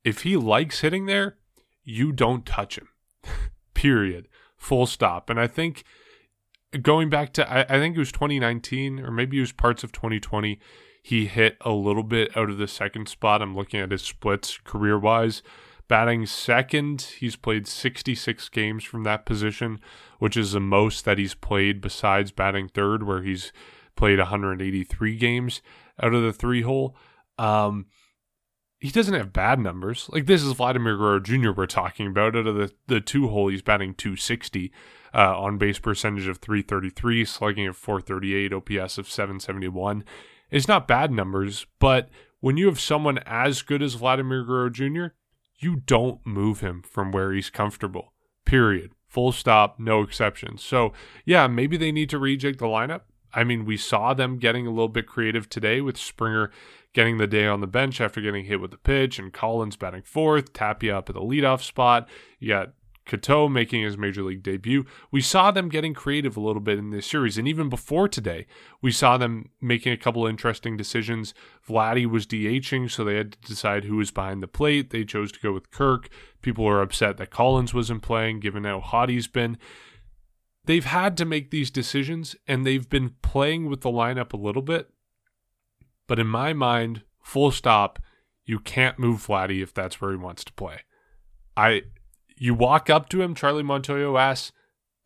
if 0.02 0.22
he 0.22 0.36
likes 0.36 0.80
hitting 0.80 1.06
there, 1.06 1.36
you 1.84 2.10
don't 2.10 2.44
touch 2.44 2.76
him. 2.76 2.88
Period. 3.74 4.26
Full 4.56 4.86
stop. 4.86 5.30
And 5.30 5.38
I 5.38 5.46
think 5.46 5.84
going 6.82 7.08
back 7.08 7.32
to, 7.34 7.48
I, 7.48 7.60
I 7.60 7.78
think 7.78 7.94
it 7.94 8.00
was 8.00 8.10
2019 8.10 9.00
or 9.00 9.12
maybe 9.12 9.38
it 9.38 9.42
was 9.42 9.52
parts 9.52 9.84
of 9.84 9.92
2020, 9.92 10.58
he 11.02 11.26
hit 11.26 11.56
a 11.60 11.70
little 11.70 12.02
bit 12.02 12.36
out 12.36 12.50
of 12.50 12.58
the 12.58 12.68
second 12.68 13.08
spot. 13.08 13.42
I'm 13.42 13.56
looking 13.56 13.80
at 13.80 13.90
his 13.90 14.02
splits 14.02 14.58
career 14.58 14.98
wise. 14.98 15.42
Batting 15.90 16.26
second, 16.26 17.02
he's 17.18 17.34
played 17.34 17.66
66 17.66 18.48
games 18.50 18.84
from 18.84 19.02
that 19.02 19.26
position, 19.26 19.80
which 20.20 20.36
is 20.36 20.52
the 20.52 20.60
most 20.60 21.04
that 21.04 21.18
he's 21.18 21.34
played 21.34 21.80
besides 21.80 22.30
batting 22.30 22.68
third, 22.68 23.02
where 23.02 23.22
he's 23.22 23.52
played 23.96 24.20
183 24.20 25.16
games 25.16 25.62
out 26.00 26.14
of 26.14 26.22
the 26.22 26.32
three 26.32 26.62
hole. 26.62 26.94
Um, 27.38 27.86
he 28.78 28.90
doesn't 28.90 29.14
have 29.14 29.32
bad 29.32 29.58
numbers. 29.58 30.08
Like 30.12 30.26
this 30.26 30.44
is 30.44 30.52
Vladimir 30.52 30.96
Guerrero 30.96 31.18
Jr. 31.18 31.50
we're 31.50 31.66
talking 31.66 32.06
about. 32.06 32.36
Out 32.36 32.46
of 32.46 32.54
the, 32.54 32.72
the 32.86 33.00
two 33.00 33.26
hole, 33.26 33.48
he's 33.48 33.60
batting 33.60 33.94
260, 33.94 34.70
uh, 35.12 35.40
on 35.40 35.58
base 35.58 35.80
percentage 35.80 36.28
of 36.28 36.38
333, 36.38 37.24
slugging 37.24 37.66
of 37.66 37.76
438, 37.76 38.52
OPS 38.52 38.96
of 38.96 39.08
771. 39.10 40.04
It's 40.52 40.68
not 40.68 40.86
bad 40.86 41.10
numbers, 41.10 41.66
but 41.80 42.10
when 42.38 42.56
you 42.56 42.66
have 42.66 42.78
someone 42.78 43.18
as 43.26 43.62
good 43.62 43.82
as 43.82 43.94
Vladimir 43.94 44.44
Guerrero 44.44 44.70
Jr., 44.70 45.06
you 45.60 45.76
don't 45.76 46.24
move 46.26 46.60
him 46.60 46.82
from 46.82 47.12
where 47.12 47.32
he's 47.32 47.50
comfortable. 47.50 48.12
Period. 48.44 48.92
Full 49.06 49.32
stop, 49.32 49.78
no 49.78 50.02
exceptions. 50.02 50.62
So, 50.62 50.92
yeah, 51.24 51.46
maybe 51.46 51.76
they 51.76 51.92
need 51.92 52.10
to 52.10 52.18
rejig 52.18 52.58
the 52.58 52.66
lineup. 52.66 53.02
I 53.32 53.44
mean, 53.44 53.64
we 53.64 53.76
saw 53.76 54.14
them 54.14 54.38
getting 54.38 54.66
a 54.66 54.70
little 54.70 54.88
bit 54.88 55.06
creative 55.06 55.48
today 55.48 55.80
with 55.80 55.96
Springer 55.96 56.50
getting 56.92 57.18
the 57.18 57.26
day 57.26 57.46
on 57.46 57.60
the 57.60 57.66
bench 57.66 58.00
after 58.00 58.20
getting 58.20 58.46
hit 58.46 58.60
with 58.60 58.72
the 58.72 58.76
pitch, 58.76 59.18
and 59.18 59.32
Collins 59.32 59.76
batting 59.76 60.02
fourth, 60.02 60.52
Tapia 60.52 60.98
up 60.98 61.08
at 61.08 61.14
the 61.14 61.20
leadoff 61.20 61.62
spot. 61.62 62.08
You 62.38 62.48
got 62.48 62.72
Katoh 63.10 63.50
making 63.50 63.82
his 63.82 63.98
major 63.98 64.22
league 64.22 64.42
debut. 64.42 64.86
We 65.10 65.20
saw 65.20 65.50
them 65.50 65.68
getting 65.68 65.94
creative 65.94 66.36
a 66.36 66.40
little 66.40 66.62
bit 66.62 66.78
in 66.78 66.90
this 66.90 67.06
series, 67.06 67.36
and 67.36 67.48
even 67.48 67.68
before 67.68 68.08
today, 68.08 68.46
we 68.80 68.92
saw 68.92 69.18
them 69.18 69.50
making 69.60 69.92
a 69.92 69.96
couple 69.96 70.26
interesting 70.26 70.76
decisions. 70.76 71.34
Vladdy 71.68 72.06
was 72.06 72.26
DHing, 72.26 72.88
so 72.88 73.04
they 73.04 73.16
had 73.16 73.32
to 73.32 73.40
decide 73.40 73.84
who 73.84 73.96
was 73.96 74.12
behind 74.12 74.42
the 74.42 74.48
plate. 74.48 74.90
They 74.90 75.04
chose 75.04 75.32
to 75.32 75.40
go 75.40 75.52
with 75.52 75.72
Kirk. 75.72 76.08
People 76.40 76.64
were 76.64 76.80
upset 76.80 77.16
that 77.16 77.30
Collins 77.30 77.74
wasn't 77.74 78.02
playing, 78.02 78.40
given 78.40 78.62
how 78.62 78.78
hot 78.78 79.08
he's 79.08 79.26
been. 79.26 79.58
They've 80.66 80.84
had 80.84 81.16
to 81.16 81.24
make 81.24 81.50
these 81.50 81.70
decisions, 81.70 82.36
and 82.46 82.64
they've 82.64 82.88
been 82.88 83.16
playing 83.22 83.68
with 83.68 83.80
the 83.80 83.90
lineup 83.90 84.32
a 84.32 84.36
little 84.36 84.62
bit. 84.62 84.88
But 86.06 86.20
in 86.20 86.28
my 86.28 86.52
mind, 86.52 87.02
full 87.20 87.50
stop, 87.50 87.98
you 88.44 88.60
can't 88.60 88.98
move 88.98 89.26
Vladdy 89.26 89.62
if 89.62 89.74
that's 89.74 90.00
where 90.00 90.12
he 90.12 90.16
wants 90.16 90.44
to 90.44 90.52
play. 90.52 90.80
I 91.56 91.82
you 92.40 92.54
walk 92.54 92.88
up 92.88 93.08
to 93.10 93.20
him, 93.20 93.34
Charlie 93.34 93.62
Montoyo 93.62 94.18
asks, 94.18 94.50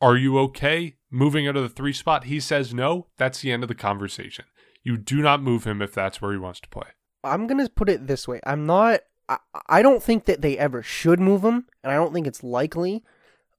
Are 0.00 0.16
you 0.16 0.38
okay 0.38 0.94
moving 1.10 1.48
out 1.48 1.56
of 1.56 1.64
the 1.64 1.68
three 1.68 1.92
spot? 1.92 2.24
He 2.24 2.38
says 2.38 2.72
no. 2.72 3.08
That's 3.18 3.40
the 3.40 3.50
end 3.50 3.64
of 3.64 3.68
the 3.68 3.74
conversation. 3.74 4.44
You 4.84 4.96
do 4.96 5.20
not 5.20 5.42
move 5.42 5.64
him 5.64 5.82
if 5.82 5.92
that's 5.92 6.22
where 6.22 6.30
he 6.30 6.38
wants 6.38 6.60
to 6.60 6.68
play. 6.68 6.86
I'm 7.24 7.48
gonna 7.48 7.68
put 7.68 7.88
it 7.88 8.06
this 8.06 8.28
way. 8.28 8.40
I'm 8.46 8.66
not. 8.66 9.00
I, 9.28 9.38
I 9.68 9.82
don't 9.82 10.02
think 10.02 10.26
that 10.26 10.42
they 10.42 10.56
ever 10.56 10.82
should 10.82 11.18
move 11.18 11.42
him, 11.42 11.66
and 11.82 11.92
I 11.92 11.96
don't 11.96 12.12
think 12.12 12.26
it's 12.26 12.44
likely, 12.44 13.02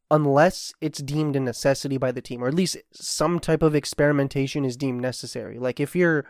unless 0.09 0.73
it's 0.79 1.01
deemed 1.01 1.35
a 1.35 1.39
necessity 1.41 1.97
by 1.97 2.13
the 2.13 2.21
team, 2.21 2.43
or 2.43 2.47
at 2.47 2.53
least 2.53 2.77
some 2.93 3.39
type 3.39 3.61
of 3.61 3.75
experimentation 3.75 4.63
is 4.63 4.77
deemed 4.77 5.01
necessary. 5.01 5.59
Like 5.59 5.81
if 5.81 5.95
you're, 5.95 6.25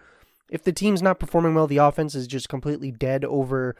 if 0.50 0.64
the 0.64 0.74
team's 0.74 1.04
not 1.04 1.20
performing 1.20 1.54
well, 1.54 1.68
the 1.68 1.78
offense 1.78 2.16
is 2.16 2.26
just 2.26 2.50
completely 2.50 2.90
dead 2.90 3.24
over 3.24 3.76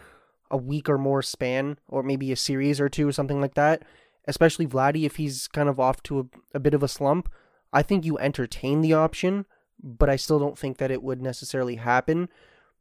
a 0.52 0.58
week 0.58 0.90
or 0.90 0.98
more 0.98 1.22
span, 1.22 1.80
or 1.88 2.04
maybe 2.04 2.32
a 2.32 2.36
series 2.36 2.80
or 2.80 2.90
two, 2.90 3.08
or 3.08 3.12
something 3.12 3.42
like 3.42 3.56
that. 3.56 3.84
Especially 4.28 4.66
Vladdy, 4.66 5.06
if 5.06 5.18
he's 5.18 5.48
kind 5.48 5.70
of 5.70 5.80
off 5.80 6.02
to 6.04 6.20
a, 6.20 6.26
a 6.56 6.60
bit 6.60 6.74
of 6.74 6.82
a 6.82 6.88
slump, 6.88 7.30
I 7.72 7.82
think 7.82 8.06
you 8.06 8.18
entertain 8.18 8.82
the 8.82 8.94
option, 8.94 9.46
but 9.82 10.10
I 10.10 10.16
still 10.16 10.40
don't 10.40 10.58
think 10.58 10.78
that 10.78 10.92
it 10.92 11.04
would 11.04 11.22
necessarily 11.22 11.76
happen 11.76 12.30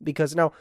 because 0.02 0.34
now 0.34 0.52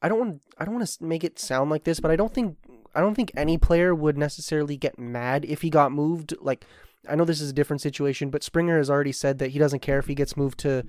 I 0.00 0.08
don't 0.08 0.18
want 0.18 0.42
I 0.58 0.64
don't 0.64 0.74
want 0.74 0.86
to 0.86 1.04
make 1.04 1.24
it 1.24 1.38
sound 1.38 1.70
like 1.70 1.84
this, 1.84 2.00
but 2.00 2.10
I 2.10 2.16
don't 2.16 2.32
think 2.32 2.56
I 2.94 3.00
don't 3.00 3.14
think 3.14 3.32
any 3.36 3.58
player 3.58 3.94
would 3.94 4.18
necessarily 4.18 4.76
get 4.76 4.98
mad 4.98 5.44
if 5.44 5.62
he 5.62 5.70
got 5.70 5.92
moved. 5.92 6.34
Like 6.40 6.66
I 7.08 7.14
know 7.14 7.24
this 7.24 7.40
is 7.40 7.50
a 7.50 7.54
different 7.54 7.80
situation, 7.80 8.30
but 8.30 8.42
Springer 8.42 8.78
has 8.78 8.90
already 8.90 9.12
said 9.12 9.38
that 9.38 9.50
he 9.50 9.58
doesn't 9.58 9.80
care 9.80 9.98
if 9.98 10.06
he 10.06 10.14
gets 10.14 10.36
moved 10.36 10.58
to 10.60 10.84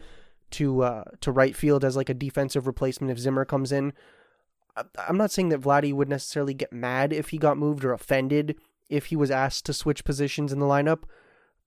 to 0.52 0.84
uh, 0.84 1.04
to 1.22 1.32
right 1.32 1.56
field 1.56 1.84
as 1.84 1.96
like 1.96 2.10
a 2.10 2.14
defensive 2.14 2.68
replacement 2.68 3.12
if 3.12 3.20
Zimmer 3.20 3.46
comes 3.46 3.72
in. 3.72 3.94
I'm 5.08 5.18
not 5.18 5.32
saying 5.32 5.50
that 5.50 5.62
Vladdy 5.62 5.94
would 5.94 6.10
necessarily 6.10 6.54
get 6.54 6.74
mad 6.74 7.14
if 7.14 7.30
he 7.30 7.38
got 7.38 7.58
moved 7.58 7.86
or 7.86 7.94
offended 7.94 8.58
if 8.90 9.06
he 9.06 9.16
was 9.16 9.32
asked 9.32 9.66
to 9.66 9.74
switch 9.74 10.04
positions 10.04 10.52
in 10.52 10.60
the 10.60 10.66
lineup, 10.66 11.04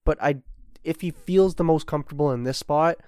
but 0.04 0.22
I 0.22 0.42
if 0.84 1.00
he 1.00 1.10
feels 1.10 1.56
the 1.56 1.64
most 1.64 1.86
comfortable 1.86 2.30
in 2.30 2.44
this 2.44 2.58
spot 2.58 2.98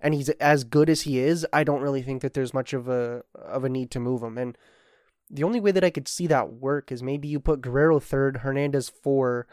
and 0.00 0.14
he's 0.14 0.28
as 0.28 0.64
good 0.64 0.88
as 0.88 1.02
he 1.02 1.18
is, 1.18 1.46
I 1.52 1.64
don't 1.64 1.80
really 1.80 2.02
think 2.02 2.22
that 2.22 2.34
there's 2.34 2.54
much 2.54 2.72
of 2.72 2.88
a 2.88 3.22
of 3.34 3.64
a 3.64 3.68
need 3.68 3.90
to 3.92 4.00
move 4.00 4.22
him. 4.22 4.38
And 4.38 4.56
the 5.30 5.42
only 5.42 5.60
way 5.60 5.72
that 5.72 5.84
I 5.84 5.90
could 5.90 6.06
see 6.06 6.26
that 6.28 6.52
work 6.52 6.92
is 6.92 7.02
maybe 7.02 7.26
you 7.26 7.40
put 7.40 7.60
Guerrero 7.60 7.98
third, 7.98 8.38
Hernandez 8.38 8.88
four, 8.88 9.46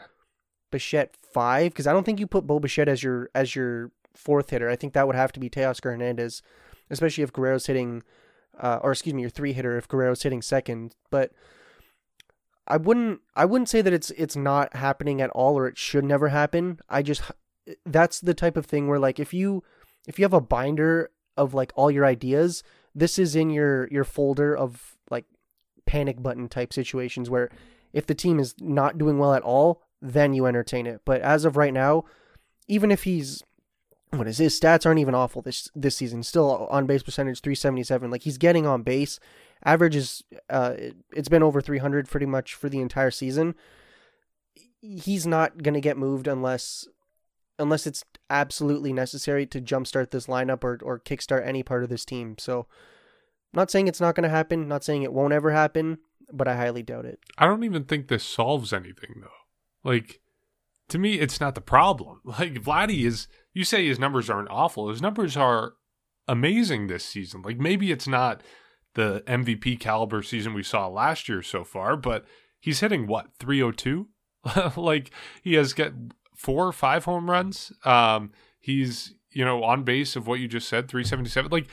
Bichette 0.70 1.16
five, 1.16 1.72
because 1.72 1.86
I 1.86 1.92
don't 1.92 2.04
think 2.04 2.20
you 2.20 2.26
put 2.26 2.46
Bo 2.46 2.60
Bichette 2.60 2.88
as 2.88 3.02
your 3.02 3.30
as 3.34 3.56
your 3.56 3.90
fourth 4.14 4.50
hitter. 4.50 4.68
I 4.68 4.76
think 4.76 4.92
that 4.92 5.06
would 5.06 5.16
have 5.16 5.32
to 5.32 5.40
be 5.40 5.50
Teoscar 5.50 5.92
Hernandez, 5.92 6.42
especially 6.90 7.24
if 7.24 7.32
Guerrero's 7.32 7.66
hitting, 7.66 8.02
uh, 8.58 8.80
or 8.82 8.92
excuse 8.92 9.14
me, 9.14 9.22
your 9.22 9.30
three 9.30 9.52
hitter 9.52 9.76
if 9.76 9.88
Guerrero's 9.88 10.22
hitting 10.22 10.42
second. 10.42 10.94
But 11.10 11.32
I 12.66 12.76
wouldn't 12.76 13.20
I 13.34 13.44
wouldn't 13.44 13.68
say 13.68 13.82
that 13.82 13.92
it's 13.92 14.10
it's 14.12 14.36
not 14.36 14.76
happening 14.76 15.20
at 15.20 15.30
all 15.30 15.58
or 15.58 15.66
it 15.66 15.78
should 15.78 16.04
never 16.04 16.28
happen. 16.28 16.78
I 16.88 17.02
just 17.02 17.22
that's 17.84 18.20
the 18.20 18.34
type 18.34 18.56
of 18.56 18.66
thing 18.66 18.88
where 18.88 18.98
like 18.98 19.18
if 19.18 19.34
you 19.34 19.62
if 20.06 20.18
you 20.18 20.24
have 20.24 20.32
a 20.32 20.40
binder 20.40 21.10
of 21.36 21.54
like 21.54 21.72
all 21.74 21.90
your 21.90 22.06
ideas, 22.06 22.62
this 22.94 23.18
is 23.18 23.34
in 23.34 23.50
your 23.50 23.88
your 23.88 24.04
folder 24.04 24.56
of 24.56 24.96
like 25.10 25.24
panic 25.86 26.22
button 26.22 26.48
type 26.48 26.72
situations 26.72 27.28
where 27.28 27.50
if 27.92 28.06
the 28.06 28.14
team 28.14 28.38
is 28.38 28.54
not 28.60 28.98
doing 28.98 29.18
well 29.18 29.34
at 29.34 29.42
all, 29.42 29.82
then 30.00 30.32
you 30.32 30.46
entertain 30.46 30.86
it. 30.86 31.02
But 31.04 31.20
as 31.20 31.44
of 31.44 31.56
right 31.56 31.72
now, 31.72 32.04
even 32.68 32.90
if 32.90 33.04
he's 33.04 33.42
what 34.12 34.28
is 34.28 34.38
his 34.38 34.58
stats 34.58 34.84
aren't 34.84 35.00
even 35.00 35.14
awful 35.14 35.42
this 35.42 35.70
this 35.74 35.96
season. 35.96 36.22
Still 36.22 36.66
on 36.70 36.86
base 36.86 37.02
percentage 37.02 37.40
377. 37.40 38.10
Like 38.10 38.22
he's 38.22 38.38
getting 38.38 38.66
on 38.66 38.82
base. 38.82 39.18
Average 39.64 39.96
is 39.96 40.24
uh 40.50 40.74
it, 40.76 40.96
it's 41.12 41.28
been 41.28 41.42
over 41.42 41.60
300 41.60 42.08
pretty 42.08 42.26
much 42.26 42.54
for 42.54 42.68
the 42.68 42.80
entire 42.80 43.10
season. 43.10 43.54
He's 44.80 45.26
not 45.26 45.62
going 45.62 45.74
to 45.74 45.80
get 45.80 45.96
moved 45.96 46.26
unless 46.26 46.86
unless 47.58 47.86
it's 47.86 48.04
absolutely 48.28 48.92
necessary 48.92 49.46
to 49.46 49.60
jumpstart 49.60 50.10
this 50.10 50.26
lineup 50.26 50.62
or 50.62 50.78
or 50.82 50.98
kickstart 50.98 51.46
any 51.46 51.62
part 51.62 51.82
of 51.82 51.88
this 51.88 52.04
team. 52.04 52.36
So 52.38 52.66
not 53.54 53.70
saying 53.70 53.88
it's 53.88 54.00
not 54.00 54.14
going 54.14 54.24
to 54.24 54.28
happen, 54.28 54.68
not 54.68 54.84
saying 54.84 55.02
it 55.02 55.12
won't 55.12 55.32
ever 55.32 55.52
happen, 55.52 55.98
but 56.32 56.48
I 56.48 56.56
highly 56.56 56.82
doubt 56.82 57.04
it. 57.06 57.20
I 57.38 57.46
don't 57.46 57.64
even 57.64 57.84
think 57.84 58.08
this 58.08 58.24
solves 58.24 58.72
anything 58.72 59.22
though. 59.22 59.88
Like 59.90 60.20
to 60.88 60.98
me, 60.98 61.14
it's 61.14 61.40
not 61.40 61.54
the 61.54 61.60
problem. 61.60 62.20
Like 62.24 62.54
Vladdy 62.54 63.04
is 63.04 63.28
you 63.52 63.64
say 63.64 63.86
his 63.86 63.98
numbers 63.98 64.30
aren't 64.30 64.50
awful. 64.50 64.88
His 64.88 65.02
numbers 65.02 65.36
are 65.36 65.74
amazing 66.28 66.86
this 66.86 67.04
season. 67.04 67.42
Like 67.42 67.58
maybe 67.58 67.92
it's 67.92 68.08
not 68.08 68.42
the 68.94 69.22
MVP 69.26 69.80
caliber 69.80 70.22
season 70.22 70.54
we 70.54 70.62
saw 70.62 70.86
last 70.86 71.28
year 71.28 71.42
so 71.42 71.64
far, 71.64 71.96
but 71.96 72.24
he's 72.60 72.80
hitting 72.80 73.06
what, 73.06 73.28
302? 73.38 74.08
like 74.80 75.10
he 75.42 75.54
has 75.54 75.72
got 75.72 75.92
four 76.36 76.66
or 76.66 76.72
five 76.72 77.04
home 77.04 77.30
runs. 77.30 77.72
Um 77.84 78.32
he's, 78.60 79.14
you 79.30 79.44
know, 79.44 79.62
on 79.64 79.82
base 79.82 80.16
of 80.16 80.26
what 80.26 80.40
you 80.40 80.48
just 80.48 80.68
said, 80.68 80.88
377. 80.88 81.50
Like 81.50 81.68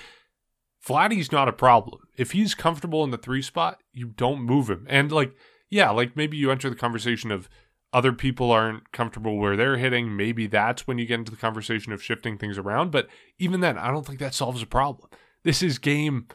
Vladdy's 0.85 1.31
not 1.31 1.49
a 1.49 1.53
problem. 1.53 2.01
If 2.17 2.31
he's 2.31 2.55
comfortable 2.55 3.03
in 3.03 3.11
the 3.11 3.17
three 3.17 3.41
spot, 3.41 3.81
you 3.91 4.07
don't 4.07 4.41
move 4.41 4.69
him. 4.69 4.85
And 4.89 5.11
like, 5.11 5.33
yeah, 5.69 5.89
like 5.91 6.15
maybe 6.15 6.37
you 6.37 6.51
enter 6.51 6.69
the 6.69 6.75
conversation 6.75 7.31
of 7.31 7.49
other 7.91 8.13
people 8.13 8.51
aren't 8.51 8.91
comfortable 8.91 9.37
where 9.37 9.55
they're 9.55 9.77
hitting. 9.77 10.15
Maybe 10.15 10.47
that's 10.47 10.85
when 10.85 10.97
you 10.97 11.05
get 11.05 11.19
into 11.19 11.31
the 11.31 11.37
conversation 11.37 11.91
of 11.91 12.03
shifting 12.03 12.37
things 12.37 12.57
around. 12.57 12.91
But 12.91 13.07
even 13.37 13.61
then, 13.61 13.77
I 13.77 13.91
don't 13.91 14.05
think 14.05 14.19
that 14.19 14.33
solves 14.33 14.61
a 14.61 14.67
problem. 14.67 15.09
This 15.43 15.63
is 15.63 15.79
game 15.79 16.27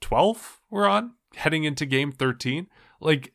12 0.00 0.60
we're 0.70 0.88
on, 0.88 1.12
heading 1.36 1.64
into 1.64 1.86
game 1.86 2.12
13. 2.12 2.66
Like, 3.00 3.32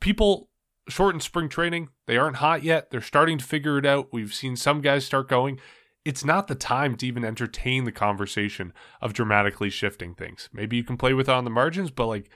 people 0.00 0.50
shorten 0.88 1.20
spring 1.20 1.48
training. 1.48 1.88
They 2.06 2.16
aren't 2.16 2.36
hot 2.36 2.62
yet. 2.62 2.90
They're 2.90 3.00
starting 3.00 3.38
to 3.38 3.44
figure 3.44 3.78
it 3.78 3.86
out. 3.86 4.12
We've 4.12 4.34
seen 4.34 4.56
some 4.56 4.80
guys 4.80 5.04
start 5.04 5.28
going 5.28 5.58
it's 6.06 6.24
not 6.24 6.46
the 6.46 6.54
time 6.54 6.94
to 6.94 7.04
even 7.04 7.24
entertain 7.24 7.82
the 7.82 7.90
conversation 7.90 8.72
of 9.02 9.12
dramatically 9.12 9.68
shifting 9.68 10.14
things. 10.14 10.48
Maybe 10.52 10.76
you 10.76 10.84
can 10.84 10.96
play 10.96 11.12
with 11.14 11.28
it 11.28 11.32
on 11.32 11.42
the 11.42 11.50
margins, 11.50 11.90
but 11.90 12.06
like 12.06 12.30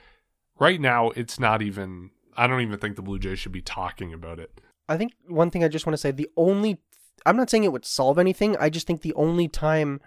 right 0.59 0.79
now, 0.79 1.11
it's 1.11 1.39
not 1.39 1.61
even. 1.61 2.11
I 2.35 2.47
don't 2.47 2.61
even 2.61 2.79
think 2.79 2.95
the 2.95 3.01
Blue 3.01 3.19
Jays 3.19 3.39
should 3.39 3.51
be 3.51 3.61
talking 3.61 4.13
about 4.13 4.39
it. 4.39 4.61
I 4.87 4.97
think 4.97 5.13
one 5.27 5.51
thing 5.51 5.63
I 5.63 5.67
just 5.67 5.85
want 5.85 5.93
to 5.93 5.97
say 5.97 6.11
the 6.11 6.29
only 6.35 6.79
I'm 7.25 7.37
not 7.37 7.49
saying 7.49 7.63
it 7.63 7.71
would 7.71 7.85
solve 7.85 8.17
anything. 8.17 8.57
I 8.57 8.69
just 8.69 8.87
think 8.87 9.01
the 9.01 9.13
only 9.13 9.47
time 9.47 10.01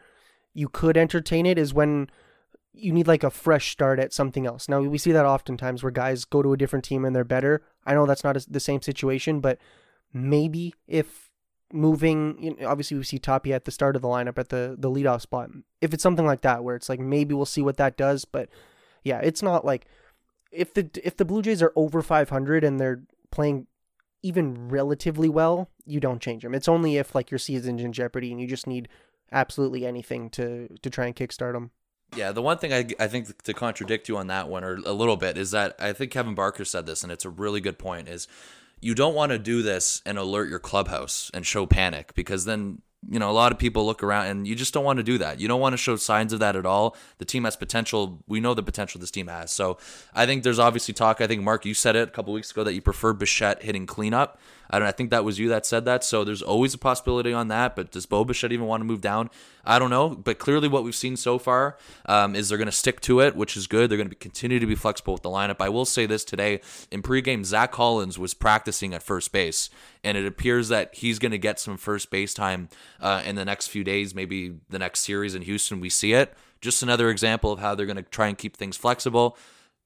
you 0.52 0.68
could 0.68 0.96
entertain 0.96 1.46
it 1.46 1.58
is 1.58 1.72
when 1.72 2.08
you 2.72 2.92
need 2.92 3.06
like 3.06 3.22
a 3.22 3.30
fresh 3.30 3.70
start 3.70 4.00
at 4.00 4.12
something 4.12 4.46
else. 4.46 4.68
Now 4.68 4.80
we 4.80 4.98
see 4.98 5.12
that 5.12 5.24
oftentimes 5.24 5.82
where 5.82 5.92
guys 5.92 6.24
go 6.24 6.42
to 6.42 6.52
a 6.52 6.56
different 6.56 6.84
team 6.84 7.04
and 7.04 7.14
they're 7.14 7.24
better. 7.24 7.62
I 7.86 7.94
know 7.94 8.06
that's 8.06 8.24
not 8.24 8.36
a, 8.36 8.44
the 8.50 8.60
same 8.60 8.82
situation, 8.82 9.40
but 9.40 9.58
maybe 10.12 10.74
if 10.88 11.30
moving. 11.72 12.36
You 12.42 12.56
know, 12.56 12.68
obviously, 12.68 12.96
we 12.96 13.04
see 13.04 13.18
Tapia 13.18 13.54
at 13.54 13.64
the 13.64 13.70
start 13.70 13.96
of 13.96 14.02
the 14.02 14.08
lineup 14.08 14.38
at 14.38 14.48
the 14.48 14.76
the 14.78 14.90
leadoff 14.90 15.20
spot. 15.20 15.50
If 15.80 15.94
it's 15.94 16.02
something 16.02 16.26
like 16.26 16.40
that, 16.42 16.64
where 16.64 16.76
it's 16.76 16.88
like 16.88 17.00
maybe 17.00 17.34
we'll 17.34 17.46
see 17.46 17.62
what 17.62 17.76
that 17.76 17.96
does, 17.96 18.24
but 18.24 18.48
yeah, 19.02 19.20
it's 19.20 19.42
not 19.42 19.64
like 19.64 19.86
if 20.54 20.74
the 20.74 20.88
if 21.02 21.16
the 21.16 21.24
Blue 21.24 21.42
Jays 21.42 21.62
are 21.62 21.72
over 21.76 22.02
500 22.02 22.64
and 22.64 22.80
they're 22.80 23.02
playing 23.30 23.66
even 24.22 24.68
relatively 24.68 25.28
well, 25.28 25.68
you 25.84 26.00
don't 26.00 26.20
change 26.20 26.42
them. 26.42 26.54
It's 26.54 26.68
only 26.68 26.96
if 26.96 27.14
like 27.14 27.30
your 27.30 27.38
season's 27.38 27.82
in 27.82 27.92
jeopardy 27.92 28.32
and 28.32 28.40
you 28.40 28.46
just 28.46 28.66
need 28.66 28.88
absolutely 29.32 29.86
anything 29.86 30.30
to 30.30 30.68
to 30.80 30.90
try 30.90 31.06
and 31.06 31.16
kickstart 31.16 31.52
them. 31.52 31.70
Yeah, 32.16 32.32
the 32.32 32.42
one 32.42 32.58
thing 32.58 32.72
I, 32.72 32.86
I 33.00 33.08
think 33.08 33.42
to 33.42 33.54
contradict 33.54 34.08
you 34.08 34.16
on 34.16 34.28
that 34.28 34.48
one 34.48 34.62
or 34.62 34.76
a 34.86 34.92
little 34.92 35.16
bit 35.16 35.36
is 35.36 35.50
that 35.50 35.74
I 35.78 35.92
think 35.92 36.12
Kevin 36.12 36.34
Barker 36.34 36.64
said 36.64 36.86
this, 36.86 37.02
and 37.02 37.10
it's 37.10 37.24
a 37.24 37.30
really 37.30 37.60
good 37.60 37.78
point. 37.78 38.08
Is 38.08 38.28
you 38.80 38.94
don't 38.94 39.14
want 39.14 39.32
to 39.32 39.38
do 39.38 39.62
this 39.62 40.02
and 40.06 40.18
alert 40.18 40.48
your 40.48 40.58
clubhouse 40.58 41.30
and 41.34 41.46
show 41.46 41.66
panic 41.66 42.14
because 42.14 42.44
then 42.44 42.82
you 43.08 43.18
know 43.18 43.30
a 43.30 43.32
lot 43.32 43.52
of 43.52 43.58
people 43.58 43.84
look 43.86 44.02
around 44.02 44.26
and 44.26 44.46
you 44.46 44.54
just 44.54 44.72
don't 44.74 44.84
want 44.84 44.98
to 44.98 45.02
do 45.02 45.18
that. 45.18 45.40
You 45.40 45.48
don't 45.48 45.60
want 45.60 45.72
to 45.72 45.76
show 45.76 45.96
signs 45.96 46.32
of 46.32 46.40
that 46.40 46.56
at 46.56 46.66
all. 46.66 46.96
The 47.18 47.24
team 47.24 47.44
has 47.44 47.56
potential. 47.56 48.22
We 48.26 48.40
know 48.40 48.54
the 48.54 48.62
potential 48.62 49.00
this 49.00 49.10
team 49.10 49.28
has. 49.28 49.50
So 49.50 49.78
I 50.14 50.26
think 50.26 50.42
there's 50.42 50.58
obviously 50.58 50.94
talk. 50.94 51.20
I 51.20 51.26
think 51.26 51.42
Mark, 51.42 51.64
you 51.64 51.74
said 51.74 51.96
it 51.96 52.08
a 52.08 52.10
couple 52.10 52.32
weeks 52.32 52.50
ago 52.50 52.64
that 52.64 52.74
you 52.74 52.80
prefer 52.80 53.12
Bichette 53.12 53.62
hitting 53.62 53.86
cleanup. 53.86 54.38
I 54.70 54.78
don't. 54.78 54.88
I 54.88 54.92
think 54.92 55.10
that 55.10 55.24
was 55.24 55.38
you 55.38 55.48
that 55.50 55.66
said 55.66 55.84
that. 55.84 56.04
So 56.04 56.24
there's 56.24 56.42
always 56.42 56.74
a 56.74 56.78
possibility 56.78 57.32
on 57.32 57.48
that. 57.48 57.76
But 57.76 57.90
does 57.90 58.06
Bo 58.06 58.24
Bichette 58.24 58.52
even 58.52 58.66
want 58.66 58.80
to 58.80 58.84
move 58.84 59.00
down? 59.00 59.30
I 59.64 59.78
don't 59.78 59.90
know. 59.90 60.10
But 60.10 60.38
clearly, 60.38 60.68
what 60.68 60.84
we've 60.84 60.94
seen 60.94 61.16
so 61.16 61.38
far 61.38 61.76
um, 62.06 62.34
is 62.34 62.48
they're 62.48 62.58
going 62.58 62.66
to 62.66 62.72
stick 62.72 63.00
to 63.02 63.20
it, 63.20 63.36
which 63.36 63.56
is 63.56 63.66
good. 63.66 63.90
They're 63.90 63.98
going 63.98 64.08
to 64.08 64.14
continue 64.14 64.58
to 64.58 64.66
be 64.66 64.74
flexible 64.74 65.14
with 65.14 65.22
the 65.22 65.30
lineup. 65.30 65.56
I 65.60 65.68
will 65.68 65.84
say 65.84 66.06
this 66.06 66.24
today 66.24 66.60
in 66.90 67.02
pregame, 67.02 67.44
Zack 67.44 67.72
Collins 67.72 68.18
was 68.18 68.34
practicing 68.34 68.94
at 68.94 69.02
first 69.02 69.32
base, 69.32 69.70
and 70.02 70.16
it 70.16 70.26
appears 70.26 70.68
that 70.68 70.94
he's 70.94 71.18
going 71.18 71.32
to 71.32 71.38
get 71.38 71.60
some 71.60 71.76
first 71.76 72.10
base 72.10 72.34
time 72.34 72.68
uh, 73.00 73.22
in 73.24 73.36
the 73.36 73.44
next 73.44 73.68
few 73.68 73.84
days, 73.84 74.14
maybe 74.14 74.56
the 74.70 74.78
next 74.78 75.00
series 75.00 75.34
in 75.34 75.42
Houston. 75.42 75.80
We 75.80 75.90
see 75.90 76.12
it. 76.12 76.34
Just 76.60 76.82
another 76.82 77.10
example 77.10 77.52
of 77.52 77.58
how 77.58 77.74
they're 77.74 77.86
going 77.86 77.96
to 77.96 78.02
try 78.02 78.28
and 78.28 78.38
keep 78.38 78.56
things 78.56 78.76
flexible 78.76 79.36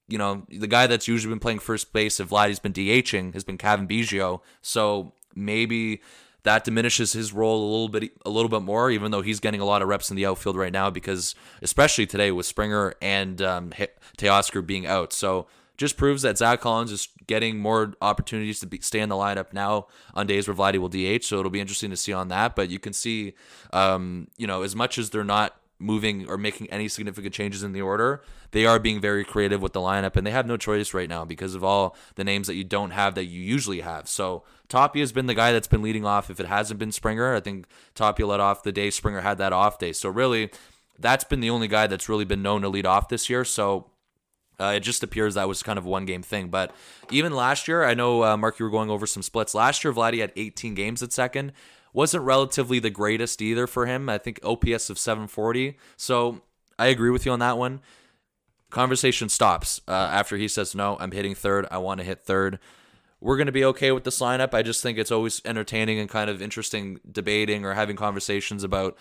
you 0.09 0.19
know, 0.19 0.45
the 0.49 0.67
guy 0.67 0.87
that's 0.87 1.07
usually 1.07 1.31
been 1.31 1.41
playing 1.41 1.59
first 1.59 1.93
base 1.93 2.19
if 2.19 2.31
Vladdy's 2.31 2.59
been 2.59 2.73
DHing 2.73 3.35
has 3.35 3.45
been 3.45 3.59
Cavan 3.59 3.87
Biggio. 3.87 4.41
So 4.63 5.13
maybe 5.35 6.01
that 6.45 6.65
diminishes 6.65 7.13
his 7.13 7.33
role 7.33 7.63
a 7.63 7.69
little 7.71 7.89
bit 7.89 8.13
a 8.25 8.31
little 8.31 8.49
bit 8.49 8.63
more, 8.63 8.91
even 8.91 9.11
though 9.11 9.21
he's 9.21 9.39
getting 9.39 9.61
a 9.61 9.65
lot 9.65 9.83
of 9.83 9.89
reps 9.89 10.11
in 10.11 10.17
the 10.17 10.25
outfield 10.25 10.57
right 10.57 10.73
now 10.73 10.89
because 10.89 11.35
especially 11.63 12.07
today 12.07 12.31
with 12.31 12.47
Springer 12.47 12.95
and 13.03 13.43
um, 13.43 13.71
Teoscar 14.17 14.67
being 14.67 14.87
out. 14.87 15.13
So 15.13 15.47
just 15.77 15.97
proves 15.97 16.23
that 16.23 16.39
Zack 16.39 16.61
Collins 16.61 16.91
is 16.91 17.09
getting 17.27 17.59
more 17.59 17.95
opportunities 18.03 18.59
to 18.61 18.67
be, 18.67 18.81
stay 18.81 19.01
in 19.01 19.09
the 19.09 19.15
lineup 19.15 19.53
now 19.53 19.87
on 20.15 20.27
days 20.27 20.49
where 20.49 20.57
Vladdy 20.57 20.79
will 20.79 20.89
DH. 20.89 21.25
So 21.25 21.39
it'll 21.39 21.51
be 21.51 21.61
interesting 21.61 21.91
to 21.91 21.97
see 21.97 22.13
on 22.13 22.29
that. 22.29 22.57
But 22.57 22.69
you 22.71 22.81
can 22.81 22.93
see, 22.93 23.35
um, 23.73 24.27
you 24.37 24.47
know, 24.47 24.63
as 24.63 24.75
much 24.75 24.99
as 24.99 25.11
they're 25.11 25.23
not 25.23 25.58
moving 25.79 26.29
or 26.29 26.37
making 26.37 26.69
any 26.71 26.89
significant 26.89 27.35
changes 27.35 27.63
in 27.63 27.73
the 27.73 27.83
order. 27.83 28.23
They 28.51 28.67
are 28.67 28.79
being 28.79 29.01
very 29.01 29.25
creative 29.25 29.63
with 29.63 29.73
the 29.73 29.81
lineup, 29.81 30.17
and 30.17 30.27
they 30.27 30.31
have 30.31 30.47
no 30.47 30.57
choice 30.57 30.93
right 30.93 31.09
now 31.09 31.25
because 31.25 31.55
of 31.55 31.63
all 31.63 31.97
the 32.17 32.25
names 32.25 32.47
that 32.47 32.55
you 32.55 32.65
don't 32.65 32.91
have 32.91 33.15
that 33.15 33.27
you 33.27 33.41
usually 33.41 33.81
have. 33.81 34.09
So 34.09 34.43
Tapia 34.69 35.03
has 35.03 35.13
been 35.13 35.27
the 35.27 35.35
guy 35.35 35.53
that's 35.53 35.69
been 35.69 35.83
leading 35.83 36.05
off. 36.05 36.31
If 36.31 36.41
it 36.41 36.47
hasn't 36.47 36.81
been 36.81 36.93
Springer, 36.93 37.35
I 37.35 37.41
think 37.41 37.67
Tapia 37.95 38.27
led 38.27 38.41
off 38.41 38.63
the 38.63 38.73
day 38.73 38.91
Springer 38.91 39.21
had 39.21 39.39
that 39.39 39.53
off 39.53 39.79
day. 39.79 39.93
So 39.93 40.09
really, 40.09 40.51
that's 40.99 41.25
been 41.25 41.41
the 41.41 41.51
only 41.51 41.69
guy 41.69 41.87
that's 41.87 42.09
really 42.09 42.25
been 42.25 42.43
known 42.43 42.63
to 42.63 42.69
lead 42.69 42.87
off 42.87 43.09
this 43.09 43.31
year. 43.31 43.45
So. 43.45 43.91
Uh, 44.61 44.73
it 44.75 44.81
just 44.81 45.05
appears 45.05 45.35
that 45.35 45.47
was 45.47 45.63
kind 45.63 45.79
of 45.79 45.85
one 45.87 46.05
game 46.05 46.21
thing. 46.21 46.49
But 46.49 46.75
even 47.13 47.33
last 47.33 47.69
year, 47.69 47.85
I 47.85 47.95
know, 47.95 48.25
uh, 48.25 48.37
Mark, 48.37 48.59
you 48.59 48.65
were 48.65 48.73
going 48.73 48.91
over 48.91 49.07
some 49.07 49.23
splits. 49.23 49.55
Last 49.55 49.85
year, 49.85 49.93
Vladdy 49.93 50.19
had 50.19 50.33
18 50.35 50.75
games 50.75 51.01
at 51.01 51.13
second 51.13 51.53
wasn't 51.99 52.23
relatively 52.23 52.79
the 52.79 52.91
greatest 52.91 53.43
either 53.43 53.67
for 53.67 53.85
him. 53.85 54.09
I 54.09 54.19
think 54.19 54.39
OPS 54.45 54.89
of 54.89 55.01
740. 55.01 55.77
So 55.97 56.43
I 56.79 56.87
agree 56.87 57.11
with 57.11 57.27
you 57.27 57.33
on 57.33 57.41
that 57.41 57.59
one. 57.59 57.81
Conversation 58.71 59.29
stops 59.29 59.81
uh, 59.89 60.09
after 60.13 60.37
he 60.37 60.47
says, 60.47 60.77
No, 60.77 60.97
I'm 61.01 61.11
hitting 61.11 61.35
third. 61.35 61.67
I 61.73 61.79
want 61.79 61.99
to 61.99 62.07
hit 62.07 62.21
third. 62.21 62.61
We're 63.21 63.37
going 63.37 63.47
to 63.47 63.53
be 63.53 63.65
okay 63.65 63.91
with 63.91 64.05
this 64.05 64.21
lineup. 64.21 64.55
I 64.55 64.63
just 64.63 64.81
think 64.81 64.97
it's 64.97 65.11
always 65.11 65.43
entertaining 65.45 65.99
and 65.99 66.09
kind 66.09 66.31
of 66.31 66.41
interesting 66.41 67.01
debating 67.11 67.65
or 67.65 67.75
having 67.75 67.97
conversations 67.97 68.63
about 68.63 68.97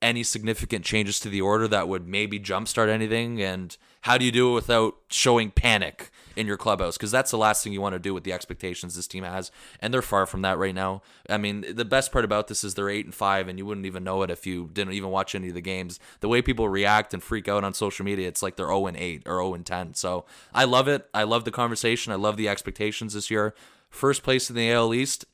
any 0.00 0.22
significant 0.22 0.86
changes 0.86 1.20
to 1.20 1.28
the 1.28 1.42
order 1.42 1.68
that 1.68 1.86
would 1.86 2.08
maybe 2.08 2.40
jumpstart 2.40 2.88
anything? 2.88 3.42
And 3.42 3.76
how 4.02 4.16
do 4.16 4.24
you 4.24 4.32
do 4.32 4.52
it 4.52 4.54
without 4.54 4.94
showing 5.10 5.50
panic 5.50 6.10
in 6.38 6.46
your 6.46 6.56
clubhouse? 6.56 6.96
Because 6.96 7.10
that's 7.10 7.30
the 7.30 7.36
last 7.36 7.62
thing 7.62 7.72
you 7.72 7.80
want 7.80 7.94
to 7.94 7.98
do 7.98 8.14
with 8.14 8.24
the 8.24 8.32
expectations 8.32 8.94
this 8.94 9.06
team 9.06 9.24
has, 9.24 9.50
and 9.80 9.92
they're 9.92 10.00
far 10.02 10.24
from 10.24 10.42
that 10.42 10.56
right 10.56 10.74
now. 10.74 11.02
I 11.28 11.36
mean, 11.36 11.64
the 11.74 11.84
best 11.84 12.12
part 12.12 12.24
about 12.24 12.48
this 12.48 12.64
is 12.64 12.74
they're 12.74 12.88
eight 12.88 13.04
and 13.04 13.14
five, 13.14 13.48
and 13.48 13.58
you 13.58 13.66
wouldn't 13.66 13.86
even 13.86 14.04
know 14.04 14.22
it 14.22 14.30
if 14.30 14.46
you 14.46 14.70
didn't 14.72 14.94
even 14.94 15.10
watch 15.10 15.34
any 15.34 15.48
of 15.48 15.54
the 15.54 15.60
games. 15.60 15.98
The 16.20 16.28
way 16.28 16.40
people 16.40 16.68
react 16.68 17.12
and 17.12 17.22
freak 17.22 17.48
out 17.48 17.64
on 17.64 17.74
social 17.74 18.04
media, 18.04 18.28
it's 18.28 18.42
like 18.42 18.56
they're 18.56 18.66
zero 18.66 18.86
and 18.86 18.96
eight 18.96 19.22
or 19.26 19.34
zero 19.34 19.54
and 19.54 19.66
ten. 19.66 19.94
So 19.94 20.24
I 20.54 20.64
love 20.64 20.88
it. 20.88 21.08
I 21.12 21.24
love 21.24 21.44
the 21.44 21.50
conversation. 21.50 22.12
I 22.12 22.16
love 22.16 22.36
the 22.36 22.48
expectations 22.48 23.14
this 23.14 23.30
year. 23.30 23.54
First 23.90 24.22
place 24.22 24.48
in 24.48 24.56
the 24.56 24.70
AL 24.70 24.94
East 24.94 25.24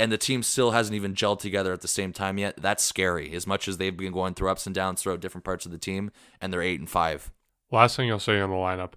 and 0.00 0.10
the 0.10 0.16
team 0.16 0.42
still 0.42 0.70
hasn't 0.70 0.96
even 0.96 1.14
gelled 1.14 1.40
together 1.40 1.74
at 1.74 1.82
the 1.82 1.88
same 1.88 2.10
time 2.14 2.38
yet. 2.38 2.56
That's 2.56 2.82
scary. 2.82 3.34
As 3.34 3.46
much 3.46 3.68
as 3.68 3.76
they've 3.76 3.94
been 3.94 4.12
going 4.12 4.32
through 4.32 4.48
ups 4.48 4.64
and 4.64 4.74
downs 4.74 5.02
throughout 5.02 5.20
different 5.20 5.44
parts 5.44 5.66
of 5.66 5.72
the 5.72 5.78
team, 5.78 6.10
and 6.40 6.50
they're 6.50 6.62
eight 6.62 6.80
and 6.80 6.88
five. 6.88 7.30
Last 7.70 7.96
thing 7.96 8.10
I'll 8.10 8.18
say 8.18 8.40
on 8.40 8.48
the 8.48 8.56
lineup, 8.56 8.92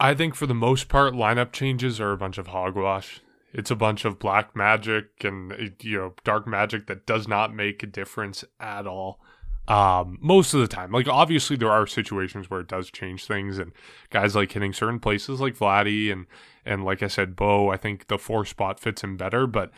I 0.00 0.14
think 0.14 0.34
for 0.34 0.46
the 0.46 0.54
most 0.54 0.88
part, 0.88 1.14
lineup 1.14 1.52
changes 1.52 2.00
are 2.00 2.12
a 2.12 2.16
bunch 2.16 2.38
of 2.38 2.48
hogwash. 2.48 3.20
It's 3.52 3.70
a 3.70 3.76
bunch 3.76 4.04
of 4.04 4.18
black 4.18 4.54
magic 4.54 5.24
and 5.24 5.74
you 5.82 5.98
know 5.98 6.14
dark 6.22 6.46
magic 6.46 6.86
that 6.86 7.06
does 7.06 7.26
not 7.26 7.54
make 7.54 7.82
a 7.82 7.86
difference 7.86 8.44
at 8.60 8.86
all. 8.86 9.20
Um, 9.66 10.18
most 10.22 10.54
of 10.54 10.60
the 10.60 10.68
time, 10.68 10.92
like 10.92 11.08
obviously 11.08 11.56
there 11.56 11.70
are 11.70 11.86
situations 11.86 12.48
where 12.48 12.60
it 12.60 12.68
does 12.68 12.90
change 12.90 13.26
things, 13.26 13.58
and 13.58 13.72
guys 14.10 14.36
like 14.36 14.52
hitting 14.52 14.72
certain 14.72 15.00
places 15.00 15.40
like 15.40 15.56
Vladdy 15.56 16.12
and 16.12 16.26
and 16.64 16.84
like 16.84 17.02
I 17.02 17.08
said, 17.08 17.36
Bo. 17.36 17.70
I 17.70 17.76
think 17.76 18.08
the 18.08 18.18
four 18.18 18.44
spot 18.44 18.78
fits 18.78 19.02
him 19.02 19.16
better, 19.16 19.46
but 19.46 19.70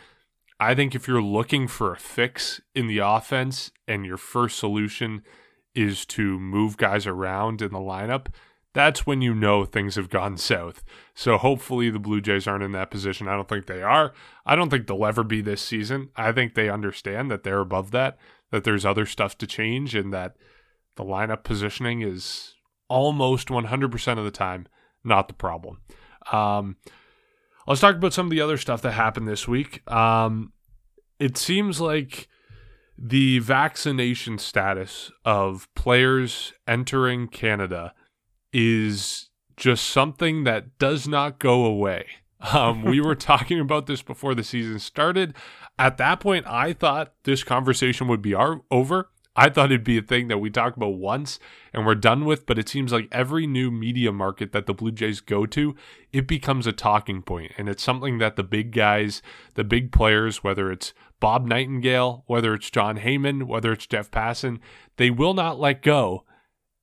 I 0.59 0.75
think 0.75 0.93
if 0.93 1.07
you're 1.07 1.21
looking 1.21 1.67
for 1.67 1.91
a 1.91 1.97
fix 1.97 2.61
in 2.75 2.87
the 2.87 2.99
offense 2.99 3.71
and 3.87 4.05
your 4.05 4.17
first 4.17 4.59
solution 4.59 5.23
is 5.73 6.05
to 6.05 6.39
move 6.39 6.77
guys 6.77 7.07
around 7.07 7.61
in 7.61 7.71
the 7.71 7.79
lineup, 7.79 8.27
that's 8.73 9.05
when 9.05 9.21
you 9.21 9.33
know 9.33 9.65
things 9.65 9.95
have 9.95 10.09
gone 10.09 10.37
south. 10.37 10.83
So 11.13 11.37
hopefully 11.37 11.89
the 11.89 11.99
Blue 11.99 12.21
Jays 12.21 12.47
aren't 12.47 12.63
in 12.63 12.71
that 12.73 12.91
position. 12.91 13.27
I 13.27 13.35
don't 13.35 13.47
think 13.47 13.67
they 13.67 13.81
are. 13.81 14.13
I 14.45 14.55
don't 14.55 14.69
think 14.69 14.87
they'll 14.87 15.05
ever 15.05 15.23
be 15.23 15.41
this 15.41 15.61
season. 15.61 16.09
I 16.15 16.31
think 16.31 16.55
they 16.55 16.69
understand 16.69 17.29
that 17.31 17.43
they're 17.43 17.59
above 17.59 17.91
that, 17.91 18.17
that 18.51 18.63
there's 18.63 18.85
other 18.85 19.05
stuff 19.05 19.37
to 19.39 19.47
change, 19.47 19.95
and 19.95 20.13
that 20.13 20.35
the 20.95 21.03
lineup 21.03 21.43
positioning 21.43 22.01
is 22.01 22.55
almost 22.89 23.47
100% 23.47 24.17
of 24.17 24.25
the 24.25 24.31
time 24.31 24.67
not 25.03 25.27
the 25.27 25.33
problem. 25.33 25.81
Um, 26.31 26.75
Let's 27.67 27.81
talk 27.81 27.95
about 27.95 28.13
some 28.13 28.25
of 28.25 28.31
the 28.31 28.41
other 28.41 28.57
stuff 28.57 28.81
that 28.81 28.91
happened 28.91 29.27
this 29.27 29.47
week. 29.47 29.89
Um, 29.91 30.51
it 31.19 31.37
seems 31.37 31.79
like 31.79 32.27
the 32.97 33.39
vaccination 33.39 34.37
status 34.37 35.11
of 35.23 35.69
players 35.75 36.53
entering 36.67 37.27
Canada 37.27 37.93
is 38.53 39.29
just 39.57 39.85
something 39.85 40.43
that 40.43 40.77
does 40.79 41.07
not 41.07 41.39
go 41.39 41.65
away. 41.65 42.05
Um, 42.53 42.81
we 42.81 42.99
were 42.99 43.13
talking 43.33 43.59
about 43.59 43.85
this 43.85 44.01
before 44.01 44.33
the 44.33 44.43
season 44.43 44.79
started. 44.79 45.35
At 45.77 45.97
that 45.97 46.19
point, 46.19 46.47
I 46.47 46.73
thought 46.73 47.13
this 47.23 47.43
conversation 47.43 48.07
would 48.07 48.23
be 48.23 48.33
our, 48.33 48.61
over. 48.71 49.11
I 49.35 49.49
thought 49.49 49.71
it'd 49.71 49.83
be 49.83 49.97
a 49.97 50.01
thing 50.01 50.27
that 50.27 50.39
we 50.39 50.49
talk 50.49 50.75
about 50.75 50.95
once 50.95 51.39
and 51.73 51.85
we're 51.85 51.95
done 51.95 52.25
with, 52.25 52.45
but 52.45 52.59
it 52.59 52.67
seems 52.67 52.91
like 52.91 53.07
every 53.11 53.47
new 53.47 53.71
media 53.71 54.11
market 54.11 54.51
that 54.51 54.65
the 54.65 54.73
Blue 54.73 54.91
Jays 54.91 55.21
go 55.21 55.45
to, 55.45 55.75
it 56.11 56.27
becomes 56.27 56.67
a 56.67 56.73
talking 56.73 57.21
point. 57.21 57.51
And 57.57 57.69
it's 57.69 57.83
something 57.83 58.17
that 58.17 58.35
the 58.35 58.43
big 58.43 58.71
guys, 58.71 59.21
the 59.53 59.63
big 59.63 59.91
players, 59.91 60.43
whether 60.43 60.71
it's 60.71 60.93
Bob 61.21 61.45
Nightingale, 61.45 62.23
whether 62.27 62.53
it's 62.53 62.69
Jon 62.69 62.97
Heyman, 62.97 63.43
whether 63.43 63.71
it's 63.71 63.87
Jeff 63.87 64.11
Passan, 64.11 64.59
they 64.97 65.09
will 65.09 65.33
not 65.33 65.59
let 65.59 65.81
go. 65.81 66.25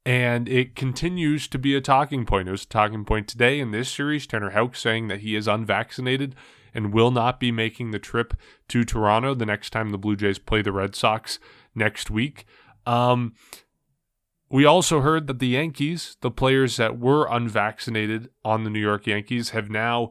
And 0.09 0.49
it 0.49 0.75
continues 0.75 1.49
to 1.49 1.59
be 1.59 1.75
a 1.75 1.83
talking 1.83 2.25
point. 2.25 2.49
It 2.49 2.53
was 2.53 2.65
a 2.65 2.69
talking 2.69 3.05
point 3.05 3.29
today 3.29 3.61
in 3.61 3.73
this 3.73 3.91
series. 3.91 4.27
Tanner 4.27 4.53
Houck 4.53 4.75
saying 4.75 5.09
that 5.09 5.21
he 5.21 5.37
is 5.37 5.47
unvaccinated 5.47 6.35
and 6.73 6.95
will 6.95 7.11
not 7.11 7.39
be 7.39 7.53
making 7.53 7.91
the 7.91 7.99
trip 7.99 8.33
to 8.69 8.85
Toronto 8.85 9.35
the 9.35 9.45
next 9.45 9.69
time 9.69 9.91
the 9.91 9.99
Blue 9.99 10.17
Jays 10.17 10.39
play 10.39 10.63
the 10.63 10.73
Red 10.73 10.95
Sox 10.95 11.39
next 11.75 12.11
week. 12.11 12.47
Um, 12.87 13.35
we 14.49 14.65
also 14.65 15.03
heard 15.03 15.27
that 15.27 15.41
the 15.41 15.49
Yankees, 15.49 16.17
the 16.23 16.31
players 16.31 16.79
that 16.79 16.99
were 16.99 17.29
unvaccinated 17.31 18.31
on 18.43 18.65
the 18.65 18.71
New 18.71 18.81
York 18.81 19.07
Yankees, 19.07 19.51
have 19.51 19.69
now 19.69 20.11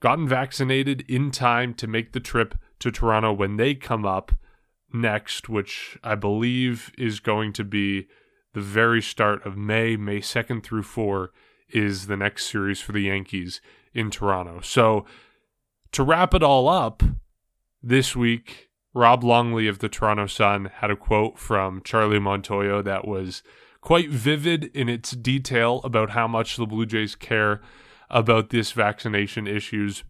gotten 0.00 0.26
vaccinated 0.26 1.04
in 1.06 1.30
time 1.30 1.74
to 1.74 1.86
make 1.86 2.12
the 2.12 2.20
trip 2.20 2.54
to 2.78 2.90
Toronto 2.90 3.34
when 3.34 3.58
they 3.58 3.74
come 3.74 4.06
up 4.06 4.32
next, 4.90 5.50
which 5.50 5.98
I 6.02 6.14
believe 6.14 6.90
is 6.96 7.20
going 7.20 7.52
to 7.52 7.64
be 7.64 8.08
the 8.54 8.60
very 8.60 9.02
start 9.02 9.44
of 9.46 9.56
May, 9.56 9.96
May 9.96 10.20
2nd 10.20 10.62
through 10.62 10.82
4 10.82 11.30
is 11.68 12.06
the 12.06 12.16
next 12.16 12.46
series 12.46 12.80
for 12.80 12.92
the 12.92 13.02
Yankees 13.02 13.60
in 13.94 14.10
Toronto. 14.10 14.60
So 14.60 15.06
to 15.92 16.02
wrap 16.02 16.34
it 16.34 16.42
all 16.42 16.68
up, 16.68 17.02
this 17.82 18.14
week 18.14 18.68
Rob 18.94 19.24
Longley 19.24 19.66
of 19.68 19.78
the 19.78 19.88
Toronto 19.88 20.26
Sun 20.26 20.70
had 20.76 20.90
a 20.90 20.96
quote 20.96 21.38
from 21.38 21.80
Charlie 21.82 22.18
Montoyo 22.18 22.84
that 22.84 23.06
was 23.06 23.42
quite 23.80 24.10
vivid 24.10 24.64
in 24.74 24.88
its 24.88 25.12
detail 25.12 25.80
about 25.82 26.10
how 26.10 26.28
much 26.28 26.56
the 26.56 26.66
Blue 26.66 26.86
Jays 26.86 27.14
care 27.14 27.60
about 28.10 28.50
this 28.50 28.72
vaccination 28.72 29.46
issues. 29.46 30.04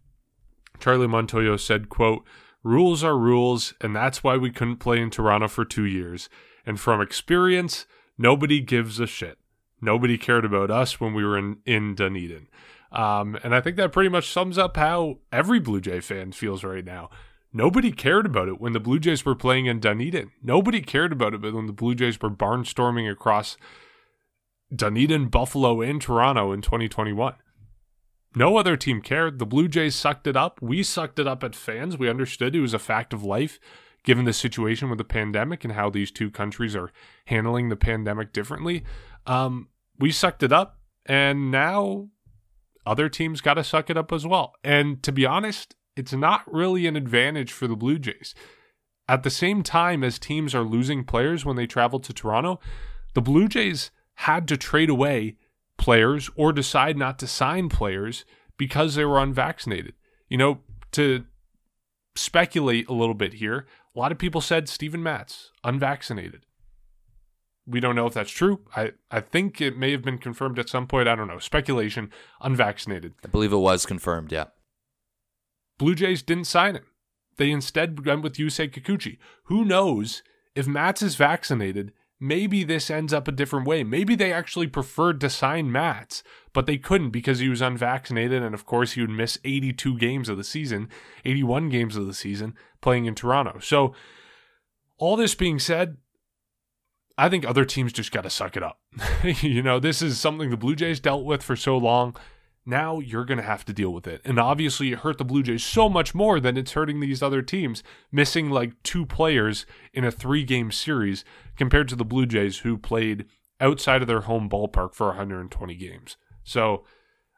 Charlie 0.81 1.07
Montoyo 1.07 1.59
said, 1.59 1.89
quote, 1.89 2.25
Rules 2.65 3.03
are 3.03 3.19
rules, 3.19 3.75
and 3.81 3.95
that's 3.95 4.23
why 4.23 4.37
we 4.37 4.51
couldn't 4.51 4.77
play 4.77 5.01
in 5.01 5.11
Toronto 5.11 5.49
for 5.49 5.65
two 5.65 5.85
years. 5.85 6.29
And 6.65 6.79
from 6.79 7.01
experience, 7.01 7.87
nobody 8.23 8.61
gives 8.61 9.01
a 9.01 9.07
shit. 9.07 9.39
Nobody 9.81 10.17
cared 10.17 10.45
about 10.45 10.71
us 10.71 11.01
when 11.01 11.13
we 11.13 11.25
were 11.25 11.37
in, 11.37 11.59
in 11.67 11.97
Dunedin. 11.97 12.47
Um, 12.93 13.37
and 13.43 13.55
I 13.55 13.61
think 13.61 13.77
that 13.77 13.93
pretty 13.93 14.09
much 14.09 14.31
sums 14.31 14.57
up 14.57 14.77
how 14.77 15.19
every 15.33 15.59
Blue 15.59 15.81
Jay 15.81 16.01
fan 16.01 16.31
feels 16.31 16.63
right 16.63 16.85
now. 16.85 17.11
Nobody 17.53 17.91
cared 17.91 18.25
about 18.25 18.49
it 18.49 18.61
when 18.61 18.73
the 18.73 18.81
Blue 18.81 18.99
Jays 18.99 19.27
were 19.27 19.35
playing 19.35 19.67
in 19.67 19.81
Dunedin. 19.81 20.31
Nobody 20.43 20.81
cared 20.81 21.13
about 21.13 21.35
it 21.35 21.43
when 21.43 21.67
the 21.67 21.73
Blue 21.73 21.95
Jays 21.95 22.21
were 22.21 22.31
barnstorming 22.31 23.11
across 23.11 23.57
Dunedin, 24.75 25.29
Buffalo, 25.29 25.81
and 25.81 26.01
Toronto 26.01 26.53
in 26.53 26.63
2021. 26.63 27.35
No 28.35 28.57
other 28.57 28.77
team 28.77 29.03
cared. 29.03 29.39
The 29.39 29.47
Blue 29.47 29.69
Jays 29.69 29.95
sucked 29.95 30.27
it 30.27 30.37
up. 30.37 30.63
We 30.63 30.83
sucked 30.83 31.19
it 31.19 31.27
up 31.27 31.45
at 31.45 31.55
fans. 31.55 31.99
We 31.99 32.09
understood 32.09 32.55
it 32.55 32.61
was 32.61 32.73
a 32.73 32.79
fact 32.79 33.13
of 33.13 33.25
life 33.25 33.59
given 34.05 34.25
the 34.25 34.33
situation 34.33 34.89
with 34.89 34.99
the 34.99 35.05
pandemic 35.05 35.65
and 35.65 35.75
how 35.75 35.89
these 35.91 36.11
two 36.11 36.31
countries 36.31 36.75
are 36.75 36.91
handling 37.27 37.69
the 37.69 37.77
pandemic 37.77 38.33
differently. 38.33 38.85
Um, 39.27 39.69
we 39.99 40.11
sucked 40.11 40.43
it 40.43 40.53
up, 40.53 40.79
and 41.07 41.51
now 41.51 42.09
other 42.85 43.09
teams 43.09 43.41
got 43.41 43.55
to 43.55 43.65
suck 43.65 43.91
it 43.91 43.97
up 43.97 44.13
as 44.13 44.27
well. 44.27 44.55
And 44.65 45.03
to 45.03 45.13
be 45.13 45.25
honest, 45.25 45.75
it's 45.97 46.13
not 46.13 46.53
really 46.53 46.87
an 46.87 46.97
advantage 46.97 47.53
for 47.53 47.69
the 47.69 47.77
Blue 47.77 47.99
Jays. 47.99 48.35
At 49.09 49.23
the 49.23 49.31
same 49.31 49.63
time 49.63 50.03
as 50.03 50.19
teams 50.19 50.55
are 50.55 50.65
losing 50.65 51.05
players 51.05 51.45
when 51.45 51.57
they 51.57 51.67
travel 51.67 52.01
to 52.01 52.13
Toronto, 52.13 52.61
the 53.15 53.21
Blue 53.21 53.49
Jays 53.49 53.91
had 54.15 54.49
to 54.49 54.57
trade 54.57 54.91
away 54.91 55.37
players 55.77 56.31
or 56.37 56.53
decide 56.53 56.97
not 56.97 57.19
to 57.19 57.27
sign 57.27 57.69
players 57.69 58.25
because 58.57 58.95
they 58.95 59.05
were 59.05 59.19
unvaccinated. 59.19 59.95
You 60.29 60.39
know, 60.39 60.61
to 60.93 61.25
speculate 62.15 62.89
a 62.89 62.95
little 62.95 63.15
bit 63.15 63.35
here, 63.35 63.67
a 63.95 63.99
lot 63.99 64.13
of 64.13 64.19
people 64.19 64.41
said 64.41 64.69
Stephen 64.69 65.03
Matz, 65.03 65.51
unvaccinated. 65.65 66.47
We 67.67 67.81
don't 67.81 67.95
know 67.95 68.07
if 68.07 68.15
that's 68.15 68.31
true. 68.31 68.61
I, 68.75 68.93
I 69.11 69.21
think 69.21 69.61
it 69.61 69.77
may 69.77 69.93
have 69.93 70.03
been 70.03 70.19
confirmed 70.19 70.59
at 70.59 70.69
some 70.69 70.87
point. 70.87 71.09
I 71.09 71.15
don't 71.15 71.29
know. 71.29 71.39
Speculation, 71.39 72.11
unvaccinated. 72.41 73.15
I 73.25 73.29
believe 73.29 73.53
it 73.53 73.57
was 73.57 73.87
confirmed. 73.87 74.33
Yeah. 74.33 74.47
Blue 75.79 75.95
Jays 75.95 76.23
didn't 76.23 76.47
sign 76.47 76.75
him. 76.75 76.87
They 77.37 77.51
instead 77.51 78.05
went 78.05 78.23
with 78.23 78.35
Yusei 78.35 78.71
Kikuchi. 78.71 79.19
Who 79.45 79.65
knows 79.65 80.23
if 80.55 80.67
Matz 80.67 81.03
is 81.03 81.15
vaccinated? 81.15 81.93
Maybe 82.23 82.63
this 82.63 82.89
ends 82.89 83.13
up 83.13 83.27
a 83.27 83.33
different 83.33 83.67
way. 83.67 83.83
Maybe 83.83 84.15
they 84.15 84.33
actually 84.33 84.69
preferred 84.69 85.21
to 85.23 85.29
sign 85.29 85.73
Matz, 85.73 86.23
but 86.53 86.67
they 86.67 86.79
couldn't 86.79 87.11
because 87.11 87.41
he 87.41 87.49
was 87.49 87.61
unvaccinated, 87.61 88.45
and 88.45 88.55
of 88.55 88.65
course 88.65 88.93
he 88.93 89.01
would 89.01 89.11
miss 89.11 89.41
82 89.45 89.99
games 89.99 90.29
of 90.29 90.37
the 90.37 90.45
season, 90.45 90.89
81 91.25 91.69
games 91.69 91.97
of 91.97 92.07
the 92.07 92.15
season 92.15 92.55
playing 92.81 93.07
in 93.07 93.17
Toronto. 93.17 93.59
So, 93.59 93.93
all 94.99 95.17
this 95.17 95.35
being 95.35 95.59
said, 95.59 95.97
I 97.19 97.29
think 97.29 97.45
other 97.45 97.65
teams 97.65 97.93
just 97.93 98.13
got 98.13 98.23
to 98.23 98.31
suck 98.31 98.57
it 98.57 98.63
up. 98.63 98.79
you 99.25 99.61
know, 99.61 99.81
this 99.81 100.01
is 100.01 100.21
something 100.21 100.49
the 100.49 100.57
Blue 100.57 100.77
Jays 100.77 101.01
dealt 101.01 101.25
with 101.25 101.43
for 101.43 101.57
so 101.57 101.77
long. 101.77 102.15
Now 102.65 103.01
you're 103.01 103.25
going 103.25 103.39
to 103.39 103.45
have 103.45 103.65
to 103.65 103.73
deal 103.73 103.93
with 103.93 104.07
it. 104.07 104.21
And 104.25 104.39
obviously, 104.39 104.93
it 104.93 105.01
hurt 105.01 105.19
the 105.19 105.25
Blue 105.25 105.43
Jays 105.43 105.65
so 105.65 105.89
much 105.89 106.15
more 106.15 106.39
than 106.39 106.57
it's 106.57 106.73
hurting 106.73 107.01
these 107.01 107.23
other 107.23 107.43
teams, 107.43 107.83
missing 108.13 108.51
like 108.51 108.81
two 108.83 109.05
players 109.05 109.67
in 109.93 110.05
a 110.05 110.13
three 110.13 110.45
game 110.45 110.71
series 110.71 111.25
compared 111.57 111.89
to 111.89 111.97
the 111.97 112.05
Blue 112.05 112.27
Jays, 112.27 112.59
who 112.59 112.79
played 112.79 113.27
outside 113.61 114.03
of 114.03 114.09
their 114.09 114.23
home 114.23 114.49
ballpark 114.49 114.95
for 114.95 115.09
120 115.09 115.75
games. 115.75 116.17
So 116.45 116.85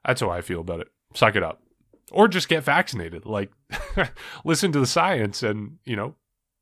that's 0.04 0.20
how 0.20 0.30
I 0.30 0.40
feel 0.40 0.60
about 0.60 0.80
it. 0.80 0.88
Suck 1.14 1.36
it 1.36 1.42
up. 1.42 1.62
Or 2.12 2.28
just 2.28 2.48
get 2.48 2.64
vaccinated. 2.64 3.24
Like, 3.24 3.50
listen 4.44 4.72
to 4.72 4.80
the 4.80 4.86
science 4.86 5.42
and, 5.42 5.78
you 5.84 5.96
know, 5.96 6.16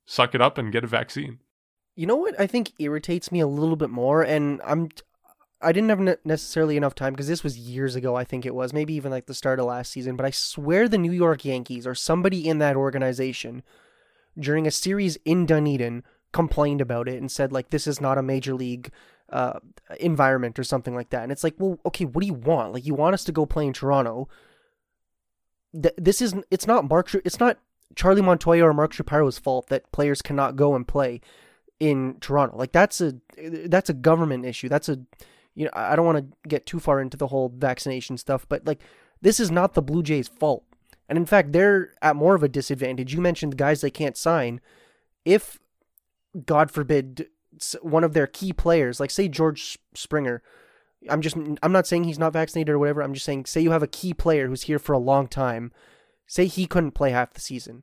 suck 0.07 0.35
it 0.35 0.41
up 0.41 0.57
and 0.57 0.73
get 0.73 0.85
a 0.85 0.89
vaccine. 0.89 1.39
You 1.95 2.07
know 2.07 2.17
what 2.17 2.39
I 2.41 2.47
think 2.47 2.73
irritates 2.79 3.31
me 3.31 3.41
a 3.41 3.47
little 3.47 3.77
bit 3.77 3.91
more, 3.91 4.23
and 4.23 4.61
I'm 4.65 4.89
I 5.63 5.73
didn't 5.73 5.91
have 5.91 6.01
ne- 6.01 6.17
necessarily 6.25 6.77
enough 6.77 6.95
time 6.95 7.13
because 7.13 7.29
this 7.29 7.45
was 7.45 7.59
years 7.59 7.95
ago. 7.95 8.17
I 8.17 8.25
think 8.25 8.45
it 8.45 8.55
was 8.55 8.73
maybe 8.73 8.95
even 8.95 9.11
like 9.11 9.27
the 9.27 9.35
start 9.35 9.61
of 9.61 9.67
last 9.67 9.93
season. 9.93 10.17
But 10.17 10.27
I 10.27 10.31
swear 10.31 10.89
the 10.89 10.99
New 10.99 11.13
York 11.13 11.45
Yankees 11.45 11.87
or 11.87 11.95
somebody 11.95 12.49
in 12.49 12.59
that 12.59 12.77
organization 12.77 13.63
during 14.39 14.67
a 14.67 14.71
series 14.71 15.17
in 15.25 15.47
Dunedin 15.47 16.05
complained 16.33 16.81
about 16.81 17.09
it 17.09 17.21
and 17.21 17.31
said 17.31 17.53
like 17.53 17.71
this 17.71 17.87
is 17.87 18.01
not 18.01 18.19
a 18.19 18.23
major 18.23 18.55
league 18.55 18.91
uh, 19.31 19.59
environment 20.01 20.59
or 20.59 20.65
something 20.65 20.95
like 20.95 21.11
that. 21.11 21.23
And 21.23 21.33
it's 21.33 21.45
like, 21.45 21.55
well, 21.59 21.79
okay, 21.87 22.05
what 22.05 22.21
do 22.21 22.27
you 22.27 22.35
want? 22.35 22.73
Like 22.73 22.87
you 22.87 22.95
want 22.95 23.15
us 23.15 23.25
to 23.25 23.33
go 23.33 23.47
play 23.47 23.67
in 23.67 23.73
Toronto? 23.73 24.29
Th- 25.73 25.95
this 25.97 26.21
is 26.21 26.35
it's 26.51 26.67
not 26.67 26.89
Mark. 26.89 27.15
It's 27.15 27.41
not 27.41 27.59
Charlie 27.95 28.23
Montoya 28.23 28.67
or 28.67 28.75
Mark 28.75 28.93
Shapiro's 28.93 29.39
fault 29.39 29.69
that 29.69 29.91
players 29.93 30.23
cannot 30.23 30.57
go 30.57 30.75
and 30.75 30.87
play 30.87 31.21
in 31.81 32.17
Toronto. 32.21 32.57
Like 32.57 32.73
that's 32.73 33.01
a 33.01 33.15
that's 33.67 33.91
a 33.91 33.95
government 33.95 34.45
issue. 34.45 34.69
That's 34.69 34.89
a 34.89 35.01
you 35.55 35.65
know 35.65 35.71
I 35.75 35.97
don't 35.97 36.07
want 36.07 36.19
to 36.19 36.49
get 36.49 36.67
too 36.67 36.81
far 36.81 37.01
into 37.01 37.17
the 37.17 37.29
whole 37.29 37.53
vaccination 37.55 38.17
stuff, 38.17 38.47
but 38.49 38.67
like 38.67 38.81
this 39.21 39.39
is 39.41 39.51
not 39.51 39.75
the 39.75 39.83
Blue 39.83 40.03
Jays' 40.03 40.29
fault. 40.29 40.65
And 41.09 41.19
in 41.19 41.27
fact, 41.27 41.53
they're 41.53 41.93
at 42.01 42.17
more 42.17 42.35
of 42.35 42.43
a 42.43 42.49
disadvantage. 42.49 43.13
You 43.13 43.21
mentioned 43.21 43.53
the 43.53 43.57
guys 43.57 43.81
they 43.81 43.91
can't 43.91 44.17
sign. 44.17 44.61
If 45.25 45.59
God 46.47 46.71
forbid 46.71 47.27
one 47.83 48.03
of 48.03 48.15
their 48.15 48.27
key 48.27 48.53
players, 48.53 48.99
like 48.99 49.11
say 49.11 49.29
George 49.29 49.79
Springer, 49.95 50.43
I'm 51.11 51.21
just 51.21 51.37
I'm 51.63 51.73
not 51.73 51.87
saying 51.87 52.05
he's 52.05 52.19
not 52.19 52.33
vaccinated 52.33 52.73
or 52.75 52.79
whatever. 52.79 53.03
I'm 53.03 53.13
just 53.15 53.27
saying 53.27 53.45
say 53.47 53.61
you 53.61 53.73
have 53.73 53.83
a 53.83 53.89
key 53.89 54.15
player 54.15 54.49
who's 54.49 54.63
here 54.63 54.79
for 54.79 54.93
a 54.93 54.99
long 54.99 55.29
time. 55.29 55.73
Say 56.27 56.47
he 56.47 56.67
couldn't 56.67 56.93
play 56.93 57.11
half 57.11 57.35
the 57.35 57.41
season. 57.41 57.83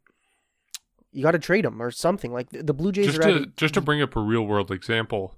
You 1.12 1.24
got 1.24 1.32
to 1.32 1.40
trade 1.40 1.66
him 1.66 1.82
or 1.82 1.92
something. 1.92 2.32
Like 2.32 2.50
the 2.50 2.74
Blue 2.74 2.92
Jays 2.92 3.08
just 3.08 3.20
are 3.20 3.24
to 3.24 3.44
a- 3.44 3.46
just 3.58 3.74
to 3.76 3.82
bring 3.82 4.02
up 4.02 4.16
a 4.16 4.20
real 4.22 4.44
world 4.44 4.72
example, 4.72 5.36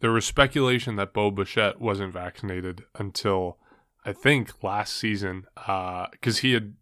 there 0.00 0.12
was 0.12 0.24
speculation 0.24 0.96
that 0.96 1.12
Bo 1.12 1.30
Bichette 1.30 1.80
wasn't 1.80 2.12
vaccinated 2.12 2.84
until 2.98 3.58
I 4.04 4.12
think 4.12 4.62
last 4.62 4.94
season, 4.96 5.46
uh, 5.66 6.06
because 6.10 6.38
he 6.38 6.52
had 6.52 6.74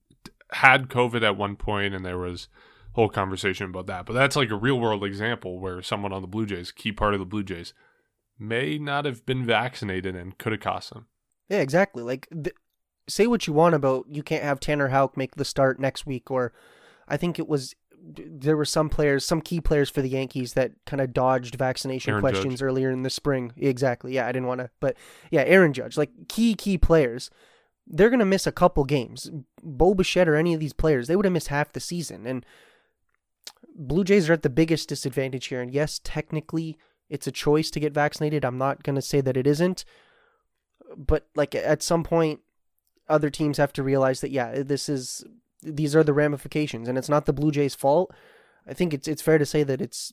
had 0.53 0.89
COVID 0.89 1.23
at 1.23 1.37
one 1.37 1.57
point, 1.57 1.95
and 1.95 2.05
there 2.05 2.19
was 2.19 2.49
whole 2.93 3.09
conversation 3.09 3.66
about 3.66 3.87
that. 3.87 4.07
But 4.07 4.14
that's 4.14 4.37
like 4.37 4.51
a 4.51 4.57
real 4.57 4.79
world 4.81 5.05
example 5.05 5.61
where 5.61 5.83
someone 5.83 6.12
on 6.12 6.23
the 6.23 6.29
Blue 6.29 6.47
Jays, 6.47 6.73
key 6.73 6.93
part 6.93 7.14
of 7.14 7.21
the 7.21 7.27
Blue 7.27 7.43
Jays, 7.43 7.75
may 8.39 8.79
not 8.79 9.05
have 9.05 9.27
been 9.27 9.45
vaccinated 9.45 10.16
and 10.16 10.39
could 10.39 10.53
have 10.53 10.61
cost 10.61 10.93
them. 10.93 11.07
Yeah, 11.49 11.59
exactly. 11.59 12.03
Like, 12.03 12.29
th- 12.31 12.55
say 13.09 13.27
what 13.27 13.47
you 13.47 13.53
want 13.53 13.75
about 13.75 14.07
you 14.09 14.23
can't 14.23 14.45
have 14.45 14.61
Tanner 14.61 14.89
Houck 14.89 15.16
make 15.16 15.35
the 15.35 15.45
start 15.45 15.81
next 15.81 16.07
week, 16.07 16.31
or 16.31 16.53
I 17.09 17.16
think 17.16 17.39
it 17.39 17.49
was 17.49 17.75
there 18.09 18.57
were 18.57 18.65
some 18.65 18.89
players, 18.89 19.25
some 19.25 19.41
key 19.41 19.61
players 19.61 19.91
for 19.91 20.03
the 20.03 20.09
Yankees 20.09 20.55
that 20.55 20.73
kind 20.87 21.01
of 21.01 21.13
dodged 21.13 21.57
vaccination 21.57 22.13
Aaron 22.13 22.23
questions 22.23 22.55
Judge. 22.55 22.63
earlier 22.63 22.91
in 22.91 23.03
the 23.03 23.11
spring. 23.11 23.53
Exactly. 23.57 24.15
Yeah, 24.15 24.27
I 24.27 24.33
didn't 24.33 24.49
want 24.49 24.61
to, 24.61 24.71
but 24.81 24.97
yeah, 25.31 25.43
Aaron 25.43 25.73
Judge, 25.73 25.97
like 25.97 26.11
key 26.29 26.55
key 26.55 26.79
players, 26.79 27.31
they're 27.87 28.11
gonna 28.11 28.25
miss 28.25 28.47
a 28.47 28.53
couple 28.53 28.85
games. 28.85 29.31
Bo 29.63 29.95
Bichette 29.95 30.29
or 30.29 30.37
any 30.37 30.55
of 30.55 30.61
these 30.61 30.73
players, 30.73 31.09
they 31.09 31.17
would 31.17 31.25
have 31.25 31.33
missed 31.33 31.49
half 31.49 31.73
the 31.73 31.81
season, 31.81 32.27
and 32.27 32.45
Blue 33.75 34.05
Jays 34.05 34.29
are 34.29 34.35
at 34.35 34.43
the 34.43 34.51
biggest 34.51 34.89
disadvantage 34.89 35.47
here. 35.47 35.61
And 35.61 35.73
yes, 35.73 36.01
technically, 36.03 36.77
it's 37.09 37.27
a 37.27 37.33
choice 37.33 37.71
to 37.71 37.81
get 37.81 37.93
vaccinated. 37.93 38.45
I'm 38.45 38.59
not 38.59 38.83
gonna 38.83 39.03
say 39.03 39.21
that 39.21 39.37
it 39.37 39.47
isn't 39.47 39.85
but 40.97 41.27
like 41.35 41.55
at 41.55 41.83
some 41.83 42.03
point 42.03 42.41
other 43.09 43.31
teams 43.31 43.59
have 43.59 43.73
to 43.73 43.83
realize 43.83 44.21
that 44.21 44.31
yeah 44.31 44.63
this 44.63 44.89
is 44.89 45.25
these 45.63 45.95
are 45.97 46.05
the 46.05 46.13
ramifications 46.13 46.89
and 46.89 46.97
it's 46.97 47.09
not 47.09 47.27
the 47.27 47.33
blue 47.33 47.51
jays 47.51 47.75
fault. 47.75 48.13
I 48.67 48.75
think 48.75 48.93
it's 48.95 49.09
it's 49.09 49.23
fair 49.23 49.39
to 49.39 49.47
say 49.47 49.63
that 49.63 49.81
it's 49.81 50.13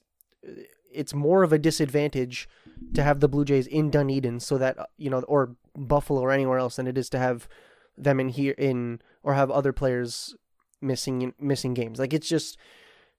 it's 0.92 1.14
more 1.14 1.44
of 1.44 1.52
a 1.52 1.60
disadvantage 1.60 2.48
to 2.94 3.04
have 3.04 3.20
the 3.20 3.28
blue 3.28 3.46
jays 3.46 3.68
in 3.68 3.90
dunedin 3.90 4.40
so 4.40 4.58
that 4.58 4.78
you 4.98 5.10
know 5.10 5.22
or 5.22 5.56
buffalo 5.76 6.22
or 6.22 6.32
anywhere 6.32 6.58
else 6.58 6.78
than 6.78 6.88
it 6.88 6.98
is 6.98 7.10
to 7.10 7.20
have 7.20 7.48
them 7.98 8.20
in 8.20 8.30
here 8.30 8.56
in 8.58 9.02
or 9.24 9.34
have 9.34 9.52
other 9.52 9.74
players 9.74 10.36
missing 10.82 11.34
missing 11.40 11.74
games. 11.74 12.00
Like 12.00 12.14
it's 12.14 12.30
just 12.30 12.58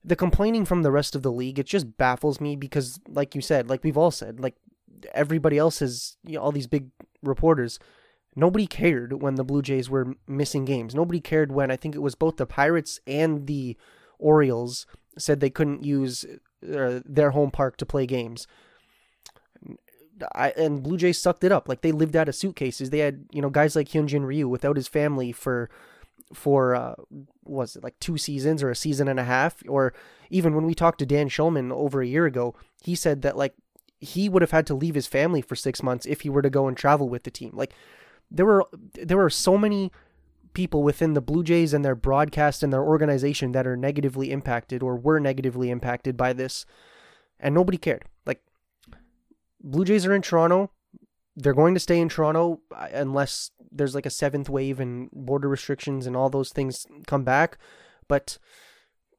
the 0.05 0.17
complaining 0.17 0.65
from 0.65 0.83
the 0.83 0.93
rest 0.93 1.15
of 1.15 1.23
the 1.23 1.33
league 1.33 1.59
it 1.59 1.67
just 1.67 1.97
baffles 1.97 2.41
me 2.41 2.55
because 2.55 3.01
like 3.09 3.35
you 3.35 3.41
said 3.41 3.69
like 3.69 3.83
we've 3.83 3.97
all 3.97 4.13
said 4.13 4.39
like 4.39 4.55
everybody 5.13 5.59
else 5.59 5.83
is 5.83 6.17
you 6.25 6.35
know, 6.35 6.43
all 6.43 6.53
these 6.53 6.69
big 6.69 6.91
reporters 7.23 7.79
nobody 8.37 8.67
cared 8.67 9.21
when 9.23 9.35
the 9.35 9.45
blue 9.45 9.63
jays 9.63 9.91
were 9.91 10.15
missing 10.29 10.65
games. 10.65 10.95
Nobody 10.95 11.21
cared 11.21 11.51
when 11.51 11.71
i 11.71 11.77
think 11.77 11.95
it 11.95 12.03
was 12.03 12.15
both 12.15 12.37
the 12.37 12.47
pirates 12.47 13.01
and 13.07 13.47
the 13.47 13.77
orioles 14.19 14.87
said 15.19 15.41
they 15.41 15.51
couldn't 15.51 15.85
use 15.85 16.25
uh, 16.63 17.01
their 17.05 17.31
home 17.31 17.51
park 17.51 17.77
to 17.79 17.87
play 17.87 18.07
games. 18.07 18.47
I, 20.35 20.51
and 20.57 20.83
blue 20.83 20.97
jays 20.97 21.21
sucked 21.21 21.45
it 21.45 21.53
up. 21.53 21.69
Like 21.69 21.83
they 21.83 21.93
lived 21.93 22.17
out 22.17 22.29
of 22.29 22.35
suitcases. 22.35 22.91
They 22.91 23.01
had 23.01 23.27
you 23.33 23.43
know 23.43 23.51
guys 23.51 23.77
like 23.77 23.89
hyunjin 23.89 24.27
ryu 24.27 24.49
without 24.49 24.77
his 24.77 24.89
family 24.89 25.33
for 25.33 25.69
for 26.33 26.75
uh, 26.75 26.95
was 27.45 27.77
it 27.77 27.85
like 27.85 27.99
two 28.01 28.19
seasons 28.19 28.63
or 28.63 28.71
a 28.71 28.77
season 28.77 29.09
and 29.09 29.21
a 29.21 29.25
half, 29.25 29.63
or 29.69 29.93
even 30.31 30.55
when 30.55 30.67
we 30.67 30.75
talked 30.75 30.99
to 31.01 31.07
Dan 31.07 31.29
Shulman 31.29 31.73
over 31.73 32.01
a 32.01 32.07
year 32.07 32.27
ago, 32.27 32.55
he 32.83 32.95
said 32.95 33.23
that 33.23 33.37
like 33.37 33.55
he 34.01 34.29
would 34.29 34.43
have 34.43 34.51
had 34.51 34.67
to 34.67 34.75
leave 34.75 34.95
his 34.95 35.07
family 35.07 35.41
for 35.41 35.55
six 35.55 35.83
months 35.83 36.07
if 36.07 36.23
he 36.23 36.31
were 36.31 36.43
to 36.43 36.51
go 36.51 36.67
and 36.67 36.77
travel 36.77 37.09
with 37.09 37.25
the 37.25 37.31
team. 37.31 37.51
Like 37.55 37.75
there 38.31 38.47
were 38.47 38.65
there 38.95 39.17
were 39.17 39.31
so 39.31 39.57
many 39.57 39.93
people 40.53 40.83
within 40.83 41.13
the 41.13 41.21
Blue 41.21 41.45
Jays 41.45 41.75
and 41.75 41.85
their 41.85 41.95
broadcast 41.95 42.63
and 42.63 42.73
their 42.73 42.83
organization 42.83 43.53
that 43.53 43.67
are 43.67 43.77
negatively 43.77 44.31
impacted 44.31 44.83
or 44.83 44.97
were 44.97 45.21
negatively 45.21 45.71
impacted 45.71 46.17
by 46.17 46.33
this, 46.33 46.65
and 47.39 47.55
nobody 47.55 47.79
cared. 47.79 48.05
Like 48.25 48.43
Blue 49.61 49.85
Jays 49.85 50.07
are 50.07 50.15
in 50.15 50.23
Toronto. 50.23 50.71
They're 51.37 51.53
going 51.53 51.75
to 51.75 51.81
stay 51.81 52.01
in 52.01 52.09
Toronto 52.09 52.61
uh, 52.75 52.89
unless 52.93 53.51
there's 53.71 53.95
like 53.95 54.07
a 54.07 54.11
seventh 54.11 54.49
wave 54.49 54.81
and 54.81 55.11
border 55.13 55.49
restrictions 55.49 56.07
and 56.07 56.17
all 56.17 56.31
those 56.31 56.51
things 56.51 56.87
come 57.07 57.25
back. 57.25 57.59
But 58.09 58.39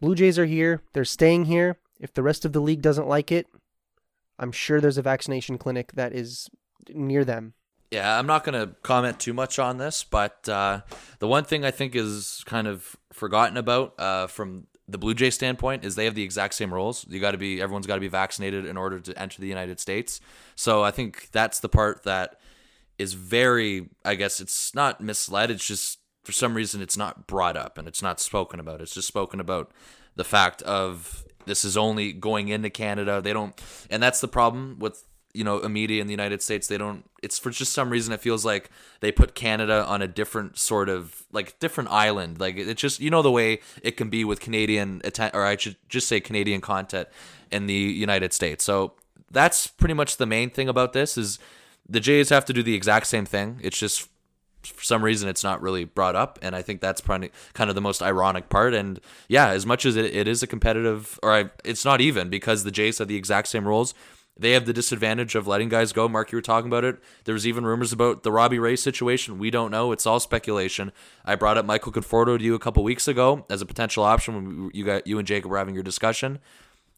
Blue 0.01 0.15
Jays 0.15 0.39
are 0.39 0.45
here. 0.45 0.81
They're 0.93 1.05
staying 1.05 1.45
here. 1.45 1.77
If 1.99 2.13
the 2.13 2.23
rest 2.23 2.45
of 2.45 2.53
the 2.53 2.59
league 2.59 2.81
doesn't 2.81 3.07
like 3.07 3.31
it, 3.31 3.47
I'm 4.39 4.51
sure 4.51 4.79
there's 4.79 4.97
a 4.97 5.03
vaccination 5.03 5.57
clinic 5.57 5.91
that 5.93 6.13
is 6.13 6.49
near 6.89 7.25
them. 7.25 7.53
Yeah, 7.91 8.19
I'm 8.19 8.27
not 8.27 8.43
going 8.43 8.59
to 8.59 8.75
comment 8.83 9.19
too 9.19 9.33
much 9.33 9.59
on 9.59 9.77
this, 9.77 10.03
but 10.03 10.47
uh, 10.49 10.81
the 11.19 11.27
one 11.27 11.45
thing 11.45 11.63
I 11.63 11.71
think 11.71 11.95
is 11.95 12.43
kind 12.45 12.67
of 12.67 12.97
forgotten 13.13 13.55
about 13.55 13.93
uh, 13.97 14.27
from 14.27 14.67
the 14.89 14.97
Blue 14.97 15.13
Jay 15.13 15.29
standpoint 15.29 15.85
is 15.85 15.95
they 15.95 16.05
have 16.05 16.15
the 16.15 16.23
exact 16.23 16.53
same 16.53 16.73
rules. 16.73 17.05
You 17.09 17.19
got 17.19 17.31
to 17.31 17.37
be 17.37 17.61
everyone's 17.61 17.87
got 17.87 17.95
to 17.95 18.01
be 18.01 18.07
vaccinated 18.07 18.65
in 18.65 18.77
order 18.77 18.99
to 18.99 19.17
enter 19.19 19.41
the 19.41 19.47
United 19.47 19.79
States. 19.79 20.19
So 20.55 20.83
I 20.83 20.91
think 20.91 21.29
that's 21.31 21.59
the 21.59 21.69
part 21.69 22.03
that 22.03 22.39
is 22.97 23.13
very, 23.13 23.89
I 24.03 24.15
guess 24.15 24.39
it's 24.39 24.73
not 24.73 25.01
misled. 25.01 25.51
It's 25.51 25.65
just 25.65 25.99
for 26.23 26.31
some 26.31 26.55
reason 26.55 26.81
it's 26.81 26.97
not 26.97 27.27
brought 27.27 27.55
up 27.55 27.77
and 27.77 27.87
it's 27.87 28.01
not 28.01 28.19
spoken 28.19 28.59
about. 28.59 28.81
It's 28.81 28.93
just 28.93 29.07
spoken 29.07 29.39
about 29.39 29.71
the 30.15 30.23
fact 30.23 30.61
of 30.63 31.25
this 31.45 31.63
is 31.63 31.77
only 31.77 32.11
going 32.11 32.49
into 32.49 32.69
Canada. 32.69 33.21
They 33.21 33.33
don't, 33.33 33.59
and 33.89 34.01
that's 34.01 34.19
the 34.19 34.27
problem 34.27 34.77
with 34.79 35.03
you 35.37 35.43
know 35.43 35.59
a 35.59 35.69
media 35.69 36.01
in 36.01 36.07
the 36.07 36.13
United 36.13 36.41
States. 36.41 36.67
They 36.67 36.77
don't. 36.77 37.09
It's 37.21 37.37
for 37.37 37.51
just 37.51 37.73
some 37.73 37.89
reason 37.89 38.13
it 38.13 38.19
feels 38.19 38.43
like 38.43 38.69
they 38.99 39.11
put 39.11 39.35
Canada 39.35 39.85
on 39.85 40.01
a 40.01 40.07
different 40.07 40.57
sort 40.57 40.89
of 40.89 41.23
like 41.31 41.59
different 41.59 41.91
island. 41.91 42.39
Like 42.39 42.57
it 42.57 42.75
just 42.75 42.99
you 42.99 43.09
know 43.09 43.21
the 43.21 43.31
way 43.31 43.59
it 43.83 43.97
can 43.97 44.09
be 44.09 44.25
with 44.25 44.39
Canadian 44.39 45.01
or 45.33 45.43
I 45.45 45.55
should 45.55 45.75
just 45.87 46.07
say 46.07 46.19
Canadian 46.19 46.61
content 46.61 47.07
in 47.51 47.67
the 47.67 47.73
United 47.73 48.33
States. 48.33 48.63
So 48.63 48.93
that's 49.29 49.67
pretty 49.67 49.93
much 49.93 50.17
the 50.17 50.25
main 50.25 50.49
thing 50.49 50.67
about 50.67 50.93
this 50.93 51.17
is 51.17 51.39
the 51.87 51.99
Jays 51.99 52.29
have 52.29 52.45
to 52.45 52.53
do 52.53 52.63
the 52.63 52.73
exact 52.73 53.07
same 53.07 53.25
thing. 53.25 53.59
It's 53.61 53.77
just 53.77 54.09
for 54.63 54.83
some 54.83 55.03
reason 55.03 55.29
it's 55.29 55.43
not 55.43 55.61
really 55.61 55.85
brought 55.85 56.15
up 56.15 56.39
and 56.41 56.55
i 56.55 56.61
think 56.61 56.81
that's 56.81 56.99
probably 56.99 57.31
kind 57.53 57.69
of 57.69 57.75
the 57.75 57.81
most 57.81 58.01
ironic 58.01 58.49
part 58.49 58.73
and 58.73 58.99
yeah 59.27 59.49
as 59.49 59.65
much 59.65 59.85
as 59.85 59.95
it, 59.95 60.05
it 60.05 60.27
is 60.27 60.43
a 60.43 60.47
competitive 60.47 61.19
or 61.23 61.31
I, 61.31 61.49
it's 61.63 61.85
not 61.85 62.01
even 62.01 62.29
because 62.29 62.63
the 62.63 62.71
jays 62.71 62.97
have 62.97 63.07
the 63.07 63.15
exact 63.15 63.47
same 63.47 63.67
rules 63.67 63.93
they 64.39 64.51
have 64.51 64.65
the 64.65 64.73
disadvantage 64.73 65.35
of 65.35 65.47
letting 65.47 65.69
guys 65.69 65.93
go. 65.93 66.07
Mark 66.07 66.31
you 66.31 66.37
were 66.37 66.41
talking 66.41 66.69
about 66.69 66.83
it. 66.83 67.01
There 67.25 67.33
was 67.33 67.47
even 67.47 67.65
rumors 67.65 67.93
about 67.93 68.23
the 68.23 68.31
robbie 68.31 68.59
ray 68.59 68.75
situation. 68.75 69.39
We 69.39 69.51
don't 69.51 69.71
know. 69.71 69.91
It's 69.91 70.05
all 70.05 70.19
speculation. 70.19 70.91
I 71.25 71.35
brought 71.35 71.57
up 71.57 71.65
michael 71.65 71.91
conforto 71.91 72.37
to 72.37 72.43
you 72.43 72.55
a 72.55 72.59
couple 72.59 72.83
weeks 72.83 73.07
ago 73.07 73.45
as 73.49 73.61
a 73.61 73.65
potential 73.65 74.03
option 74.03 74.35
when 74.35 74.71
you 74.73 74.85
got 74.85 75.07
you 75.07 75.17
and 75.19 75.27
jacob 75.27 75.51
were 75.51 75.57
having 75.57 75.73
your 75.73 75.83
discussion. 75.83 76.39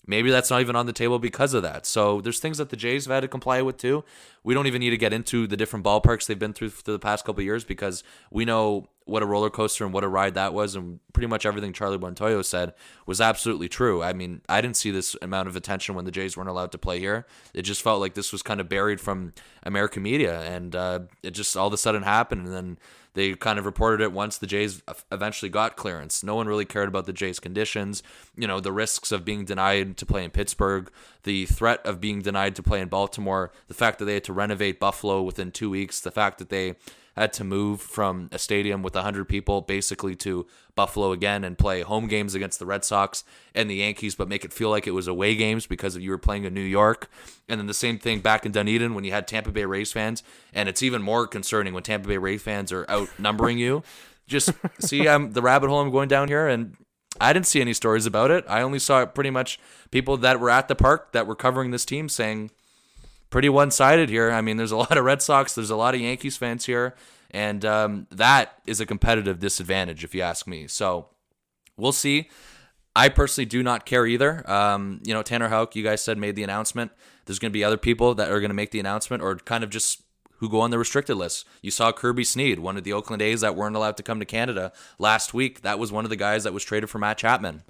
Maybe 0.09 0.31
that's 0.31 0.49
not 0.49 0.61
even 0.61 0.75
on 0.75 0.87
the 0.87 0.93
table 0.93 1.19
because 1.19 1.53
of 1.53 1.61
that. 1.61 1.85
So 1.85 2.19
there's 2.19 2.39
things 2.39 2.57
that 2.57 2.69
the 2.69 2.75
Jays 2.75 3.05
have 3.05 3.13
had 3.13 3.19
to 3.19 3.27
comply 3.27 3.61
with 3.61 3.77
too. 3.77 4.03
We 4.43 4.55
don't 4.55 4.65
even 4.65 4.79
need 4.79 4.89
to 4.89 4.97
get 4.97 5.13
into 5.13 5.45
the 5.45 5.55
different 5.55 5.85
ballparks 5.85 6.25
they've 6.25 6.39
been 6.39 6.53
through 6.53 6.69
for 6.69 6.91
the 6.91 6.97
past 6.97 7.25
couple 7.25 7.43
years 7.43 7.63
because 7.63 8.03
we 8.31 8.43
know 8.43 8.89
what 9.09 9.23
a 9.23 9.25
roller 9.25 9.49
coaster 9.49 9.83
and 9.83 9.93
what 9.93 10.03
a 10.03 10.07
ride 10.07 10.35
that 10.35 10.53
was, 10.53 10.75
and 10.75 10.99
pretty 11.13 11.27
much 11.27 11.45
everything 11.45 11.73
Charlie 11.73 11.97
Montoyo 11.97 12.43
said 12.43 12.73
was 13.05 13.19
absolutely 13.19 13.67
true. 13.67 14.01
I 14.03 14.13
mean, 14.13 14.41
I 14.47 14.61
didn't 14.61 14.77
see 14.77 14.91
this 14.91 15.15
amount 15.21 15.47
of 15.47 15.55
attention 15.55 15.95
when 15.95 16.05
the 16.05 16.11
Jays 16.11 16.37
weren't 16.37 16.49
allowed 16.49 16.71
to 16.73 16.77
play 16.77 16.99
here. 16.99 17.25
It 17.53 17.63
just 17.63 17.81
felt 17.81 17.99
like 17.99 18.13
this 18.13 18.31
was 18.31 18.41
kind 18.41 18.59
of 18.59 18.69
buried 18.69 19.01
from 19.01 19.33
American 19.63 20.03
media, 20.03 20.41
and 20.41 20.75
uh, 20.75 20.99
it 21.23 21.31
just 21.31 21.57
all 21.57 21.67
of 21.67 21.73
a 21.73 21.77
sudden 21.77 22.03
happened, 22.03 22.45
and 22.45 22.55
then 22.55 22.77
they 23.13 23.33
kind 23.33 23.57
of 23.57 23.65
reported 23.65 24.01
it 24.01 24.11
once 24.11 24.37
the 24.37 24.47
Jays 24.47 24.81
eventually 25.11 25.49
got 25.49 25.75
clearance. 25.75 26.23
No 26.23 26.35
one 26.35 26.47
really 26.47 26.65
cared 26.65 26.87
about 26.87 27.05
the 27.05 27.13
Jays' 27.13 27.39
conditions, 27.39 28.03
you 28.37 28.47
know, 28.47 28.59
the 28.59 28.71
risks 28.71 29.11
of 29.11 29.25
being 29.25 29.45
denied 29.45 29.97
to 29.97 30.05
play 30.05 30.23
in 30.23 30.29
Pittsburgh, 30.31 30.91
the 31.23 31.45
threat 31.47 31.83
of 31.85 31.99
being 31.99 32.21
denied 32.21 32.55
to 32.55 32.63
play 32.63 32.79
in 32.79 32.87
Baltimore, 32.87 33.51
the 33.67 33.73
fact 33.73 33.99
that 33.99 34.05
they 34.05 34.13
had 34.13 34.23
to 34.25 34.33
renovate 34.33 34.79
Buffalo 34.79 35.23
within 35.23 35.51
two 35.51 35.69
weeks, 35.69 35.99
the 35.99 36.11
fact 36.11 36.37
that 36.37 36.49
they 36.49 36.75
had 37.15 37.33
to 37.33 37.43
move 37.43 37.81
from 37.81 38.29
a 38.31 38.39
stadium 38.39 38.81
with 38.81 38.95
100 38.95 39.25
people 39.25 39.61
basically 39.61 40.15
to 40.17 40.47
Buffalo 40.75 41.11
again 41.11 41.43
and 41.43 41.57
play 41.57 41.81
home 41.81 42.07
games 42.07 42.35
against 42.35 42.59
the 42.59 42.65
Red 42.65 42.85
Sox 42.85 43.23
and 43.53 43.69
the 43.69 43.75
Yankees, 43.75 44.15
but 44.15 44.29
make 44.29 44.45
it 44.45 44.53
feel 44.53 44.69
like 44.69 44.87
it 44.87 44.91
was 44.91 45.07
away 45.07 45.35
games 45.35 45.65
because 45.65 45.97
you 45.97 46.11
were 46.11 46.17
playing 46.17 46.45
in 46.45 46.53
New 46.53 46.61
York. 46.61 47.09
And 47.47 47.59
then 47.59 47.67
the 47.67 47.73
same 47.73 47.99
thing 47.99 48.21
back 48.21 48.45
in 48.45 48.51
Dunedin 48.51 48.93
when 48.93 49.03
you 49.03 49.11
had 49.11 49.27
Tampa 49.27 49.51
Bay 49.51 49.65
Rays 49.65 49.91
fans. 49.91 50.23
And 50.53 50.69
it's 50.69 50.83
even 50.83 51.01
more 51.01 51.27
concerning 51.27 51.73
when 51.73 51.83
Tampa 51.83 52.07
Bay 52.07 52.17
Rays 52.17 52.41
fans 52.41 52.71
are 52.71 52.89
outnumbering 52.89 53.57
you. 53.57 53.83
Just 54.27 54.51
see, 54.79 55.07
I'm 55.07 55.33
the 55.33 55.41
rabbit 55.41 55.69
hole 55.69 55.81
I'm 55.81 55.91
going 55.91 56.07
down 56.07 56.27
here, 56.27 56.47
and 56.47 56.77
I 57.19 57.33
didn't 57.33 57.47
see 57.47 57.61
any 57.61 57.73
stories 57.73 58.05
about 58.05 58.31
it. 58.31 58.45
I 58.47 58.61
only 58.61 58.79
saw 58.79 59.05
pretty 59.05 59.31
much 59.31 59.59
people 59.91 60.15
that 60.17 60.39
were 60.39 60.49
at 60.49 60.67
the 60.67 60.75
park 60.75 61.11
that 61.11 61.27
were 61.27 61.35
covering 61.35 61.71
this 61.71 61.83
team 61.83 62.07
saying 62.07 62.51
pretty 63.29 63.49
one 63.49 63.71
sided 63.71 64.09
here. 64.09 64.31
I 64.31 64.41
mean, 64.41 64.57
there's 64.57 64.71
a 64.71 64.77
lot 64.85 64.97
of 64.97 65.03
Red 65.03 65.21
Sox, 65.21 65.55
there's 65.55 65.69
a 65.69 65.75
lot 65.75 65.95
of 65.95 66.01
Yankees 66.01 66.37
fans 66.37 66.65
here, 66.65 66.95
and 67.31 67.63
um, 67.65 68.07
that 68.11 68.59
is 68.65 68.79
a 68.79 68.85
competitive 68.85 69.39
disadvantage, 69.39 70.03
if 70.03 70.15
you 70.15 70.21
ask 70.21 70.47
me. 70.47 70.67
So 70.67 71.07
we'll 71.77 71.91
see. 71.91 72.29
I 72.95 73.07
personally 73.09 73.45
do 73.45 73.63
not 73.63 73.85
care 73.85 74.05
either. 74.05 74.49
Um, 74.49 74.99
you 75.05 75.13
know, 75.13 75.21
Tanner 75.21 75.49
Houck, 75.49 75.75
you 75.75 75.83
guys 75.83 76.01
said 76.01 76.17
made 76.17 76.35
the 76.35 76.43
announcement. 76.43 76.91
There's 77.25 77.39
going 77.39 77.51
to 77.51 77.57
be 77.57 77.63
other 77.63 77.77
people 77.77 78.15
that 78.15 78.31
are 78.31 78.39
going 78.39 78.49
to 78.49 78.55
make 78.55 78.71
the 78.71 78.79
announcement 78.79 79.21
or 79.21 79.35
kind 79.35 79.63
of 79.63 79.69
just 79.69 80.01
who 80.37 80.49
go 80.49 80.61
on 80.61 80.71
the 80.71 80.79
restricted 80.79 81.17
list. 81.17 81.45
You 81.61 81.69
saw 81.69 81.91
Kirby 81.91 82.23
Snead, 82.23 82.59
one 82.59 82.77
of 82.77 82.83
the 82.83 82.93
Oakland 82.93 83.21
A's 83.21 83.41
that 83.41 83.55
weren't 83.55 83.75
allowed 83.75 83.97
to 83.97 84.03
come 84.03 84.19
to 84.19 84.25
Canada 84.25 84.71
last 84.97 85.33
week. 85.33 85.61
That 85.61 85.79
was 85.79 85.91
one 85.91 86.05
of 86.05 86.09
the 86.09 86.15
guys 86.15 86.43
that 86.45 86.53
was 86.53 86.63
traded 86.63 86.89
for 86.89 86.97
Matt 86.97 87.17
Chapman. 87.17 87.63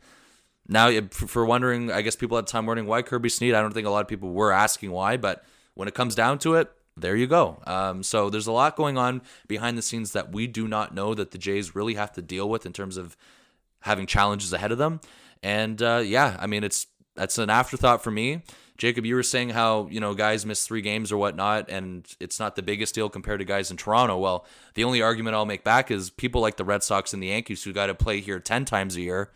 Now, 0.71 1.01
for 1.09 1.45
wondering, 1.45 1.91
I 1.91 2.03
guess 2.03 2.15
people 2.15 2.37
had 2.37 2.45
time 2.45 2.67
wondering 2.67 2.87
why 2.87 3.01
Kirby 3.01 3.29
Snead. 3.29 3.55
I 3.55 3.61
don't 3.61 3.73
think 3.73 3.87
a 3.87 3.89
lot 3.89 4.01
of 4.01 4.07
people 4.07 4.31
were 4.31 4.51
asking 4.51 4.91
why, 4.91 5.17
but 5.17 5.43
when 5.73 5.87
it 5.87 5.95
comes 5.95 6.13
down 6.13 6.37
to 6.39 6.53
it, 6.55 6.71
there 6.95 7.15
you 7.15 7.25
go. 7.25 7.59
Um, 7.65 8.03
so 8.03 8.29
there's 8.29 8.45
a 8.45 8.51
lot 8.51 8.75
going 8.75 8.97
on 8.97 9.23
behind 9.47 9.77
the 9.77 9.81
scenes 9.81 10.11
that 10.13 10.31
we 10.31 10.45
do 10.45 10.67
not 10.67 10.93
know 10.93 11.15
that 11.15 11.31
the 11.31 11.39
Jays 11.39 11.73
really 11.73 11.95
have 11.95 12.11
to 12.13 12.21
deal 12.21 12.47
with 12.47 12.67
in 12.67 12.73
terms 12.73 12.97
of 12.97 13.17
having 13.81 14.05
challenges 14.05 14.53
ahead 14.53 14.71
of 14.71 14.77
them. 14.77 15.01
And 15.41 15.81
uh, 15.81 16.03
yeah, 16.05 16.37
I 16.39 16.45
mean, 16.45 16.63
it's 16.63 16.85
that's 17.15 17.37
an 17.37 17.49
afterthought 17.49 18.03
for 18.03 18.11
me. 18.11 18.43
Jacob, 18.77 19.05
you 19.05 19.15
were 19.15 19.23
saying 19.23 19.49
how 19.49 19.87
you 19.89 19.99
know 19.99 20.13
guys 20.13 20.45
miss 20.45 20.67
three 20.67 20.81
games 20.81 21.11
or 21.11 21.17
whatnot, 21.17 21.69
and 21.69 22.07
it's 22.19 22.39
not 22.39 22.55
the 22.55 22.61
biggest 22.61 22.93
deal 22.93 23.09
compared 23.09 23.39
to 23.39 23.45
guys 23.45 23.71
in 23.71 23.77
Toronto. 23.77 24.17
Well, 24.17 24.45
the 24.75 24.83
only 24.83 25.01
argument 25.01 25.35
I'll 25.35 25.45
make 25.45 25.63
back 25.63 25.89
is 25.89 26.09
people 26.09 26.41
like 26.41 26.57
the 26.57 26.63
Red 26.63 26.83
Sox 26.83 27.13
and 27.13 27.23
the 27.23 27.27
Yankees 27.27 27.63
who 27.63 27.73
got 27.73 27.87
to 27.87 27.95
play 27.95 28.19
here 28.21 28.39
ten 28.39 28.65
times 28.65 28.95
a 28.95 29.01
year. 29.01 29.31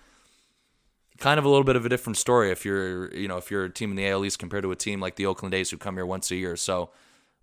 Kind 1.20 1.38
of 1.38 1.46
a 1.46 1.50
little 1.50 1.64
bit 1.64 1.76
of 1.76 1.86
a 1.86 1.90
different 1.90 2.18
story 2.18 2.52
if 2.52 2.66
you're 2.66 3.14
you 3.14 3.28
know 3.28 3.38
if 3.38 3.52
you're 3.52 3.66
a 3.66 3.70
team 3.70 3.92
in 3.92 3.96
the 3.96 4.08
AL 4.08 4.26
East 4.26 4.40
compared 4.40 4.64
to 4.64 4.72
a 4.72 4.76
team 4.76 5.00
like 5.00 5.16
the 5.16 5.26
Oakland 5.26 5.54
A's 5.54 5.70
who 5.70 5.78
come 5.78 5.96
here 5.96 6.06
once 6.06 6.32
a 6.32 6.36
year. 6.36 6.56
So 6.56 6.90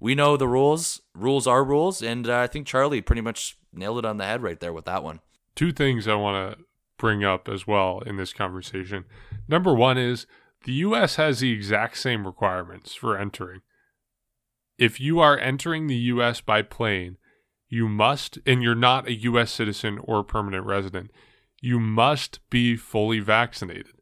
we 0.01 0.14
know 0.14 0.37
the 0.37 0.49
rules. 0.49 1.01
Rules 1.14 1.47
are 1.47 1.62
rules, 1.62 2.03
and 2.03 2.29
uh, 2.29 2.39
I 2.41 2.47
think 2.47 2.66
Charlie 2.66 3.01
pretty 3.01 3.23
much 3.23 3.57
nailed 3.73 3.99
it 3.99 4.05
on 4.05 4.16
the 4.16 4.25
head 4.25 4.43
right 4.43 4.59
there 4.59 4.73
with 4.73 4.87
that 4.87 5.03
one. 5.05 5.21
two 5.55 5.73
things 5.73 6.09
I 6.09 6.14
want 6.14 6.59
to 6.59 6.64
bring 6.99 7.25
up 7.25 7.49
as 7.49 7.66
well 7.66 8.01
in 8.05 8.16
this 8.16 8.33
conversation. 8.33 9.05
Number 9.49 9.75
one 9.75 9.97
is 9.99 10.27
the 10.64 10.73
U.S. 10.73 11.16
has 11.16 11.41
the 11.41 11.53
exact 11.53 11.97
same 11.97 12.27
requirements 12.27 12.95
for 12.95 13.16
entering. 13.16 13.61
If 14.79 15.01
you 15.01 15.21
are 15.21 15.39
entering 15.39 15.87
the 15.87 15.97
U.S. 15.97 16.41
by 16.41 16.62
plane, 16.62 17.16
you 17.68 17.89
must, 17.89 18.39
and 18.47 18.62
you're 18.62 18.75
not 18.75 19.07
a 19.07 19.14
U.S. 19.14 19.51
citizen 19.53 19.99
or 20.03 20.25
permanent 20.25 20.66
resident, 20.66 21.11
you 21.61 21.79
must 21.79 22.41
be 22.51 22.77
fully 22.77 23.21
vaccinated. 23.21 23.95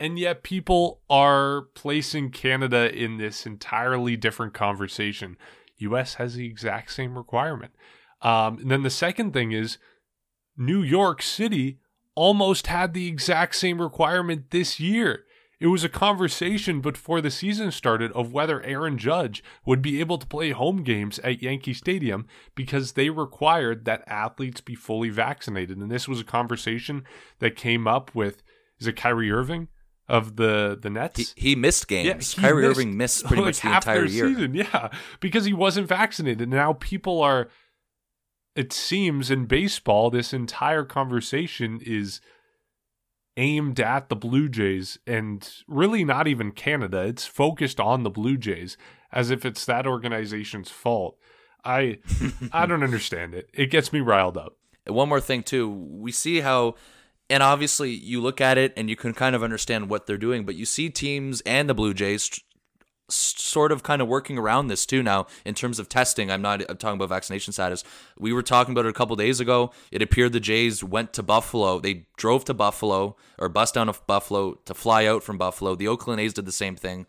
And 0.00 0.18
yet, 0.18 0.42
people 0.42 1.00
are 1.08 1.62
placing 1.74 2.30
Canada 2.30 2.92
in 2.92 3.16
this 3.16 3.46
entirely 3.46 4.16
different 4.16 4.52
conversation. 4.52 5.36
U.S. 5.78 6.14
has 6.14 6.34
the 6.34 6.46
exact 6.46 6.90
same 6.92 7.16
requirement. 7.16 7.72
Um, 8.20 8.58
and 8.58 8.70
then 8.70 8.82
the 8.82 8.90
second 8.90 9.32
thing 9.32 9.52
is 9.52 9.78
New 10.56 10.82
York 10.82 11.22
City 11.22 11.78
almost 12.14 12.66
had 12.66 12.92
the 12.92 13.08
exact 13.08 13.54
same 13.54 13.80
requirement 13.80 14.50
this 14.50 14.80
year. 14.80 15.23
It 15.60 15.68
was 15.68 15.84
a 15.84 15.88
conversation 15.88 16.80
before 16.80 17.20
the 17.20 17.30
season 17.30 17.70
started 17.70 18.12
of 18.12 18.32
whether 18.32 18.62
Aaron 18.62 18.98
Judge 18.98 19.42
would 19.64 19.80
be 19.80 20.00
able 20.00 20.18
to 20.18 20.26
play 20.26 20.50
home 20.50 20.82
games 20.82 21.18
at 21.20 21.42
Yankee 21.42 21.74
Stadium 21.74 22.26
because 22.54 22.92
they 22.92 23.10
required 23.10 23.84
that 23.84 24.04
athletes 24.06 24.60
be 24.60 24.74
fully 24.74 25.10
vaccinated. 25.10 25.78
And 25.78 25.90
this 25.90 26.08
was 26.08 26.20
a 26.20 26.24
conversation 26.24 27.04
that 27.38 27.56
came 27.56 27.86
up 27.86 28.14
with 28.14 28.42
is 28.80 28.86
it 28.86 28.96
Kyrie 28.96 29.30
Irving 29.30 29.68
of 30.08 30.36
the 30.36 30.78
the 30.80 30.90
Nets? 30.90 31.34
He, 31.36 31.50
he 31.50 31.56
missed 31.56 31.88
games. 31.88 32.34
he 32.34 32.42
Kyrie 32.42 32.66
missed, 32.66 32.78
Irving 32.78 32.96
missed 32.96 33.24
pretty 33.26 33.42
like, 33.42 33.48
much 33.48 33.60
the 33.60 33.68
half 33.68 33.86
entire 33.86 34.04
year. 34.04 34.28
Season, 34.28 34.54
yeah, 34.54 34.90
because 35.20 35.44
he 35.44 35.52
wasn't 35.52 35.88
vaccinated. 35.88 36.48
Now 36.48 36.74
people 36.74 37.22
are 37.22 37.48
it 38.54 38.72
seems 38.72 39.30
in 39.30 39.46
baseball, 39.46 40.10
this 40.10 40.32
entire 40.32 40.84
conversation 40.84 41.80
is 41.84 42.20
aimed 43.36 43.80
at 43.80 44.08
the 44.08 44.16
Blue 44.16 44.48
Jays 44.48 44.98
and 45.06 45.48
really 45.66 46.04
not 46.04 46.26
even 46.28 46.52
Canada. 46.52 47.00
It's 47.02 47.26
focused 47.26 47.80
on 47.80 48.02
the 48.02 48.10
Blue 48.10 48.36
Jays 48.36 48.76
as 49.12 49.30
if 49.30 49.44
it's 49.44 49.64
that 49.66 49.86
organization's 49.86 50.70
fault. 50.70 51.18
I 51.64 51.98
I 52.52 52.66
don't 52.66 52.82
understand 52.90 53.34
it. 53.34 53.48
It 53.54 53.70
gets 53.70 53.92
me 53.92 54.00
riled 54.00 54.36
up. 54.36 54.56
one 54.86 55.08
more 55.08 55.20
thing 55.20 55.42
too 55.42 55.68
we 55.68 56.12
see 56.12 56.40
how 56.40 56.74
and 57.30 57.42
obviously 57.42 57.90
you 57.90 58.20
look 58.20 58.40
at 58.40 58.58
it 58.58 58.72
and 58.76 58.90
you 58.90 58.96
can 58.96 59.14
kind 59.14 59.34
of 59.34 59.42
understand 59.42 59.88
what 59.88 60.06
they're 60.06 60.18
doing 60.18 60.44
but 60.44 60.54
you 60.56 60.66
see 60.66 60.90
teams 60.90 61.40
and 61.46 61.68
the 61.70 61.74
blue 61.74 61.94
jays 61.94 62.38
sort 63.08 63.70
of 63.70 63.82
kind 63.82 64.00
of 64.00 64.08
working 64.08 64.38
around 64.38 64.68
this 64.68 64.86
too 64.86 65.02
now 65.02 65.26
in 65.44 65.54
terms 65.54 65.78
of 65.78 65.88
testing. 65.88 66.30
I'm 66.30 66.42
not 66.42 66.62
I'm 66.68 66.76
talking 66.76 66.96
about 66.96 67.10
vaccination 67.10 67.52
status. 67.52 67.84
We 68.18 68.32
were 68.32 68.42
talking 68.42 68.72
about 68.72 68.86
it 68.86 68.90
a 68.90 68.94
couple 68.94 69.14
days 69.16 69.40
ago. 69.40 69.72
It 69.90 70.02
appeared 70.02 70.32
the 70.32 70.40
jays 70.40 70.82
went 70.82 71.12
to 71.14 71.22
buffalo. 71.22 71.80
They 71.80 72.06
drove 72.16 72.44
to 72.46 72.54
buffalo 72.54 73.16
or 73.38 73.48
bus 73.48 73.72
down 73.72 73.88
to 73.88 73.94
buffalo 74.06 74.54
to 74.64 74.74
fly 74.74 75.06
out 75.06 75.22
from 75.22 75.38
buffalo. 75.38 75.74
The 75.74 75.88
oakland 75.88 76.20
a's 76.20 76.32
did 76.32 76.46
the 76.46 76.52
same 76.52 76.76
thing. 76.76 77.06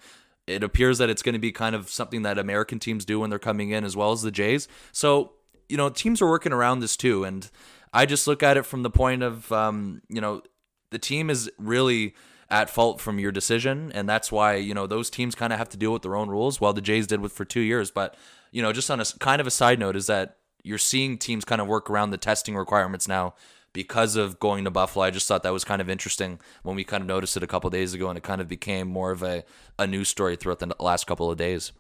It 0.47 0.63
appears 0.63 0.99
that 0.99 1.09
it's 1.09 1.23
going 1.23 1.33
to 1.33 1.39
be 1.39 1.51
kind 1.51 1.75
of 1.75 1.89
something 1.89 2.21
that 2.21 2.37
American 2.37 2.77
teams 2.77 3.03
do 3.03 3.19
when 3.19 3.29
they're 3.29 3.39
coming 3.39 3.71
in 3.71 3.83
as 3.83 3.95
well 3.95 4.11
as 4.11 4.21
the 4.21 4.31
Jays. 4.31 4.67
So, 4.91 5.33
you 5.69 5.75
know, 5.75 5.89
teams 5.89 6.21
are 6.21 6.29
working 6.29 6.53
around 6.53 6.81
this 6.81 6.95
too. 6.95 7.23
And 7.23 7.49
I 7.91 8.05
just 8.05 8.27
look 8.27 8.43
at 8.43 8.55
it 8.55 8.63
from 8.63 8.83
the 8.83 8.91
point 8.91 9.23
of, 9.23 9.51
um, 9.51 10.03
you 10.07 10.21
know, 10.21 10.43
the 10.91 10.99
team 10.99 11.31
is 11.31 11.49
really 11.57 12.13
at 12.49 12.69
fault 12.69 13.01
from 13.01 13.19
your 13.19 13.31
decision. 13.31 13.91
And 13.93 14.07
that's 14.07 14.31
why, 14.31 14.55
you 14.55 14.73
know, 14.73 14.87
those 14.87 15.09
teams 15.09 15.35
kind 15.35 15.51
of 15.51 15.59
have 15.59 15.69
to 15.69 15.77
deal 15.77 15.91
with 15.91 16.03
their 16.03 16.15
own 16.15 16.29
rules 16.29 16.61
while 16.61 16.73
the 16.73 16.81
Jays 16.81 17.07
did 17.07 17.21
with 17.21 17.33
for 17.33 17.45
two 17.45 17.61
years. 17.61 17.91
But, 17.91 18.15
you 18.51 18.61
know, 18.61 18.71
just 18.71 18.91
on 18.91 18.99
a 18.99 19.05
kind 19.19 19.41
of 19.41 19.47
a 19.47 19.51
side 19.51 19.79
note 19.79 19.95
is 19.95 20.07
that 20.07 20.37
you're 20.63 20.77
seeing 20.77 21.17
teams 21.17 21.45
kind 21.45 21.61
of 21.61 21.67
work 21.67 21.89
around 21.89 22.09
the 22.09 22.17
testing 22.17 22.55
requirements 22.55 23.07
now 23.07 23.33
because 23.73 24.15
of 24.15 24.39
going 24.39 24.63
to 24.63 24.71
Buffalo. 24.71 25.05
I 25.05 25.11
just 25.11 25.27
thought 25.27 25.43
that 25.43 25.53
was 25.53 25.63
kind 25.63 25.81
of 25.81 25.89
interesting 25.89 26.39
when 26.63 26.75
we 26.75 26.83
kind 26.83 27.01
of 27.01 27.07
noticed 27.07 27.35
it 27.35 27.43
a 27.43 27.47
couple 27.47 27.69
days 27.69 27.93
ago, 27.93 28.07
and 28.09 28.17
it 28.17 28.23
kind 28.23 28.41
of 28.41 28.47
became 28.47 28.87
more 28.87 29.11
of 29.11 29.21
a, 29.21 29.43
a 29.77 29.85
news 29.85 30.07
story 30.07 30.35
throughout 30.35 30.59
the 30.59 30.73
last 30.79 31.05
couple 31.05 31.29
of 31.29 31.37
days. 31.37 31.71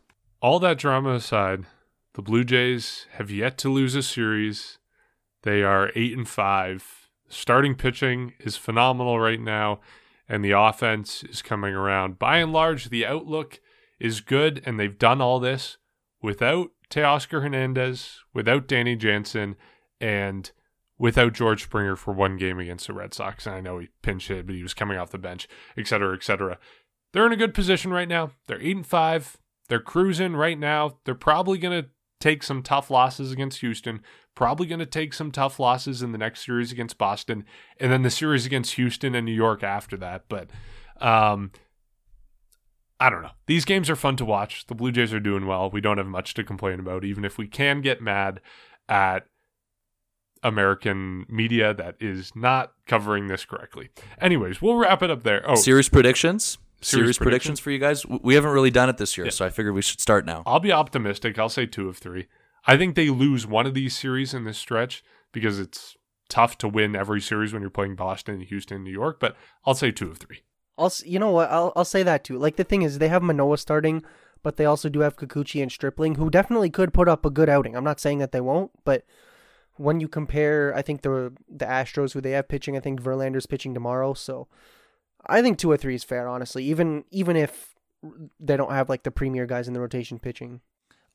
All 0.41 0.59
that 0.59 0.77
drama 0.77 1.13
aside, 1.13 1.65
the 2.13 2.21
Blue 2.21 2.43
Jays 2.43 3.07
have 3.13 3.31
yet 3.31 3.57
to 3.59 3.69
lose 3.69 3.95
a 3.95 4.03
series. 4.03 4.77
They 5.43 5.63
are 5.63 5.91
8 5.95 6.17
and 6.17 6.27
5. 6.27 7.09
Starting 7.29 7.75
pitching 7.75 8.33
is 8.39 8.57
phenomenal 8.57 9.19
right 9.19 9.39
now 9.39 9.79
and 10.27 10.43
the 10.43 10.51
offense 10.51 11.23
is 11.23 11.41
coming 11.41 11.73
around. 11.73 12.19
By 12.19 12.37
and 12.37 12.51
large, 12.51 12.89
the 12.89 13.05
outlook 13.05 13.59
is 13.99 14.21
good 14.21 14.61
and 14.65 14.79
they've 14.79 14.97
done 14.97 15.21
all 15.21 15.39
this 15.39 15.77
without 16.21 16.71
Teoscar 16.89 17.41
Hernandez, 17.41 18.19
without 18.33 18.67
Danny 18.67 18.95
Jansen 18.95 19.55
and 20.01 20.51
without 20.97 21.33
George 21.33 21.63
Springer 21.63 21.95
for 21.95 22.13
one 22.13 22.37
game 22.37 22.59
against 22.59 22.87
the 22.87 22.93
Red 22.93 23.13
Sox. 23.13 23.45
And 23.45 23.55
I 23.55 23.61
know 23.61 23.79
he 23.79 23.89
pinch 24.01 24.27
hit, 24.27 24.45
but 24.45 24.55
he 24.55 24.63
was 24.63 24.73
coming 24.73 24.97
off 24.97 25.11
the 25.11 25.17
bench, 25.17 25.47
et 25.77 25.87
cetera, 25.87 26.15
et 26.15 26.23
cetera. 26.23 26.57
They're 27.13 27.25
in 27.25 27.33
a 27.33 27.37
good 27.37 27.53
position 27.53 27.91
right 27.91 28.07
now. 28.07 28.31
They're 28.47 28.61
8 28.61 28.75
and 28.77 28.87
5. 28.87 29.37
They're 29.67 29.79
cruising 29.79 30.35
right 30.35 30.59
now. 30.59 30.97
They're 31.05 31.15
probably 31.15 31.57
going 31.57 31.83
to 31.83 31.89
take 32.19 32.43
some 32.43 32.63
tough 32.63 32.89
losses 32.89 33.31
against 33.31 33.59
Houston, 33.59 34.01
probably 34.35 34.67
going 34.67 34.79
to 34.79 34.85
take 34.85 35.13
some 35.13 35.31
tough 35.31 35.59
losses 35.59 36.01
in 36.01 36.11
the 36.11 36.17
next 36.17 36.45
series 36.45 36.71
against 36.71 36.97
Boston, 36.97 37.45
and 37.79 37.91
then 37.91 38.01
the 38.03 38.09
series 38.09 38.45
against 38.45 38.73
Houston 38.73 39.15
and 39.15 39.25
New 39.25 39.31
York 39.33 39.63
after 39.63 39.97
that. 39.97 40.25
But 40.29 40.49
um, 41.01 41.51
I 42.99 43.09
don't 43.09 43.21
know. 43.21 43.31
These 43.47 43.65
games 43.65 43.89
are 43.89 43.95
fun 43.95 44.15
to 44.17 44.25
watch. 44.25 44.67
The 44.67 44.75
Blue 44.75 44.91
Jays 44.91 45.13
are 45.13 45.19
doing 45.19 45.45
well. 45.47 45.69
We 45.69 45.81
don't 45.81 45.97
have 45.97 46.07
much 46.07 46.33
to 46.35 46.43
complain 46.43 46.79
about, 46.79 47.03
even 47.03 47.25
if 47.25 47.37
we 47.37 47.47
can 47.47 47.81
get 47.81 48.01
mad 48.01 48.41
at 48.87 49.25
American 50.43 51.25
media 51.27 51.73
that 51.73 51.95
is 51.99 52.31
not 52.35 52.73
covering 52.87 53.27
this 53.27 53.45
correctly. 53.45 53.89
Anyways, 54.21 54.61
we'll 54.61 54.75
wrap 54.75 55.01
it 55.01 55.09
up 55.09 55.23
there. 55.23 55.43
Oh, 55.49 55.55
Series 55.55 55.89
predictions. 55.89 56.57
Series 56.81 57.05
Series, 57.05 57.17
predictions 57.17 57.59
for 57.59 57.71
you 57.71 57.79
guys. 57.79 58.05
We 58.05 58.35
haven't 58.35 58.51
really 58.51 58.69
done 58.69 58.89
it 58.89 58.97
this 58.97 59.17
year, 59.17 59.25
Yeah. 59.25 59.31
so 59.31 59.45
I 59.45 59.49
figured 59.49 59.73
we 59.73 59.81
should 59.81 59.99
start 60.01 60.23
now. 60.25 60.43
I'll 60.45 60.59
be 60.59 60.71
optimistic. 60.71 61.39
I'll 61.39 61.49
say 61.49 61.65
two 61.65 61.89
of 61.89 61.97
three. 61.97 62.27
I 62.67 62.77
think 62.77 62.95
they 62.95 63.09
lose 63.09 63.45
one 63.45 63.65
of 63.65 63.73
these 63.73 63.95
series 63.95 64.33
in 64.33 64.43
this 64.43 64.57
stretch 64.57 65.03
because 65.31 65.59
it's 65.59 65.95
tough 66.29 66.57
to 66.59 66.67
win 66.67 66.95
every 66.95 67.21
series 67.21 67.53
when 67.53 67.61
you're 67.61 67.69
playing 67.69 67.95
Boston, 67.95 68.41
Houston, 68.41 68.83
New 68.83 68.91
York. 68.91 69.19
But 69.19 69.35
I'll 69.65 69.75
say 69.75 69.91
two 69.91 70.09
of 70.09 70.17
three. 70.17 70.41
I'll 70.77 70.91
you 71.05 71.19
know 71.19 71.31
what 71.31 71.49
I'll 71.51 71.71
I'll 71.75 71.85
say 71.85 72.03
that 72.03 72.23
too. 72.23 72.37
Like 72.37 72.57
the 72.57 72.63
thing 72.63 72.81
is 72.81 72.97
they 72.97 73.07
have 73.07 73.23
Manoah 73.23 73.57
starting, 73.57 74.03
but 74.43 74.57
they 74.57 74.65
also 74.65 74.89
do 74.89 75.01
have 75.01 75.15
Kikuchi 75.15 75.61
and 75.61 75.71
Stripling 75.71 76.15
who 76.15 76.29
definitely 76.29 76.69
could 76.69 76.93
put 76.93 77.07
up 77.07 77.25
a 77.25 77.29
good 77.29 77.49
outing. 77.49 77.75
I'm 77.75 77.83
not 77.83 77.99
saying 77.99 78.19
that 78.19 78.31
they 78.31 78.41
won't, 78.41 78.71
but 78.83 79.05
when 79.77 79.99
you 79.99 80.07
compare, 80.07 80.75
I 80.75 80.81
think 80.81 81.01
the 81.01 81.33
the 81.47 81.65
Astros 81.65 82.13
who 82.13 82.21
they 82.21 82.31
have 82.31 82.47
pitching, 82.47 82.75
I 82.75 82.79
think 82.79 83.01
Verlander's 83.01 83.45
pitching 83.45 83.73
tomorrow, 83.73 84.13
so 84.13 84.47
I 85.27 85.41
think 85.41 85.57
two 85.57 85.71
or 85.71 85.77
three 85.77 85.95
is 85.95 86.03
fair, 86.03 86.27
honestly. 86.27 86.63
Even 86.65 87.05
even 87.11 87.35
if 87.35 87.73
they 88.39 88.57
don't 88.57 88.71
have 88.71 88.89
like 88.89 89.03
the 89.03 89.11
premier 89.11 89.45
guys 89.45 89.67
in 89.67 89.73
the 89.73 89.79
rotation 89.79 90.19
pitching. 90.19 90.61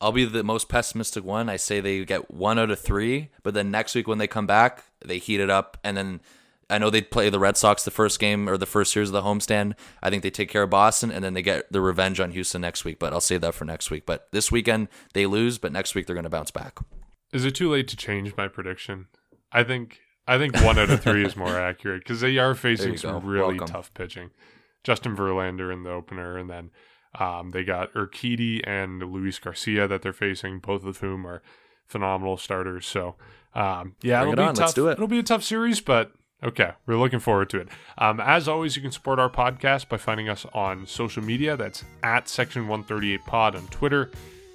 I'll 0.01 0.11
be 0.11 0.25
the 0.25 0.43
most 0.43 0.67
pessimistic 0.67 1.23
one. 1.23 1.47
I 1.47 1.57
say 1.57 1.79
they 1.79 2.03
get 2.03 2.31
one 2.31 2.57
out 2.57 2.71
of 2.71 2.79
three, 2.79 3.29
but 3.43 3.53
then 3.53 3.69
next 3.69 3.93
week 3.93 4.07
when 4.07 4.17
they 4.17 4.27
come 4.27 4.47
back, 4.47 4.83
they 5.05 5.19
heat 5.19 5.39
it 5.39 5.49
up, 5.49 5.77
and 5.83 5.95
then 5.95 6.21
I 6.71 6.77
know 6.77 6.89
they 6.89 7.01
play 7.01 7.29
the 7.29 7.39
Red 7.39 7.57
Sox 7.57 7.83
the 7.83 7.91
first 7.91 8.19
game 8.19 8.49
or 8.49 8.57
the 8.57 8.65
first 8.65 8.93
series 8.93 9.09
of 9.09 9.13
the 9.13 9.21
homestand. 9.21 9.73
I 10.01 10.09
think 10.09 10.23
they 10.23 10.29
take 10.31 10.49
care 10.49 10.63
of 10.63 10.69
Boston, 10.69 11.11
and 11.11 11.23
then 11.23 11.33
they 11.33 11.41
get 11.41 11.71
the 11.71 11.81
revenge 11.81 12.19
on 12.19 12.31
Houston 12.31 12.61
next 12.61 12.85
week. 12.85 12.97
But 12.97 13.13
I'll 13.13 13.21
save 13.21 13.41
that 13.41 13.53
for 13.53 13.65
next 13.65 13.91
week. 13.91 14.05
But 14.05 14.27
this 14.31 14.51
weekend 14.51 14.87
they 15.13 15.25
lose, 15.25 15.57
but 15.57 15.71
next 15.71 15.93
week 15.95 16.07
they're 16.07 16.15
going 16.15 16.23
to 16.23 16.29
bounce 16.29 16.49
back. 16.51 16.79
Is 17.33 17.45
it 17.45 17.55
too 17.55 17.69
late 17.69 17.87
to 17.89 17.97
change 17.97 18.35
my 18.35 18.47
prediction? 18.47 19.07
I 19.51 19.63
think 19.63 19.99
I 20.27 20.37
think 20.37 20.55
one 20.61 20.79
out 20.79 20.89
of 20.89 21.03
three 21.03 21.25
is 21.25 21.35
more 21.35 21.57
accurate 21.59 22.03
because 22.03 22.21
they 22.21 22.37
are 22.37 22.55
facing 22.55 22.97
some 22.97 23.21
go. 23.21 23.27
really 23.27 23.57
Welcome. 23.59 23.67
tough 23.67 23.93
pitching. 23.93 24.31
Justin 24.83 25.15
Verlander 25.15 25.71
in 25.71 25.83
the 25.83 25.91
opener, 25.91 26.37
and 26.37 26.49
then 26.49 26.71
um, 27.19 27.51
they 27.51 27.63
got 27.63 27.93
Urquidy 27.93 28.61
and 28.65 28.99
Luis 29.11 29.39
Garcia 29.39 29.87
that 29.87 30.01
they're 30.01 30.13
facing, 30.13 30.59
both 30.59 30.85
of 30.85 30.99
whom 30.99 31.25
are 31.25 31.41
phenomenal 31.85 32.37
starters. 32.37 32.85
So 32.85 33.15
um, 33.53 33.95
yeah, 34.01 34.21
Bring 34.21 34.33
it'll 34.33 34.43
it 34.43 34.45
be 34.45 34.49
on. 34.49 34.55
tough. 34.55 34.59
Let's 34.61 34.73
do 34.73 34.87
it. 34.87 34.93
It'll 34.93 35.07
be 35.07 35.19
a 35.19 35.23
tough 35.23 35.43
series, 35.43 35.81
but 35.81 36.11
okay, 36.43 36.71
we're 36.85 36.97
looking 36.97 37.19
forward 37.19 37.49
to 37.49 37.59
it. 37.59 37.67
Um, 37.97 38.19
as 38.19 38.47
always, 38.47 38.75
you 38.75 38.81
can 38.81 38.91
support 38.91 39.19
our 39.19 39.29
podcast 39.29 39.89
by 39.89 39.97
finding 39.97 40.29
us 40.29 40.45
on 40.53 40.87
social 40.87 41.23
media. 41.23 41.57
That's 41.57 41.83
at 42.01 42.29
Section 42.29 42.67
One 42.67 42.83
Thirty 42.83 43.13
Eight 43.13 43.25
Pod 43.25 43.55
on 43.55 43.67
Twitter, 43.67 44.09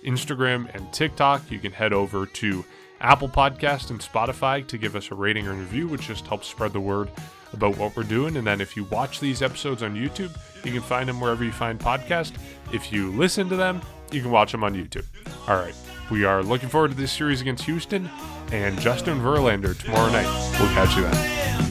Instagram, 0.04 0.74
and 0.74 0.90
TikTok. 0.92 1.50
You 1.50 1.58
can 1.58 1.72
head 1.72 1.92
over 1.92 2.24
to 2.26 2.64
Apple 3.00 3.28
Podcast 3.28 3.90
and 3.90 4.00
Spotify 4.00 4.66
to 4.66 4.78
give 4.78 4.96
us 4.96 5.10
a 5.10 5.14
rating 5.14 5.46
or 5.46 5.52
review, 5.52 5.88
which 5.88 6.06
just 6.06 6.26
helps 6.26 6.46
spread 6.46 6.72
the 6.72 6.80
word 6.80 7.10
about 7.52 7.76
what 7.76 7.96
we're 7.96 8.02
doing. 8.02 8.36
And 8.36 8.46
then 8.46 8.60
if 8.60 8.76
you 8.76 8.84
watch 8.84 9.20
these 9.20 9.42
episodes 9.42 9.82
on 9.82 9.94
YouTube, 9.94 10.36
you 10.64 10.72
can 10.72 10.82
find 10.82 11.08
them 11.08 11.20
wherever 11.20 11.44
you 11.44 11.52
find 11.52 11.78
podcasts. 11.78 12.32
If 12.72 12.92
you 12.92 13.10
listen 13.12 13.48
to 13.48 13.56
them, 13.56 13.80
you 14.10 14.22
can 14.22 14.30
watch 14.30 14.52
them 14.52 14.64
on 14.64 14.74
YouTube. 14.74 15.04
All 15.48 15.56
right. 15.56 15.74
We 16.10 16.24
are 16.24 16.42
looking 16.42 16.68
forward 16.68 16.92
to 16.92 16.96
this 16.96 17.10
series 17.10 17.40
against 17.40 17.64
Houston 17.64 18.08
and 18.52 18.78
Justin 18.80 19.18
Verlander 19.18 19.76
tomorrow 19.78 20.10
night. 20.10 20.56
We'll 20.60 20.68
catch 20.70 20.96
you 20.96 21.02
then. 21.02 21.65